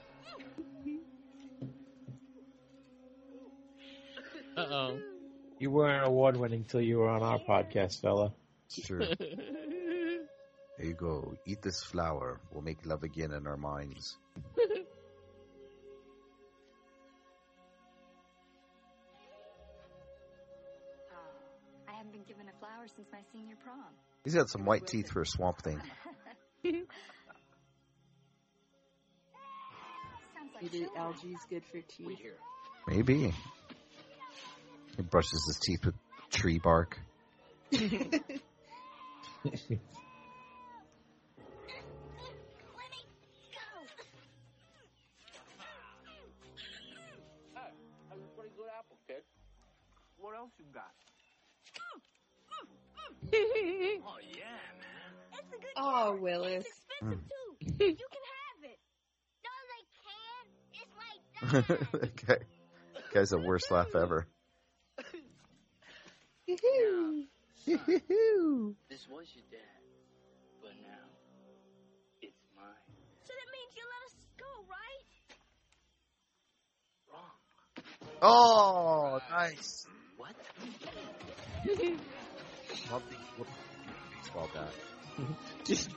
Oh. 4.72 4.99
You 5.59 5.72
weren't 5.72 6.05
award 6.05 6.38
winning 6.38 6.66
till 6.66 6.82
you 6.82 6.97
were 6.97 7.09
on 7.09 7.24
our 7.24 7.39
podcast, 7.39 8.01
fella. 8.01 8.34
it's 8.68 8.86
true. 8.88 9.05
There 10.78 10.88
you 10.88 10.93
go. 10.95 11.36
Eat 11.45 11.61
this 11.61 11.84
flower. 11.84 12.39
We'll 12.51 12.64
make 12.64 12.86
love 12.86 13.03
again 13.03 13.32
in 13.32 13.45
our 13.45 13.57
minds. 13.57 14.18
Uh, 14.57 14.61
I 21.88 21.93
haven't 21.95 22.11
been 22.11 22.24
given 22.24 22.47
a 22.47 22.59
flower 22.59 22.88
since 22.95 23.07
my 23.11 23.20
senior 23.32 23.55
prom. 23.64 23.78
He's 24.24 24.34
got 24.34 24.49
some 24.49 24.66
white 24.66 24.88
teeth 24.88 25.11
for 25.11 25.22
a 25.22 25.26
swamp 25.28 25.61
thing. 25.61 25.80
Maybe 30.61 30.88
algae's 30.95 31.39
good 31.49 31.64
for 31.72 31.82
teeth. 31.82 32.20
Maybe. 32.88 33.34
He 34.96 35.02
brushes 35.04 35.46
his 35.48 35.60
teeth 35.60 35.86
with 35.86 35.96
tree 36.32 36.60
bark. 36.60 37.00
That 47.54 48.18
was 48.18 48.24
a 48.24 48.28
pretty 48.38 48.54
good 48.58 48.68
apple, 48.78 48.98
kid. 49.08 49.24
What 50.18 50.36
else 50.38 50.52
you 50.58 50.66
got? 50.74 50.91
oh 53.34 54.20
yeah, 54.36 54.60
man. 54.80 55.12
It's 55.34 55.54
a 55.54 55.58
good 55.58 55.76
Oh, 55.78 56.18
Willis. 56.22 56.66
Hmm. 57.02 57.14
you 57.62 57.68
can 57.78 57.96
have 58.34 58.64
it. 58.64 58.80
No, 59.44 59.52
they 59.72 59.84
can. 60.04 60.46
It's 60.74 60.94
my 60.98 61.12
that 62.00 62.16
guy, 62.28 62.38
guy's 63.14 63.30
the 63.30 63.39
worst 63.39 63.72
laugh 63.72 63.96
ever. 63.96 64.28
This 67.66 69.08
was 69.10 69.26
your 69.34 69.45
dad, 69.49 69.82
but 70.62 70.72
now 70.82 71.06
it's 72.22 72.38
mine. 72.56 72.66
So 73.24 73.34
that 73.34 73.49
means 73.51 73.76
you 73.76 73.84
let 73.89 74.04
us 74.06 74.16
go, 74.38 74.51
right? 74.70 75.08
Oh, 78.22 79.20
nice. 79.32 79.88
What? 80.18 80.36
Something- 82.89 83.18
what- 83.38 83.47
Baseball 84.22 84.49
bat. 84.54 84.74
Just 85.66 85.89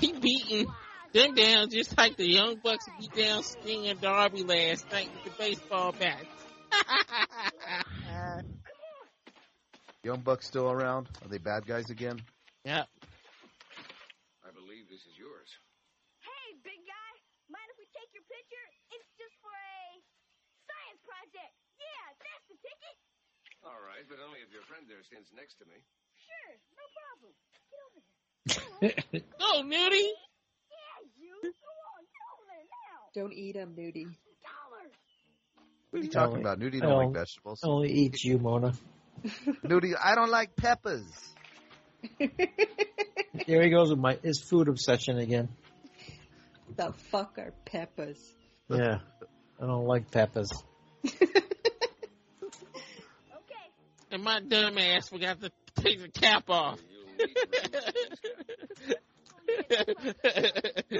he 0.00 0.12
beating 0.12 0.66
them 1.12 1.34
down 1.34 1.70
just 1.70 1.96
like 1.96 2.16
the 2.16 2.28
Young 2.28 2.56
Bucks 2.62 2.84
beat 2.98 3.12
down 3.14 3.42
Sting 3.42 3.86
and 3.88 4.00
Darby 4.00 4.42
last 4.42 4.90
night 4.90 5.08
with 5.12 5.24
the 5.24 5.30
baseball 5.42 5.92
bat. 5.92 6.24
Young 10.06 10.22
Bucks 10.22 10.46
still 10.46 10.70
around? 10.70 11.10
Are 11.18 11.26
they 11.26 11.42
bad 11.42 11.66
guys 11.66 11.90
again? 11.90 12.22
Yeah. 12.62 12.86
I 14.46 14.54
believe 14.54 14.86
this 14.86 15.02
is 15.02 15.18
yours. 15.18 15.50
Hey, 16.22 16.54
big 16.62 16.78
guy, 16.86 17.10
mind 17.50 17.66
if 17.74 17.78
we 17.82 17.90
take 17.90 18.06
your 18.14 18.22
picture? 18.30 18.66
It's 18.94 19.10
just 19.18 19.34
for 19.42 19.50
a 19.50 19.98
science 20.70 21.02
project. 21.02 21.50
Yeah, 21.82 22.06
that's 22.22 22.46
the 22.46 22.54
ticket. 22.62 22.94
All 23.66 23.82
right, 23.82 24.06
but 24.06 24.22
only 24.22 24.46
if 24.46 24.54
your 24.54 24.62
friend 24.70 24.86
there 24.86 25.02
stands 25.02 25.26
next 25.34 25.58
to 25.58 25.66
me. 25.66 25.82
Sure, 26.22 26.54
no 26.78 26.86
problem. 27.02 27.34
Get 27.66 27.82
over 27.82 27.98
here. 28.78 29.26
Go, 29.26 29.42
oh, 29.42 29.66
Nudie. 29.66 30.06
Yeah, 30.70 30.96
you. 31.18 31.34
Go 31.50 31.50
on, 31.98 32.06
get 32.06 32.22
over 32.30 32.46
there 32.46 32.66
now. 32.70 33.10
Don't 33.10 33.34
eat 33.34 33.58
them, 33.58 33.74
Nudie. 33.74 34.06
Dollars. 34.38 34.94
What 35.90 35.98
are 35.98 36.04
you 36.06 36.14
talking 36.14 36.38
about? 36.46 36.62
Nudie 36.62 36.78
don't 36.78 36.94
like 36.94 37.10
Only- 37.10 37.18
vegetables. 37.18 37.58
Only 37.66 37.90
eats 37.90 38.22
you, 38.22 38.38
Mona. 38.38 38.70
Nudie, 39.64 39.94
I 40.02 40.14
don't 40.14 40.30
like 40.30 40.56
peppers. 40.56 41.04
There 43.46 43.62
he 43.62 43.68
goes 43.68 43.90
with 43.90 43.98
my 43.98 44.18
his 44.22 44.40
food 44.40 44.66
obsession 44.68 45.18
again. 45.18 45.48
The 46.74 46.92
fuck 47.10 47.38
are 47.38 47.52
peppers? 47.64 48.18
Yeah, 48.68 49.00
I 49.60 49.66
don't 49.66 49.84
like 49.86 50.10
peppers. 50.10 50.50
Okay. 51.04 51.26
And 54.10 54.22
my 54.22 54.40
dumb 54.40 54.78
ass 54.78 55.08
forgot 55.08 55.40
to 55.42 55.50
take 55.82 56.00
the 56.00 56.08
cap 56.08 56.48
off. 56.48 56.78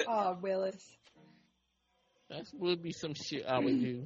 Oh, 0.08 0.36
Willis. 0.40 0.96
That 2.28 2.46
would 2.54 2.82
be 2.82 2.92
some 2.92 3.14
shit 3.14 3.46
I 3.46 3.58
would 3.60 3.80
do. 3.80 4.04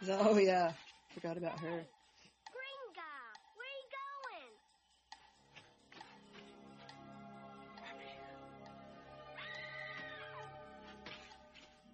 Oh, 0.08 0.38
yeah. 0.38 0.72
Forgot 1.14 1.36
about 1.36 1.58
her. 1.60 1.68
Green 1.68 2.86
guy, 2.94 3.28
where 3.54 3.68
you 3.68 3.86
going? 3.92 4.48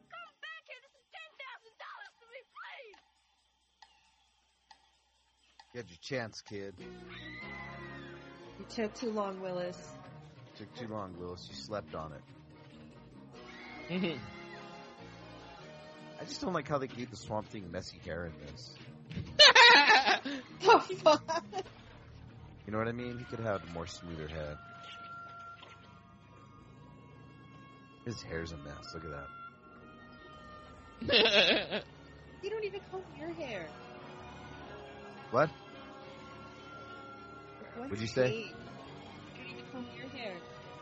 Come 0.07 0.33
back 0.41 0.63
here. 0.69 0.79
This 0.83 0.95
is 0.95 1.07
ten 1.11 1.31
thousand 1.43 1.75
dollars 1.83 2.15
to 2.21 2.27
me, 2.31 2.41
please. 2.55 3.01
You 5.75 5.79
had 5.81 5.89
your 5.91 5.99
chance, 6.01 6.41
kid. 6.43 6.75
You 8.59 8.65
took 8.69 8.95
too 8.95 9.11
long, 9.11 9.41
Willis. 9.41 9.95
Took 10.57 10.73
too 10.77 10.89
long, 10.89 11.13
Willis. 11.19 11.49
You 11.51 11.57
slept 11.57 11.95
on 11.97 12.13
it. 13.91 14.19
I 16.21 16.25
just 16.25 16.41
don't 16.41 16.53
like 16.53 16.69
how 16.69 16.79
they 16.79 16.87
gave 16.87 17.11
the 17.11 17.17
Swamp 17.17 17.49
Thing 17.49 17.71
messy 17.71 17.99
hair 18.05 18.27
in 18.27 18.33
this. 18.47 18.75
The 20.61 20.81
fuck? 20.97 21.45
You 22.67 22.73
know 22.73 22.79
what 22.79 22.89
I 22.89 22.93
mean? 22.93 23.19
He 23.19 23.25
could 23.25 23.39
have 23.41 23.63
a 23.63 23.73
more 23.73 23.87
smoother 23.87 24.27
head. 24.27 24.57
His 28.05 28.21
hair's 28.23 28.53
a 28.53 28.57
mess. 28.57 28.95
Look 28.95 29.05
at 29.05 29.11
that. 31.11 31.83
You 32.43 32.51
don't 32.51 32.65
even 32.65 32.81
comb 32.93 33.03
your 33.19 33.33
hair. 33.33 33.67
What? 35.31 35.51
Once 37.77 37.91
What'd 37.91 38.01
you 38.01 38.07
say? 38.07 38.29
day. 38.29 38.39
You 38.39 39.43
don't 39.43 39.53
even 39.53 39.65
comb 39.73 39.87
your 39.97 40.09
hair. 40.09 40.35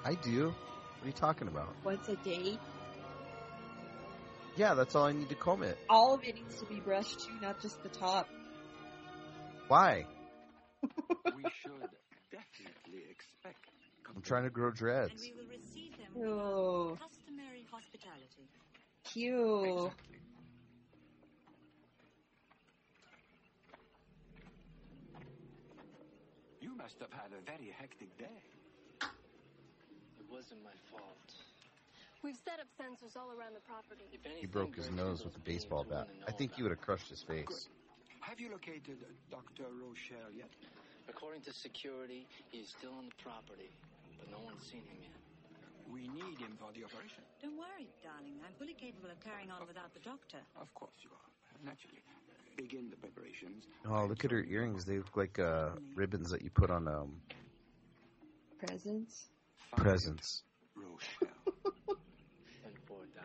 I 0.05 0.15
do. 0.15 0.47
What 0.47 1.05
are 1.05 1.07
you 1.07 1.13
talking 1.13 1.49
about? 1.49 1.75
Once 1.85 2.09
a 2.09 2.17
day. 2.17 2.59
Yeah, 4.57 4.75
that's 4.75 4.95
all 4.95 5.05
I 5.05 5.13
need 5.13 5.29
to 5.31 5.35
comb 5.35 5.65
it. 5.65 5.77
All 5.89 6.15
of 6.15 6.23
it 6.23 6.37
needs 6.37 6.61
to 6.61 6.67
be 6.67 6.79
brushed 6.79 7.21
too, 7.21 7.33
not 7.43 7.61
just 7.61 7.83
the 7.83 7.89
top. 7.89 8.29
Why? 9.67 10.07
we 10.83 11.43
should 11.61 11.89
definitely 12.31 13.03
expect. 13.11 13.57
I'm 14.15 14.23
trying 14.23 14.45
to 14.45 14.51
grow 14.51 14.71
dreads. 14.71 15.21
We 15.21 15.33
will 15.33 15.49
receive 15.49 15.97
them 15.99 16.23
Ew. 16.23 16.91
with 16.91 17.01
customary 17.01 17.67
hospitality. 17.69 18.49
Cute. 19.05 19.93
You 26.61 26.77
must 26.77 27.01
have 27.01 27.13
had 27.13 27.33
a 27.33 27.43
very 27.45 27.75
hectic 27.77 28.17
day. 28.19 28.43
It 29.03 30.27
wasn't 30.31 30.63
my 30.63 30.71
fault. 30.91 31.34
We've 32.25 32.41
set 32.41 32.57
up 32.57 32.73
sensors 32.81 33.21
all 33.21 33.29
around 33.37 33.53
the 33.53 33.61
property. 33.69 34.09
If 34.11 34.25
He 34.41 34.47
broke 34.47 34.75
his 34.75 34.91
nose 34.91 35.23
with 35.25 35.37
a 35.37 35.45
baseball 35.45 35.85
bat. 35.85 36.09
I 36.27 36.33
think 36.33 36.55
he 36.55 36.63
would 36.63 36.73
have 36.73 36.81
crushed 36.81 37.11
his 37.11 37.21
face. 37.21 37.69
Have 38.21 38.41
you 38.41 38.51
located 38.51 38.97
Dr. 39.31 39.69
Rochelle 39.69 40.33
yet? 40.33 40.49
According 41.07 41.43
to 41.43 41.53
security, 41.53 42.27
he 42.49 42.65
is 42.65 42.71
still 42.71 42.97
on 42.97 43.05
the 43.13 43.17
property, 43.23 43.69
but 44.19 44.31
no 44.31 44.39
one's 44.43 44.65
seen 44.65 44.81
him 44.89 44.97
yet. 45.05 45.13
We 45.93 46.09
need 46.09 46.41
him 46.41 46.57
for 46.59 46.73
the 46.73 46.89
operation. 46.89 47.21
Don't 47.43 47.59
worry, 47.59 47.93
darling. 48.03 48.41
I'm 48.41 48.55
fully 48.59 48.73
capable 48.73 49.11
of 49.13 49.21
carrying 49.21 49.51
on 49.51 49.61
without 49.69 49.93
the 49.93 50.01
doctor. 50.01 50.39
Of 50.57 50.73
course 50.73 50.97
you 51.05 51.11
are. 51.13 51.29
Naturally. 51.63 52.01
Begin 52.57 52.89
the 52.89 52.97
preparations. 52.97 53.65
Oh, 53.87 54.07
look 54.07 54.25
at 54.25 54.31
her 54.31 54.43
earrings. 54.49 54.87
They 54.87 54.97
look 54.97 55.15
like 55.15 55.39
uh, 55.39 55.71
ribbons 55.95 56.31
that 56.31 56.41
you 56.41 56.49
put 56.49 56.71
on 56.71 56.89
um, 56.89 57.21
Presents. 58.59 59.29
presents. 59.77 60.43
Rochelle. 60.75 61.29
And 62.65 62.75
for 62.89 63.05
Doc. 63.15 63.25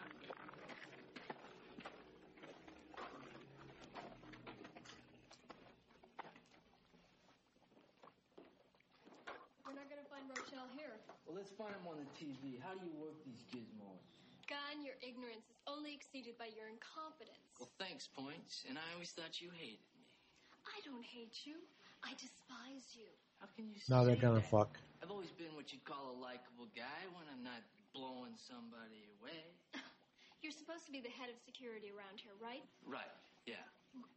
We're 9.65 9.73
not 9.73 9.89
gonna 9.89 10.01
find 10.09 10.25
Rochelle 10.29 10.67
here. 10.77 10.97
Well, 11.29 11.37
let's 11.37 11.53
find 11.53 11.69
him 11.69 11.85
on 11.85 12.01
the 12.01 12.09
TV. 12.17 12.57
How 12.57 12.73
do 12.73 12.81
you 12.81 12.89
work 12.97 13.13
these 13.21 13.45
gizmos? 13.53 14.01
Gunn, 14.49 14.81
your 14.81 14.97
ignorance 15.05 15.45
is 15.45 15.61
only 15.69 15.93
exceeded 15.93 16.33
by 16.41 16.49
your 16.49 16.65
incompetence. 16.73 17.53
Well, 17.61 17.69
thanks, 17.77 18.09
Points. 18.09 18.65
And 18.65 18.81
I 18.81 18.97
always 18.97 19.13
thought 19.13 19.37
you 19.37 19.53
hated 19.53 19.85
me. 19.93 20.09
I 20.65 20.81
don't 20.81 21.05
hate 21.05 21.45
you. 21.45 21.61
I 22.01 22.17
despise 22.17 22.97
you. 22.97 23.05
How 23.37 23.45
can 23.53 23.69
you 23.69 23.77
Now 23.93 24.01
they're 24.01 24.17
gonna 24.17 24.41
that? 24.41 24.49
fuck. 24.49 24.73
I've 25.05 25.13
always 25.13 25.29
been 25.29 25.53
what 25.53 25.69
you'd 25.69 25.85
call 25.85 26.09
a 26.09 26.17
likable 26.17 26.65
guy 26.73 27.05
when 27.13 27.29
I'm 27.29 27.45
not 27.45 27.61
blowing 27.93 28.33
somebody 28.33 29.05
away. 29.21 29.53
You're 30.41 30.55
supposed 30.57 30.89
to 30.89 30.91
be 30.91 30.97
the 30.97 31.13
head 31.13 31.29
of 31.29 31.37
security 31.45 31.93
around 31.93 32.17
here, 32.17 32.33
right? 32.41 32.65
Right, 32.89 33.13
yeah. 33.45 33.61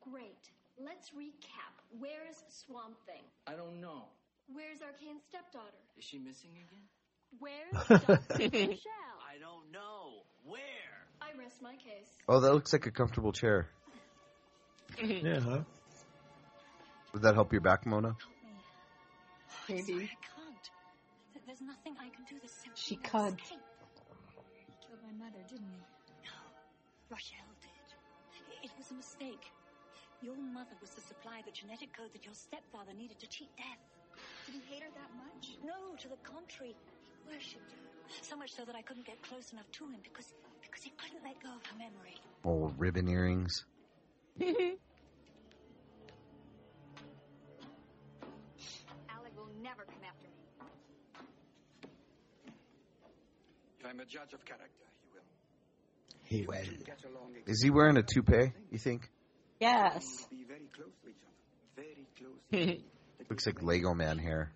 Great. 0.00 0.48
Let's 0.80 1.12
recap. 1.12 1.76
Where's 1.92 2.40
Swamp 2.48 2.96
Thing? 3.04 3.20
I 3.44 3.52
don't 3.52 3.84
know. 3.84 4.08
Where's 4.48 4.80
Arcane's 4.80 5.28
stepdaughter? 5.28 5.76
Is 6.00 6.08
she 6.08 6.16
missing 6.16 6.56
again? 6.56 6.88
Where's 7.38 7.72
Dr. 7.88 8.04
I 8.08 9.38
don't 9.40 9.70
know. 9.72 10.22
Where? 10.44 10.60
I 11.20 11.36
rest 11.38 11.62
my 11.62 11.74
case. 11.76 12.08
Oh, 12.28 12.40
that 12.40 12.52
looks 12.52 12.72
like 12.72 12.86
a 12.86 12.90
comfortable 12.90 13.32
chair. 13.32 13.68
Yeah, 15.02 15.40
huh? 15.40 15.60
Would 17.14 17.22
that 17.22 17.34
help 17.34 17.52
your 17.52 17.60
back, 17.62 17.86
Mona? 17.86 18.14
Maybe. 19.68 19.82
Sorry, 19.82 20.04
I 20.04 20.20
can't. 20.20 20.64
Th- 21.32 21.44
There's 21.46 21.60
nothing 21.64 21.96
I 22.00 22.08
can 22.12 22.24
do. 22.28 22.36
There's 22.40 22.52
simply 22.52 22.76
She 22.76 22.96
no 22.96 23.08
can't. 23.08 23.40
escape. 23.40 23.58
He 24.68 24.74
killed 24.84 25.00
my 25.00 25.14
mother, 25.24 25.40
didn't 25.48 25.64
he? 25.64 25.80
No, 26.28 26.36
Rochelle 27.08 27.52
did. 27.64 27.88
It 28.64 28.72
was 28.76 28.90
a 28.92 28.94
mistake. 29.00 29.44
Your 30.20 30.36
mother 30.36 30.76
was 30.80 30.90
to 30.96 31.00
supply 31.00 31.40
the 31.44 31.52
genetic 31.52 31.96
code 31.96 32.12
that 32.12 32.24
your 32.24 32.34
stepfather 32.36 32.92
needed 32.92 33.18
to 33.20 33.26
cheat 33.28 33.48
death. 33.56 33.80
Did 34.46 34.60
he 34.60 34.62
hate 34.68 34.82
her 34.84 34.92
that 34.92 35.10
much? 35.16 35.56
No, 35.64 35.96
to 36.00 36.06
the 36.08 36.20
contrary. 36.20 36.76
He 37.24 37.34
worshipped 37.34 37.70
her. 37.70 37.78
So 38.22 38.36
much 38.36 38.50
so 38.52 38.64
that 38.64 38.74
I 38.74 38.82
couldn't 38.82 39.06
get 39.06 39.20
close 39.22 39.52
enough 39.52 39.70
to 39.72 39.84
him 39.84 40.00
because 40.02 40.34
because 40.60 40.82
he 40.82 40.90
couldn't 40.90 41.22
let 41.24 41.40
go 41.42 41.48
of 41.50 41.64
her 41.66 41.76
memory. 41.78 42.14
Oh, 42.44 42.72
ribbon 42.78 43.08
earrings. 43.08 43.64
Alec 44.40 44.78
will 49.36 49.48
never 49.62 49.84
come 49.84 50.02
after 50.06 50.28
me. 50.28 50.34
If 53.80 53.86
I'm 53.86 54.00
a 54.00 54.04
judge 54.04 54.32
of 54.32 54.44
character, 54.44 54.86
he 56.24 56.46
will. 56.46 56.56
He 56.58 56.68
will. 56.70 57.42
Is 57.46 57.62
he 57.62 57.70
wearing 57.70 57.96
a 57.96 58.02
toupee, 58.02 58.52
you 58.70 58.78
think? 58.78 59.10
Yes. 59.60 60.26
Be 60.30 60.44
very 60.46 60.68
close 60.74 60.92
to 61.02 61.08
each 61.08 61.16
other. 61.22 61.32
Very 61.76 62.06
close. 62.18 62.78
Looks 63.30 63.46
like 63.46 63.62
Lego 63.62 63.94
man 63.94 64.18
hair. 64.18 64.52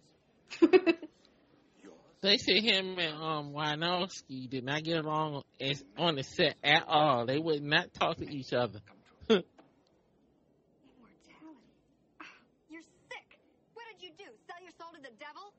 They 2.23 2.39
said 2.39 2.63
him 2.63 2.99
and 2.99 3.15
um 3.23 3.53
Wynorski 3.53 4.49
did 4.49 4.65
not 4.65 4.83
get 4.83 5.05
along 5.05 5.43
as, 5.61 5.83
on 5.97 6.17
the 6.17 6.23
set 6.23 6.57
at 6.65 6.85
all. 6.89 7.27
They 7.27 7.39
would 7.39 7.63
not 7.63 7.93
talk 7.95 8.17
to 8.19 8.29
each 8.29 8.53
other. 8.53 8.81
Immortality. 9.29 9.45
Ah, 12.21 12.25
You're 12.69 12.83
sick. 12.83 13.39
What 13.75 13.85
did 13.93 14.03
you 14.07 14.13
do? 14.19 14.25
Sell 14.47 14.57
your 14.63 14.73
soul 14.79 14.89
to 14.95 15.01
the 15.03 15.15
devil? 15.19 15.53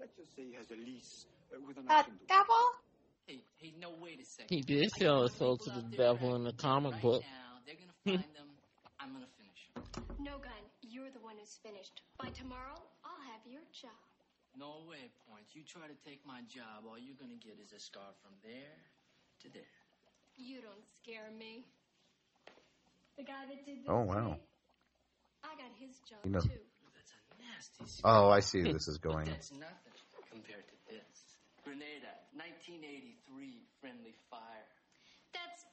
Let's 0.00 0.16
just 0.16 0.34
say 0.34 0.42
he 0.44 0.54
has 0.54 0.70
a 0.70 0.74
lease 0.76 1.26
uh, 1.54 1.58
with 1.66 1.76
an 1.76 1.84
A 1.88 2.04
devil? 2.28 2.56
Hey, 3.26 3.40
hey, 3.58 3.74
no, 3.80 3.90
wait 4.00 4.20
a 4.20 4.24
second. 4.24 4.48
He 4.56 4.62
did 4.62 4.90
sell 4.92 5.22
his 5.24 5.34
soul 5.36 5.58
to 5.58 5.70
the 5.70 5.96
devil 5.96 6.34
in 6.36 6.44
the 6.44 6.52
comic 6.52 6.92
Right 6.94 7.02
book. 7.02 7.22
now, 7.22 7.60
they're 7.66 7.76
gonna 7.76 7.92
find 8.18 8.34
them. 8.34 8.48
I'm 8.98 9.12
gonna 9.12 9.26
finish 9.38 9.68
'em. 9.76 10.24
No, 10.24 10.38
Gunn, 10.38 10.64
you're 10.82 11.10
the 11.10 11.20
one 11.20 11.36
who's 11.38 11.56
finished. 11.62 12.02
By 12.18 12.30
tomorrow, 12.30 12.80
I'll 13.04 13.22
have 13.32 13.40
your 13.46 13.62
job. 13.72 13.92
No 14.58 14.82
way, 14.88 15.10
Points. 15.30 15.54
You 15.54 15.62
try 15.62 15.86
to 15.86 15.98
take 16.04 16.20
my 16.26 16.40
job, 16.50 16.84
all 16.88 16.98
you're 16.98 17.16
gonna 17.18 17.38
get 17.40 17.56
is 17.62 17.72
a 17.72 17.78
scar 17.80 18.10
from 18.22 18.34
there 18.42 18.76
to 19.42 19.48
there. 19.52 19.76
You 20.36 20.60
don't 20.60 20.84
scare 20.98 21.30
me. 21.38 21.64
The 23.16 23.24
guy 23.24 23.46
that 23.46 23.64
did 23.64 23.84
this 23.84 23.88
Oh, 23.88 24.02
wow. 24.02 24.34
me, 24.34 24.40
I 25.44 25.54
got 25.56 25.72
his 25.78 25.98
job 26.08 26.18
You 26.24 26.30
know- 26.32 26.40
too. 26.40 26.60
That's 26.94 27.12
a 27.12 27.42
nasty 27.42 28.00
Oh. 28.04 28.30
I 28.30 28.40
see 28.40 28.62
this 28.62 28.88
is 28.88 28.98
But 28.98 29.08
going. 29.12 29.26
that's 29.26 29.52
nothing 29.52 29.92
compared 30.30 30.66
to 30.68 30.74
this. 30.88 31.38
Grenada, 31.62 32.12
1983, 32.32 33.60
friendly 33.80 34.12
fire. 34.30 34.66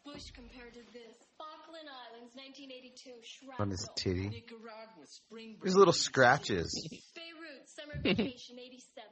That's 0.08 0.24
Bush 0.24 0.32
compared 0.32 0.74
to 0.74 0.84
this. 0.94 1.16
Falkland 1.38 1.88
Islands, 1.88 2.32
1982, 2.36 3.12
shrapnel. 3.24 3.60
On 3.60 3.70
his 3.70 3.88
titty. 3.96 4.30
Nicaragua, 4.30 5.04
spring 5.06 5.56
break. 5.60 5.64
There's 5.64 5.76
little 5.76 5.94
scratches. 5.94 6.72
Beirut, 7.16 7.68
summer 7.68 8.00
vacation, 8.02 8.60
87. 8.60 9.04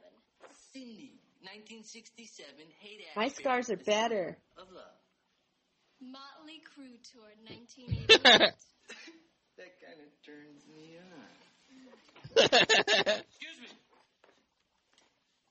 Cindy, 0.72 1.20
1967, 1.44 2.48
hate 2.80 3.00
My 3.16 3.28
scars 3.28 3.70
are 3.70 3.76
better. 3.76 4.36
of 4.58 4.68
love. 4.72 4.96
Motley 6.00 6.60
Crue 6.64 7.00
tour, 7.12 7.28
1988. 7.44 8.52
That 9.56 9.72
kind 9.80 10.00
of 10.00 10.12
turns 10.24 10.64
me 10.68 10.96
on. 11.00 11.36
Excuse 12.36 13.58
me. 13.60 13.68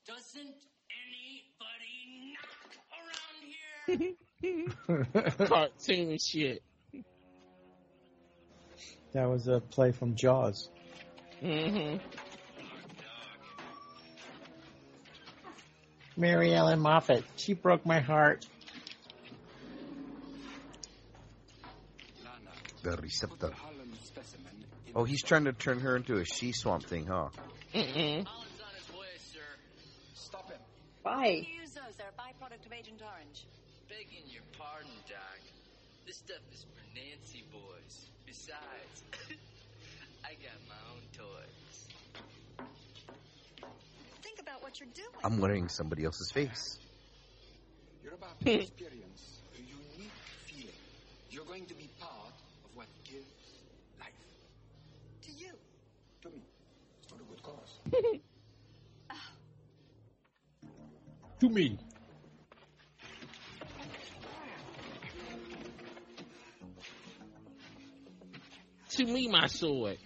Doesn't 0.06 0.54
anybody 0.90 2.34
knock 2.34 2.70
around 2.94 3.42
here? 3.42 4.16
Cartoon 5.46 6.18
shit. 6.18 6.62
That 9.12 9.28
was 9.28 9.48
a 9.48 9.60
play 9.60 9.92
from 9.92 10.14
Jaws. 10.14 10.68
hmm 11.40 11.96
Mary 16.16 16.54
Ellen 16.54 16.80
Moffat. 16.80 17.24
She 17.36 17.52
broke 17.52 17.84
my 17.84 18.00
heart. 18.00 18.46
The 22.82 22.96
receptor. 22.96 23.50
Harlem 23.50 23.92
specimen. 24.02 24.52
in 24.86 24.92
Oh, 24.94 25.04
he's 25.04 25.22
trying 25.22 25.44
to 25.44 25.52
turn 25.52 25.80
her 25.80 25.96
into 25.96 26.16
a 26.18 26.24
she 26.24 26.52
swamp 26.52 26.84
thing, 26.84 27.06
huh? 27.06 27.28
Mm-mm. 27.74 28.24
Holland's 28.24 28.60
on 28.60 28.74
his 28.78 28.88
way, 28.96 29.06
sir. 29.32 29.40
Stop 30.14 30.50
him. 30.50 30.60
Use 31.60 31.72
those. 31.72 31.96
They're 31.98 32.06
a 32.08 32.20
byproduct 32.20 32.64
of 32.64 32.72
Agent 32.72 33.02
Orange. 33.02 33.46
Begging 33.88 34.26
your 34.26 34.42
pardon, 34.58 34.90
Doc. 35.08 35.38
This 36.06 36.16
This 36.16 36.16
stuff 36.16 36.42
is 36.52 36.66
for 36.74 36.82
Nancy 36.94 37.44
boys. 37.52 38.10
Besides, 38.26 39.02
I 40.24 40.34
got 40.42 40.58
my 40.66 40.74
own 40.90 41.02
toys. 41.12 42.66
Think 44.22 44.40
about 44.40 44.60
what 44.62 44.80
you're 44.80 44.88
doing. 44.92 45.22
I'm 45.22 45.38
wearing 45.38 45.68
somebody 45.68 46.04
else's 46.04 46.32
face. 46.32 46.78
You're 48.02 48.14
about 48.14 48.40
to 48.40 48.52
experience 48.52 49.38
a 49.54 49.60
unique 49.60 50.10
feeling. 50.46 50.74
You're 51.30 51.44
going 51.44 51.66
to 51.66 51.74
be 51.74 51.88
part 52.00 52.34
of 52.64 52.70
what 52.74 52.86
gives 53.04 53.24
life. 54.00 54.08
To 55.22 55.30
you. 55.32 55.52
To 56.22 56.28
me. 56.30 56.42
It's 57.02 57.12
not 57.12 57.20
a 57.20 57.24
good 57.24 57.42
cause. 57.42 57.80
Oh. 59.08 59.14
To 61.38 61.48
me. 61.48 61.78
To 68.96 69.04
me, 69.04 69.28
my 69.28 69.46
sword. 69.46 69.98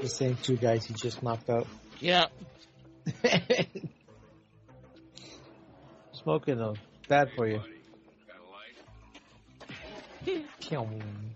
The 0.00 0.08
same 0.08 0.36
two 0.42 0.56
guys 0.56 0.86
he 0.86 0.94
just 0.94 1.22
knocked 1.22 1.50
out. 1.50 1.66
Yep. 2.00 2.32
Smoking 6.12 6.56
though, 6.56 6.76
bad 7.06 7.28
for 7.36 7.46
you. 7.46 7.60
Kill. 10.60 10.88
This 10.88 11.27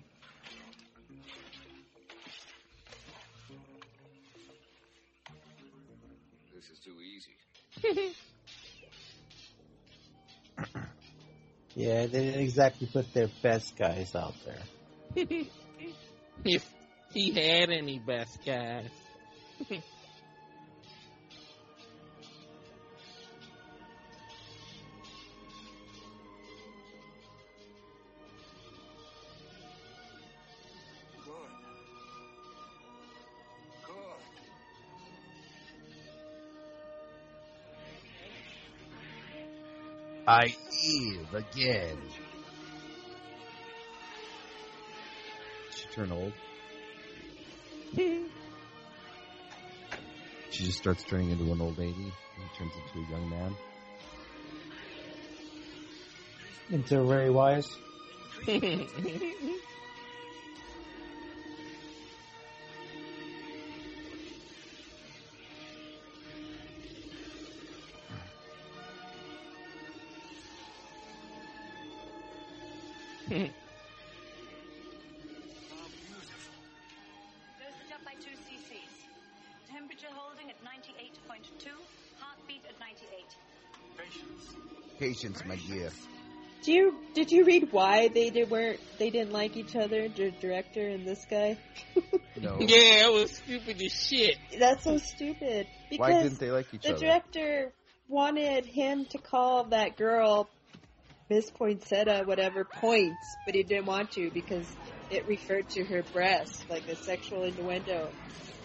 Yeah, 11.83 12.07
they 12.07 12.27
didn't 12.27 12.41
exactly 12.43 12.87
put 12.87 13.13
their 13.13 13.27
best 13.43 13.77
guys 13.77 14.15
out 14.15 14.35
there. 14.47 15.17
if 16.45 16.73
he 17.13 17.33
had 17.33 17.71
any 17.71 17.99
best 17.99 18.39
guys. 18.47 18.89
I 40.33 40.47
Eve 40.83 41.35
again. 41.35 41.99
She 45.75 45.87
turned 45.95 46.13
old. 46.13 46.33
She 50.51 50.65
just 50.65 50.79
starts 50.79 51.03
turning 51.05 51.31
into 51.31 51.51
an 51.51 51.63
old 51.63 51.79
lady 51.79 51.95
and 51.95 52.51
turns 52.59 52.73
into 52.75 53.09
a 53.09 53.11
young 53.11 53.31
man. 53.31 53.57
Into 56.71 57.01
Ray 57.01 57.31
Wise. 57.31 57.75
Patience, 85.23 85.45
my 85.47 85.55
dear. 85.55 85.89
Do 86.65 86.73
you 86.73 86.95
did 87.15 87.31
you 87.31 87.45
read 87.45 87.69
why 87.71 88.09
they 88.09 88.31
did 88.31 88.51
weren't 88.51 88.81
they 88.99 89.11
didn't 89.11 89.33
like 89.33 89.57
each 89.57 89.77
other, 89.77 90.09
the 90.09 90.33
director 90.41 90.87
and 90.87 91.07
this 91.07 91.25
guy? 91.31 91.57
No. 92.35 92.57
Yeah, 92.59 93.07
it 93.07 93.13
was 93.13 93.37
stupid 93.37 93.81
as 93.81 93.93
shit. 93.93 94.37
That's 94.59 94.83
so 94.83 94.97
stupid. 94.97 95.67
Because 95.91 96.01
Why 96.01 96.23
didn't 96.23 96.41
they 96.41 96.51
like 96.51 96.67
each 96.73 96.83
the 96.83 96.89
other? 96.89 96.97
The 96.97 97.05
director 97.05 97.73
wanted 98.09 98.65
him 98.65 99.05
to 99.11 99.19
call 99.19 99.65
that 99.65 99.97
girl 99.97 100.49
Miss 101.31 101.49
Poinsettia 101.51 102.23
whatever 102.25 102.65
points, 102.65 103.37
but 103.45 103.55
he 103.55 103.63
didn't 103.63 103.85
want 103.85 104.13
to 104.13 104.31
because 104.33 104.67
it 105.11 105.29
referred 105.29 105.69
to 105.69 105.85
her 105.85 106.03
breast, 106.13 106.65
like 106.69 106.89
a 106.89 106.97
sexual 106.97 107.45
innuendo. 107.45 108.11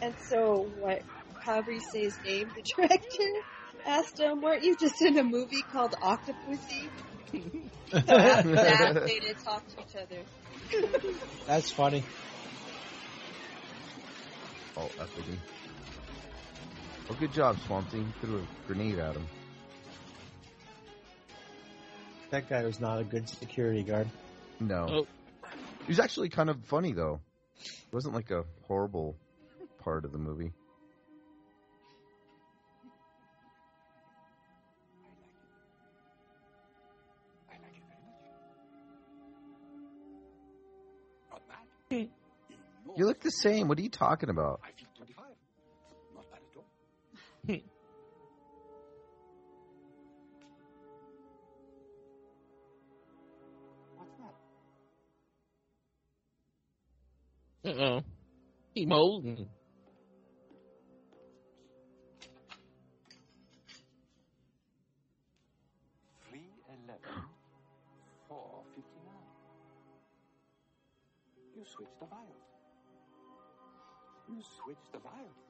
And 0.02 0.16
so 0.30 0.66
what 0.80 1.04
however 1.46 1.72
you 1.72 1.82
say 1.82 2.06
his 2.06 2.18
name, 2.24 2.52
the 2.56 2.64
director 2.76 3.44
asked 3.88 4.20
him, 4.20 4.42
Weren't 4.42 4.64
you 4.64 4.76
just 4.76 5.02
in 5.02 5.18
a 5.18 5.24
movie 5.24 5.64
called 5.72 5.94
Octopussy? 5.94 6.90
so 7.92 7.98
after 7.98 8.52
that 8.52 9.06
they 9.06 9.20
didn't 9.20 9.44
talk 9.44 9.64
to 9.68 9.82
each 9.82 9.96
other. 9.96 10.86
That's 11.48 11.72
funny. 11.72 12.04
Oh, 14.76 14.90
effigy. 15.00 15.40
Well, 17.08 17.16
oh, 17.18 17.20
good 17.20 17.34
job, 17.34 17.58
Swamp 17.66 17.90
Thing. 17.90 18.14
Threw 18.22 18.38
a 18.38 18.68
grenade 18.68 19.00
at 19.00 19.16
him. 19.16 19.26
That 22.30 22.50
guy 22.50 22.64
was 22.64 22.80
not 22.80 23.00
a 23.00 23.04
good 23.04 23.30
security 23.30 23.84
guard. 23.84 24.10
No. 24.60 24.88
Oh. 24.90 25.08
He 25.86 25.92
was 25.92 26.00
actually 26.00 26.30
kind 26.30 26.50
of 26.50 26.64
funny, 26.66 26.92
though. 26.92 27.22
It 27.64 27.94
wasn't 27.94 28.14
like 28.14 28.30
a 28.32 28.44
horrible 28.68 29.16
part 29.80 30.04
of 30.04 30.12
the 30.12 30.18
movie. 30.18 30.52
You 41.90 42.10
look 43.06 43.22
the 43.22 43.30
same. 43.30 43.68
What 43.68 43.78
are 43.80 43.82
you 43.82 43.90
talking 43.90 44.30
about? 44.30 44.60
I 44.64 44.72
feel 44.78 44.90
25. 44.98 45.26
Not 46.16 46.26
bad 46.32 46.40
at 46.52 46.58
all. 46.58 46.66
What's 53.96 54.12
that? 57.64 57.70
Uh 57.70 57.84
oh. 57.84 58.02
He 58.74 58.86
You 71.68 71.74
switched 71.76 72.00
the 72.00 72.06
vials. 72.08 72.48
You 74.30 74.42
switched 74.64 74.92
the 74.94 75.00
vials. 75.00 75.44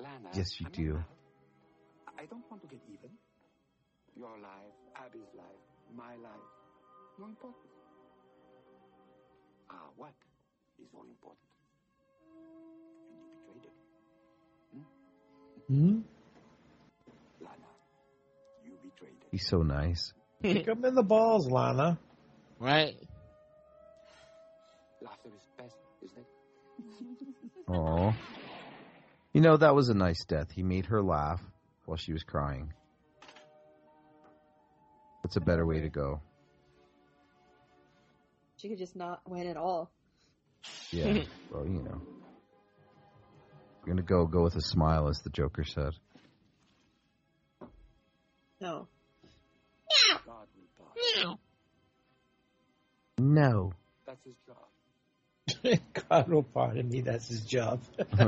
Lana. 0.00 0.30
Yes, 0.34 0.60
you 0.60 0.66
I'm 0.66 0.72
do. 0.72 1.04
I 2.18 2.26
don't 2.26 2.42
want 2.50 2.62
to 2.62 2.68
get 2.68 2.80
even. 2.88 3.10
Your 4.16 4.36
life, 4.42 4.74
Abby's 4.96 5.30
life, 5.36 5.62
my 5.96 6.16
life, 6.16 6.50
no 7.18 7.26
important. 7.26 7.70
Ah, 9.70 9.88
what 9.96 10.12
is 10.82 10.88
all 10.92 11.04
important? 11.04 11.46
And 13.08 13.16
you 13.22 13.28
betrayed 13.38 13.64
it. 13.64 13.76
Hmm? 15.68 16.00
Lana, 17.40 17.70
you 18.64 18.72
betrayed 18.82 19.22
it. 19.22 19.28
He's 19.30 19.46
so 19.46 19.58
nice. 19.58 20.12
Kick 20.42 20.66
him 20.66 20.84
in 20.84 20.94
the 20.94 21.04
balls, 21.04 21.48
Lana. 21.48 21.98
Right? 22.58 22.96
Aw. 27.68 28.12
You 29.32 29.40
know, 29.40 29.56
that 29.56 29.74
was 29.74 29.88
a 29.88 29.94
nice 29.94 30.24
death. 30.24 30.50
He 30.50 30.62
made 30.62 30.86
her 30.86 31.02
laugh 31.02 31.40
while 31.84 31.96
she 31.96 32.12
was 32.12 32.22
crying. 32.22 32.72
That's 35.22 35.36
a 35.36 35.40
better 35.40 35.66
way 35.66 35.80
to 35.80 35.88
go. 35.88 36.20
She 38.56 38.68
could 38.68 38.78
just 38.78 38.96
not 38.96 39.20
win 39.28 39.46
at 39.46 39.56
all. 39.56 39.90
Yeah. 40.90 41.22
well, 41.50 41.66
you 41.66 41.82
know. 41.82 42.02
We're 43.80 43.94
gonna 43.94 44.02
go 44.02 44.26
go 44.26 44.42
with 44.42 44.56
a 44.56 44.60
smile, 44.60 45.08
as 45.08 45.20
the 45.20 45.30
Joker 45.30 45.64
said. 45.64 45.92
No. 48.60 48.88
God 50.26 50.46
will 50.54 50.86
pass. 51.24 51.36
No. 53.18 53.72
That's 54.06 54.24
his 54.24 54.34
job. 54.46 54.69
God 56.10 56.28
will 56.28 56.42
pardon 56.42 56.88
me. 56.88 57.00
That's 57.02 57.28
his 57.28 57.44
job. 57.44 57.82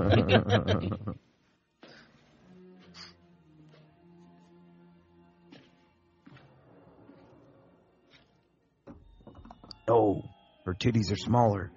oh, 9.88 10.24
her 10.64 10.74
titties 10.74 11.10
are 11.12 11.16
smaller. 11.16 11.70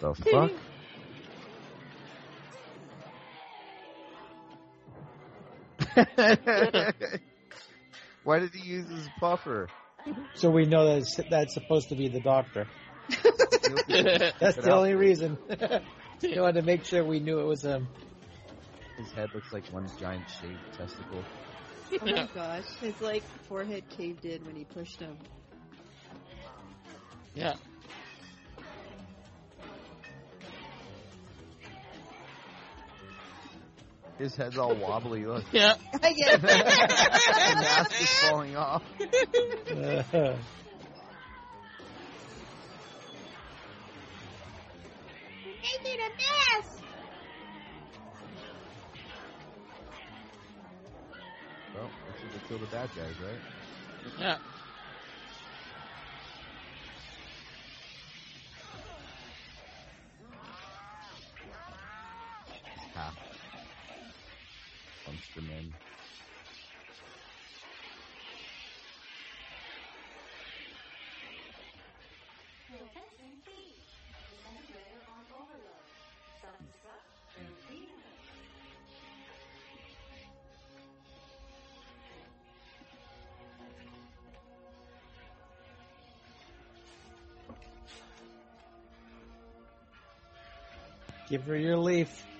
The 0.00 0.14
fuck? 0.14 0.50
Why 8.24 8.38
did 8.38 8.54
he 8.54 8.66
use 8.66 8.88
his 8.88 9.08
puffer? 9.20 9.68
So 10.34 10.50
we 10.50 10.64
know 10.64 10.86
that 10.86 10.98
it's, 10.98 11.20
that's 11.30 11.54
supposed 11.54 11.90
to 11.90 11.94
be 11.94 12.08
the 12.08 12.20
doctor. 12.20 12.66
That's 13.88 14.56
the 14.56 14.72
only 14.72 14.94
reason. 14.94 15.38
you 16.22 16.40
wanted 16.40 16.60
to 16.60 16.62
make 16.62 16.84
sure 16.84 17.04
we 17.04 17.20
knew 17.20 17.40
it 17.40 17.44
was 17.44 17.62
him. 17.62 17.88
His 18.96 19.10
head 19.12 19.30
looks 19.34 19.52
like 19.52 19.66
one 19.68 19.88
giant 19.98 20.24
shaved 20.40 20.58
testicle. 20.76 21.24
Oh 22.00 22.06
my 22.06 22.28
gosh, 22.34 22.64
his 22.80 23.00
like 23.00 23.22
forehead 23.48 23.84
caved 23.90 24.24
in 24.24 24.44
when 24.44 24.56
he 24.56 24.64
pushed 24.64 25.00
him. 25.00 25.16
Yeah. 27.34 27.54
His 34.18 34.36
head's 34.36 34.56
all 34.58 34.74
wobbly. 34.76 35.24
Look. 35.26 35.44
Yeah. 35.52 35.74
I 36.02 36.12
get 36.12 36.40
the 36.40 36.46
mask 36.46 38.00
is 38.00 38.08
falling 38.20 38.56
off. 38.56 38.82
They 38.98 39.06
did 45.82 45.98
a 45.98 46.08
mess. 46.16 46.80
Well, 51.74 51.90
that's 52.06 52.22
what 52.22 52.32
they 52.32 52.38
kill 52.48 52.58
the 52.58 52.66
bad 52.66 52.88
guys, 52.96 53.14
right? 53.20 53.40
Yeah. 54.20 54.38
Give 91.28 91.42
her 91.44 91.56
your 91.56 91.78
leaf. 91.78 92.33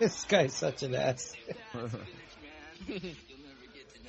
This 0.00 0.24
guy's 0.24 0.54
such 0.54 0.82
an 0.82 0.94
ass. 0.94 1.34
man. 1.74 1.90
You'll 2.88 2.98
never 2.98 3.10
get 3.74 3.94
to 3.94 4.00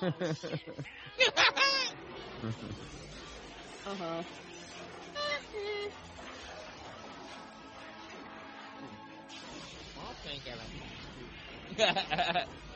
uh-huh. 3.86 4.22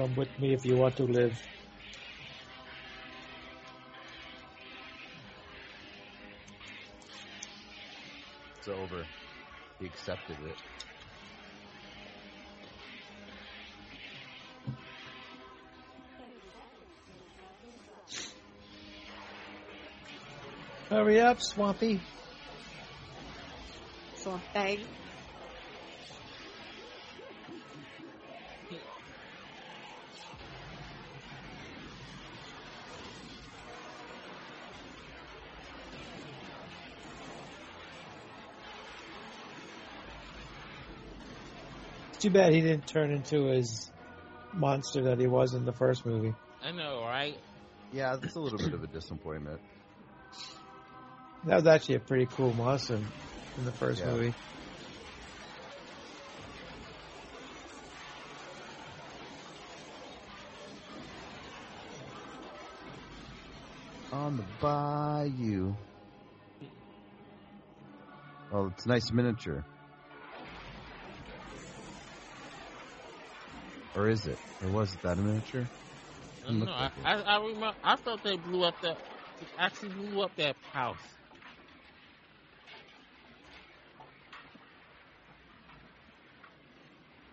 Come 0.00 0.16
with 0.16 0.40
me 0.40 0.54
if 0.54 0.64
you 0.64 0.76
want 0.78 0.96
to 0.96 1.02
live. 1.02 1.38
It's 8.56 8.68
over. 8.68 9.04
He 9.78 9.84
accepted 9.84 10.38
it. 10.46 10.56
Hurry 20.88 21.20
up, 21.20 21.42
Swampy. 21.42 22.00
Swamp 24.16 24.42
bag. 24.54 24.80
Too 42.30 42.38
bad 42.38 42.52
he 42.52 42.60
didn't 42.60 42.86
turn 42.86 43.10
into 43.10 43.46
his 43.46 43.90
monster 44.54 45.02
that 45.04 45.18
he 45.18 45.26
was 45.26 45.54
in 45.54 45.64
the 45.64 45.72
first 45.72 46.06
movie. 46.06 46.34
I 46.62 46.72
know, 46.72 47.02
right? 47.02 47.36
Yeah, 47.92 48.16
that's 48.16 48.36
a 48.36 48.40
little 48.40 48.58
bit 48.58 48.72
of 48.72 48.82
a 48.82 48.86
disappointment. 48.86 49.60
That 51.44 51.56
was 51.56 51.66
actually 51.66 51.96
a 51.96 52.00
pretty 52.00 52.26
cool 52.26 52.52
monster 52.54 53.00
in 53.56 53.64
the 53.64 53.72
first 53.72 54.02
Yeah. 54.04 54.12
movie. 54.12 54.34
On 64.12 64.36
the 64.36 64.42
bayou. 64.60 65.74
Oh, 68.52 68.66
it's 68.66 68.84
a 68.84 68.88
nice 68.88 69.12
miniature. 69.12 69.64
Or 74.00 74.08
is 74.08 74.26
it? 74.26 74.38
Or 74.62 74.70
was 74.70 74.94
it 74.94 75.02
that 75.02 75.18
a 75.18 75.20
miniature? 75.20 75.68
I 76.42 76.52
don't. 76.52 76.68
I, 76.70 76.90
I, 77.04 77.14
I 77.20 77.36
remember. 77.38 77.74
I 77.84 77.96
thought 77.96 78.22
they 78.22 78.38
blew 78.38 78.64
up 78.64 78.74
that. 78.80 78.96
Actually, 79.58 79.90
blew 79.90 80.22
up 80.22 80.34
that 80.36 80.56
house. 80.72 81.04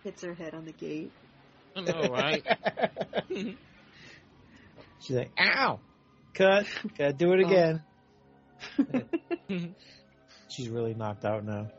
Hits 0.04 0.22
her 0.24 0.34
head 0.34 0.52
on 0.52 0.66
the 0.66 0.72
gate. 0.74 1.14
I 1.74 1.80
know, 1.80 2.12
right? 2.12 2.44
She's 5.00 5.16
like, 5.16 5.32
ow! 5.40 5.80
Cut. 6.34 6.66
Gotta 6.98 7.14
do 7.14 7.32
it 7.32 7.40
Oh. 7.44 7.46
again. 7.46 7.82
She's 10.50 10.68
really 10.68 10.92
knocked 10.92 11.24
out 11.24 11.46
now. 11.46 11.70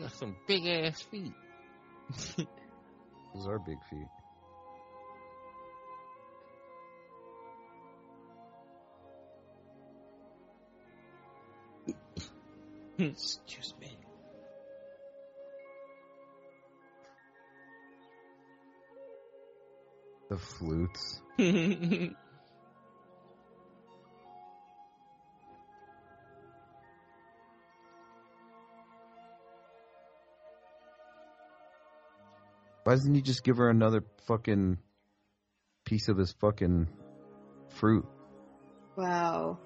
Got 0.00 0.12
some 0.12 0.36
big 0.46 0.66
ass 0.66 1.02
feet. 1.02 1.32
Those 3.34 3.46
are 3.46 3.58
big 3.58 3.78
feet. 3.90 4.06
Excuse 12.98 13.74
me. 13.80 13.96
The 20.28 20.36
flutes. 20.36 21.20
Why 32.88 32.94
doesn't 32.94 33.14
he 33.14 33.20
just 33.20 33.44
give 33.44 33.58
her 33.58 33.68
another 33.68 34.02
fucking 34.26 34.78
piece 35.84 36.08
of 36.08 36.16
his 36.16 36.32
fucking 36.40 36.88
fruit? 37.76 38.06
Wow. 38.96 39.58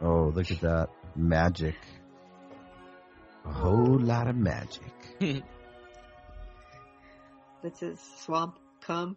Oh, 0.00 0.32
look 0.34 0.50
at 0.50 0.60
that 0.62 0.88
magic! 1.14 1.76
A 3.44 3.52
whole 3.52 3.96
lot 3.96 4.26
of 4.26 4.34
magic. 4.34 4.92
That's 7.62 7.78
his 7.78 8.00
swamp 8.24 8.58
cum. 8.80 9.16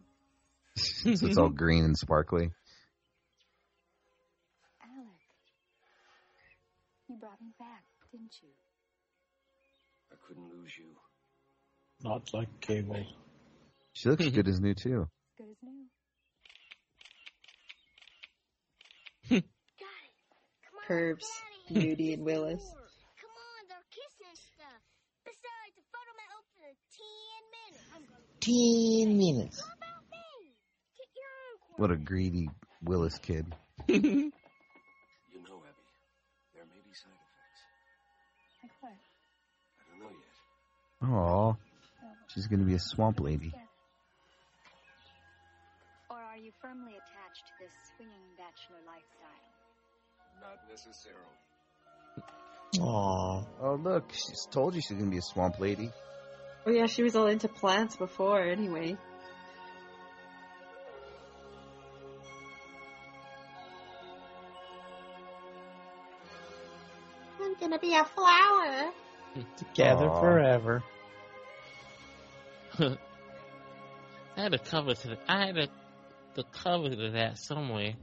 so 0.75 1.09
it's 1.09 1.37
all 1.39 1.49
green 1.63 1.83
and 1.83 1.97
sparkly. 1.97 2.51
Alec, 4.83 5.17
you 7.09 7.17
brought 7.17 7.41
me 7.41 7.53
back, 7.57 7.85
didn't 8.11 8.35
you? 8.43 8.49
I 10.11 10.15
couldn't 10.27 10.47
lose 10.47 10.77
you. 10.77 10.93
Not 12.03 12.33
like 12.33 12.49
cable. 12.61 13.05
She 13.93 14.09
looks 14.09 14.25
hmm. 14.25 14.35
good 14.35 14.47
as 14.47 14.59
new 14.59 14.73
too. 14.73 15.07
Good 15.37 15.47
as 15.49 15.57
new. 15.63 15.87
Hmm. 19.29 19.45
Curves. 20.87 21.27
Nudie 21.71 22.13
and 22.13 22.23
Willis. 22.23 22.61
Come 22.61 23.31
on, 23.31 23.67
they're 23.69 23.89
kissing 23.89 24.35
stuff. 24.53 24.81
Besides, 25.23 25.73
the 25.75 25.81
photo 25.89 26.11
might 26.13 26.29
open 26.37 26.61
in 26.69 26.75
ten 26.93 27.41
minutes. 27.57 27.89
Ten 28.39 29.17
minutes. 29.17 29.57
get 30.95 31.09
your 31.15 31.31
own 31.49 31.57
What 31.77 31.91
a 31.91 31.97
greedy 31.97 32.49
Willis 32.83 33.17
kid. 33.17 33.45
You 35.35 35.41
know, 35.43 35.59
Abby, 35.67 35.83
there 36.53 36.63
may 36.65 36.81
be 36.87 36.93
side 36.93 37.11
effects. 37.11 37.63
Like 38.63 38.71
what? 38.79 38.93
I 39.79 39.83
don't 39.89 39.99
know 39.99 40.13
yet. 40.15 41.09
Aw, 41.09 41.55
she's 42.35 42.47
gonna 42.47 42.65
be 42.65 42.75
a 42.75 42.79
swamp 42.79 43.21
lady. 43.21 43.53
Or 46.09 46.17
are 46.17 46.37
you 46.37 46.51
firmly 46.61 46.91
attached 46.91 47.47
to 47.47 47.53
this 47.59 47.71
swinging 47.95 48.21
bachelor 48.37 48.81
lifestyle? 48.85 49.55
Not 50.41 50.59
necessarily. 50.69 51.21
Aw. 52.81 53.43
Oh 53.61 53.75
look, 53.75 54.11
she's 54.11 54.47
told 54.51 54.75
you 54.75 54.81
she's 54.81 54.97
gonna 54.97 55.09
be 55.09 55.17
a 55.17 55.21
swamp 55.21 55.59
lady. 55.59 55.91
Oh 56.65 56.71
yeah, 56.71 56.87
she 56.87 57.03
was 57.03 57.15
all 57.15 57.27
into 57.27 57.47
plants 57.47 57.95
before 57.95 58.41
anyway. 58.41 58.97
I'm 67.41 67.55
gonna 67.59 67.79
be 67.79 67.95
a 67.95 68.03
flower. 68.03 68.91
Together 69.57 70.09
Aw. 70.09 70.19
forever. 70.19 70.83
I 72.79 74.41
had 74.41 74.53
a 74.53 74.59
cover 74.59 74.93
to 74.93 75.07
the, 75.07 75.17
I 75.27 75.45
had 75.45 75.57
a, 75.57 75.67
the 76.35 76.43
cover 76.43 76.89
to 76.89 77.11
that 77.11 77.37
somewhere. 77.37 77.93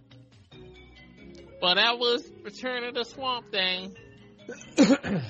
But 1.60 1.74
that 1.74 1.98
was 1.98 2.28
Return 2.42 2.84
of 2.84 2.94
the 2.94 3.04
Swamp 3.04 3.50
Thing. 3.52 3.94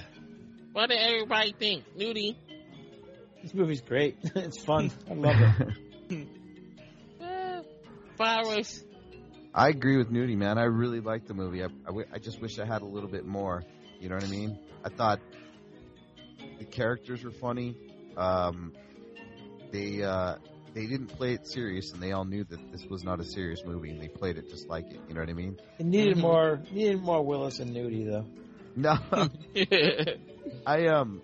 what 0.73 0.89
did 0.89 0.98
everybody 0.98 1.55
think? 1.59 1.85
Nudie? 1.97 2.36
This 3.43 3.52
movie's 3.52 3.81
great. 3.81 4.16
it's 4.23 4.62
fun. 4.62 4.90
I 5.10 5.14
love 5.14 5.36
it. 6.10 6.27
Eh, 7.20 7.62
Virus. 8.16 8.85
I 9.55 9.69
agree 9.69 9.98
with 9.98 10.10
Nudie, 10.10 10.36
man. 10.36 10.56
I 10.56 10.64
really 10.64 11.01
liked 11.01 11.28
the 11.28 11.35
movie. 11.35 11.62
I, 11.62 11.66
I, 11.66 11.89
w- 11.89 12.06
I 12.12 12.19
just 12.19 12.40
wish 12.40 12.59
I 12.59 12.64
had 12.64 12.81
a 12.82 12.86
little 12.86 13.10
bit 13.10 13.27
more. 13.27 13.62
You 14.01 14.09
know 14.09 14.14
what 14.14 14.24
I 14.24 14.28
mean? 14.28 14.59
I 14.85 14.89
thought 14.89 15.20
the 16.59 16.64
characters 16.64 17.23
were 17.23 17.32
funny. 17.32 17.77
Um, 18.16 18.73
they 19.73 20.03
uh, 20.03 20.36
they 20.74 20.86
didn't 20.86 21.09
play 21.09 21.32
it 21.35 21.47
serious, 21.47 21.93
and 21.93 22.03
they 22.03 22.12
all 22.12 22.24
knew 22.24 22.44
that 22.44 22.73
this 22.73 22.85
was 22.86 23.05
not 23.05 23.20
a 23.20 23.24
serious 23.24 23.65
movie, 23.65 23.90
and 23.90 24.01
they 24.01 24.09
played 24.09 24.39
it 24.39 24.49
just 24.49 24.69
like 24.69 24.90
it. 24.90 25.01
You 25.09 25.15
know 25.15 25.20
what 25.20 25.31
I 25.31 25.35
mean? 25.35 25.59
It 25.78 25.86
needed 25.86 26.19
more. 26.19 26.61
Needed 26.70 27.03
more 27.03 27.24
Willis 27.24 27.59
and 27.59 27.74
Nudie 27.74 28.07
though. 28.07 28.27
No, 28.74 28.97
I 30.66 30.86
um, 30.86 31.20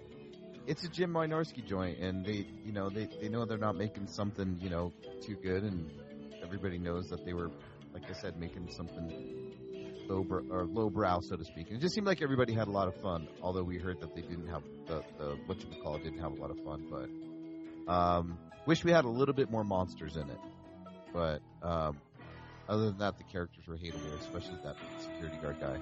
it's 0.67 0.85
a 0.85 0.89
Jim 0.89 1.15
Wynorski 1.15 1.65
joint, 1.67 1.99
and 1.99 2.25
they, 2.25 2.47
you 2.65 2.73
know, 2.73 2.91
they 2.91 3.09
they 3.21 3.29
know 3.29 3.47
they're 3.47 3.57
not 3.57 3.77
making 3.77 4.09
something, 4.09 4.59
you 4.61 4.69
know, 4.69 4.93
too 5.25 5.35
good, 5.37 5.63
and 5.63 5.91
everybody 6.43 6.79
knows 6.79 7.09
that 7.09 7.25
they 7.25 7.33
were, 7.33 7.51
like 7.95 8.05
I 8.09 8.13
said, 8.13 8.39
making 8.39 8.71
something 8.73 9.55
low 10.09 10.25
br- 10.25 10.43
or 10.51 10.67
low 10.67 10.91
brow, 10.91 11.21
so 11.21 11.37
to 11.37 11.45
speak. 11.45 11.69
And 11.69 11.79
it 11.79 11.81
just 11.81 11.95
seemed 11.95 12.07
like 12.07 12.21
everybody 12.23 12.53
had 12.53 12.69
a 12.69 12.71
lot 12.71 12.89
of 12.89 13.01
fun, 13.01 13.29
although 13.43 13.63
we 13.63 13.79
heard 13.79 14.01
that 14.01 14.15
they 14.15 14.23
didn't 14.23 14.49
have 14.49 14.63
the 14.87 15.03
the 15.19 15.39
what 15.47 15.59
you 15.63 15.69
would 15.71 15.83
call 15.83 15.97
it 15.97 16.05
didn't 16.05 16.21
have 16.21 16.33
a 16.33 16.41
lot 16.41 16.51
of 16.51 16.59
fun, 16.65 16.87
but 16.91 17.09
um, 17.89 18.39
wish 18.67 18.85
we 18.85 18.93
had 18.93 19.05
a 19.05 19.09
little 19.09 19.35
bit 19.35 19.51
more 19.51 19.65
monsters 19.65 20.17
in 20.17 20.29
it. 20.29 20.39
But 21.13 21.41
um, 21.63 21.99
other 22.69 22.87
than 22.87 22.99
that, 22.99 23.17
the 23.19 23.25
characters 23.25 23.67
were 23.67 23.77
hateable, 23.77 24.19
especially 24.21 24.59
that 24.65 24.77
security 25.01 25.37
guard 25.43 25.61
guy. 25.61 25.79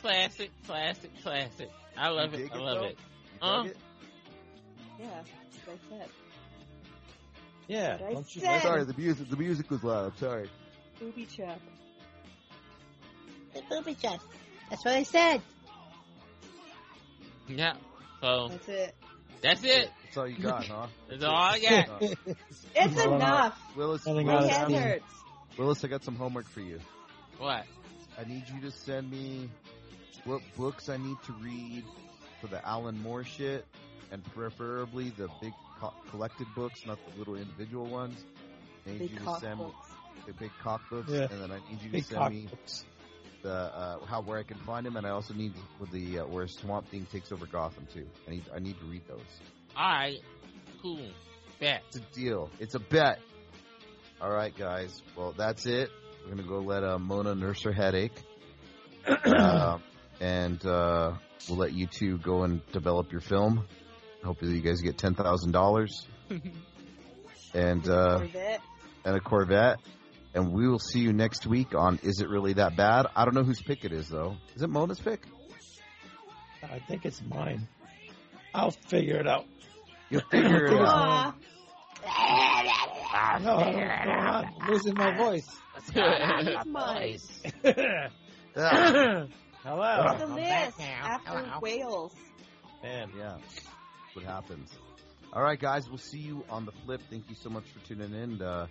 Classic, 0.00 0.50
classic, 0.66 1.10
classic. 1.22 1.70
I 1.96 2.08
love 2.08 2.34
You 2.34 2.46
it. 2.46 2.52
I 2.52 2.58
love 2.58 2.78
though? 2.78 2.84
it. 2.86 2.98
You 3.00 3.48
Huh? 3.48 3.62
it? 3.66 3.76
Yeah, 4.98 5.06
as 5.06 5.68
I 5.68 5.96
said. 5.98 6.08
Yeah. 7.68 7.92
What 7.98 8.02
I 8.10 8.12
Don't 8.14 8.34
you 8.34 8.40
said. 8.40 8.62
Sorry, 8.62 8.84
the 8.84 8.94
music 8.94 9.30
the 9.30 9.36
music 9.36 9.70
was 9.70 9.84
loud. 9.84 10.16
Sorry. 10.18 10.48
Booby 10.98 11.26
trap. 11.26 11.60
The 13.54 13.62
booby 13.68 13.94
trap. 13.94 14.20
That's 14.70 14.84
what 14.84 14.94
I 14.94 15.02
said. 15.04 15.42
Yeah. 17.48 17.74
So 18.20 18.48
That's 18.48 18.68
it. 18.68 18.94
That's 19.42 19.62
it. 19.64 19.90
That's 20.04 20.16
all 20.16 20.28
you 20.28 20.38
got, 20.38 20.66
huh? 20.66 20.86
That's 21.08 21.24
all 21.24 21.34
I 21.36 21.58
got. 21.60 22.02
It's 22.74 22.94
Well, 22.96 23.12
uh, 23.12 23.16
enough. 23.16 23.60
Willis, 23.76 24.06
Nothing 24.06 24.26
My 24.26 24.34
Willis, 24.36 24.50
hand 24.56 24.74
um, 24.74 24.82
hurts. 24.82 25.04
Willis, 25.58 25.84
I 25.84 25.88
got 25.88 26.04
some 26.04 26.16
homework 26.16 26.48
for 26.48 26.60
you. 26.60 26.78
What? 27.38 27.64
I 28.18 28.24
need 28.24 28.44
you 28.48 28.60
to 28.62 28.70
send 28.70 29.10
me 29.10 29.48
what 30.24 30.40
books 30.56 30.88
I 30.88 30.96
need 30.96 31.16
to 31.26 31.32
read 31.34 31.84
for 32.40 32.46
the 32.48 32.64
Alan 32.66 33.00
Moore 33.02 33.24
shit, 33.24 33.64
and 34.10 34.24
preferably 34.34 35.10
the 35.10 35.28
big 35.40 35.52
co- 35.80 35.92
collected 36.10 36.46
books, 36.54 36.84
not 36.86 36.98
the 37.12 37.18
little 37.18 37.36
individual 37.36 37.86
ones. 37.86 38.22
I 38.86 38.90
need 38.92 38.98
Big 39.00 39.10
you 39.10 39.18
to 39.18 39.24
cock 39.24 39.40
send 39.40 39.58
me 39.58 39.64
books. 39.66 39.88
the 40.26 40.32
big 40.34 40.50
cock 40.62 40.80
books, 40.90 41.10
Yeah. 41.10 41.26
and 41.30 41.42
then 41.42 41.50
I 41.50 41.56
need 41.70 41.80
you 41.82 41.86
to 41.88 41.92
Big 41.92 42.04
send 42.04 42.18
cock 42.18 42.32
me 42.32 42.46
books. 42.50 42.84
The 43.42 43.52
uh, 43.52 44.04
how 44.06 44.22
where 44.22 44.38
I 44.38 44.42
can 44.42 44.58
find 44.58 44.84
them, 44.86 44.96
and 44.96 45.06
I 45.06 45.10
also 45.10 45.34
need 45.34 45.52
with 45.80 45.90
the 45.90 46.20
uh, 46.20 46.26
where 46.26 46.46
Swamp 46.46 46.88
Thing 46.88 47.06
takes 47.10 47.32
over 47.32 47.46
Gotham 47.46 47.86
too. 47.92 48.06
I 48.26 48.30
need 48.32 48.44
I 48.54 48.58
need 48.58 48.78
to 48.80 48.86
read 48.86 49.02
those. 49.08 49.20
All 49.76 49.88
right. 49.88 50.18
Cool. 50.82 51.08
Bet. 51.60 51.82
It's 51.88 51.96
a 51.96 52.00
deal. 52.14 52.50
It's 52.60 52.74
a 52.74 52.78
bet. 52.80 53.18
All 54.20 54.30
right, 54.30 54.56
guys. 54.56 55.02
Well, 55.16 55.32
that's 55.36 55.66
it. 55.66 55.90
We're 56.24 56.30
gonna 56.34 56.48
go 56.48 56.58
let 56.58 56.84
uh, 56.84 56.98
Mona 56.98 57.34
nurse 57.34 57.62
her 57.62 57.72
headache, 57.72 58.12
uh, 59.06 59.78
and 60.20 60.64
uh, 60.66 61.12
we'll 61.48 61.58
let 61.58 61.72
you 61.72 61.86
two 61.86 62.18
go 62.18 62.42
and 62.42 62.60
develop 62.72 63.12
your 63.12 63.20
film. 63.20 63.64
Hopefully, 64.24 64.52
you 64.56 64.60
guys 64.60 64.80
get 64.80 64.98
ten 64.98 65.14
thousand 65.14 65.52
dollars 65.52 66.06
and 67.54 67.88
uh, 67.88 68.18
Corvette. 68.18 68.60
and 69.04 69.16
a 69.16 69.20
Corvette. 69.20 69.78
And 70.34 70.52
we 70.52 70.68
will 70.68 70.78
see 70.78 71.00
you 71.00 71.12
next 71.12 71.46
week 71.46 71.74
on 71.74 71.98
Is 72.02 72.20
It 72.20 72.28
Really 72.28 72.52
That 72.54 72.76
Bad? 72.76 73.06
I 73.16 73.24
don't 73.24 73.34
know 73.34 73.42
whose 73.44 73.60
pick 73.62 73.84
it 73.84 73.92
is 73.92 74.08
though. 74.08 74.36
Is 74.54 74.62
it 74.62 74.68
Mona's 74.70 75.00
pick? 75.00 75.22
I 76.62 76.80
think 76.80 77.04
it's 77.06 77.22
mine. 77.22 77.66
I'll 78.54 78.70
figure 78.72 79.16
it 79.16 79.26
out. 79.26 79.46
You'll 80.10 80.22
figure 80.30 80.66
it 80.66 80.72
out. 80.80 81.34
No, 82.00 82.10
I 82.14 83.32
don't 83.34 83.44
know 83.44 83.56
what's 83.56 83.76
going 83.76 83.90
on. 83.90 84.54
I'm 84.60 84.68
losing 84.70 84.94
my 84.94 85.16
voice. 85.16 85.48
Mine. 86.66 87.18
Hello. 88.54 90.04
What's 90.04 90.20
the 90.20 90.26
I'm 90.26 90.34
list 90.34 90.80
after 90.80 91.30
Hello. 91.30 91.58
Wales? 91.60 92.14
Man, 92.82 93.10
yeah. 93.16 93.36
What 94.14 94.24
happens. 94.24 94.70
All 95.32 95.42
right, 95.42 95.58
guys. 95.58 95.88
We'll 95.88 95.98
see 95.98 96.18
you 96.18 96.44
on 96.50 96.64
the 96.66 96.72
flip. 96.84 97.00
Thank 97.10 97.28
you 97.28 97.36
so 97.40 97.50
much 97.50 97.64
for 97.70 97.80
tuning 97.86 98.12
in. 98.14 98.40
Uh, 98.42 98.66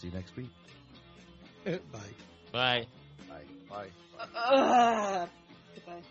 see 0.00 0.08
you 0.08 0.12
next 0.12 0.36
week. 0.36 0.50
Uh, 1.66 1.78
bye. 1.92 1.98
Bye. 2.52 2.86
Bye. 3.28 3.44
Bye. 3.68 3.88
Ugh. 4.50 5.28
Goodbye. 5.74 6.02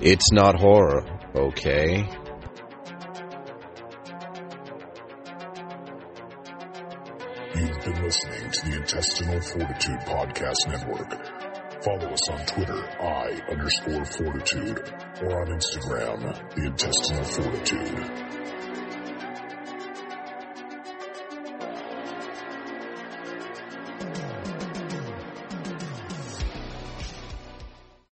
It's 0.00 0.30
not 0.30 0.60
horror, 0.60 1.04
okay? 1.34 2.08
You've 7.54 7.80
been 7.80 8.04
listening 8.04 8.50
to 8.50 8.66
the 8.66 8.76
Intestinal 8.76 9.40
Fortitude 9.40 10.00
Podcast 10.00 10.68
Network. 10.68 11.82
Follow 11.82 12.12
us 12.12 12.28
on 12.28 12.46
Twitter, 12.46 12.82
I 13.00 13.40
underscore 13.50 14.04
fortitude, 14.04 14.78
or 15.22 15.40
on 15.40 15.48
Instagram, 15.48 16.54
the 16.54 16.66
Intestinal 16.66 17.24
Fortitude. 17.24 18.25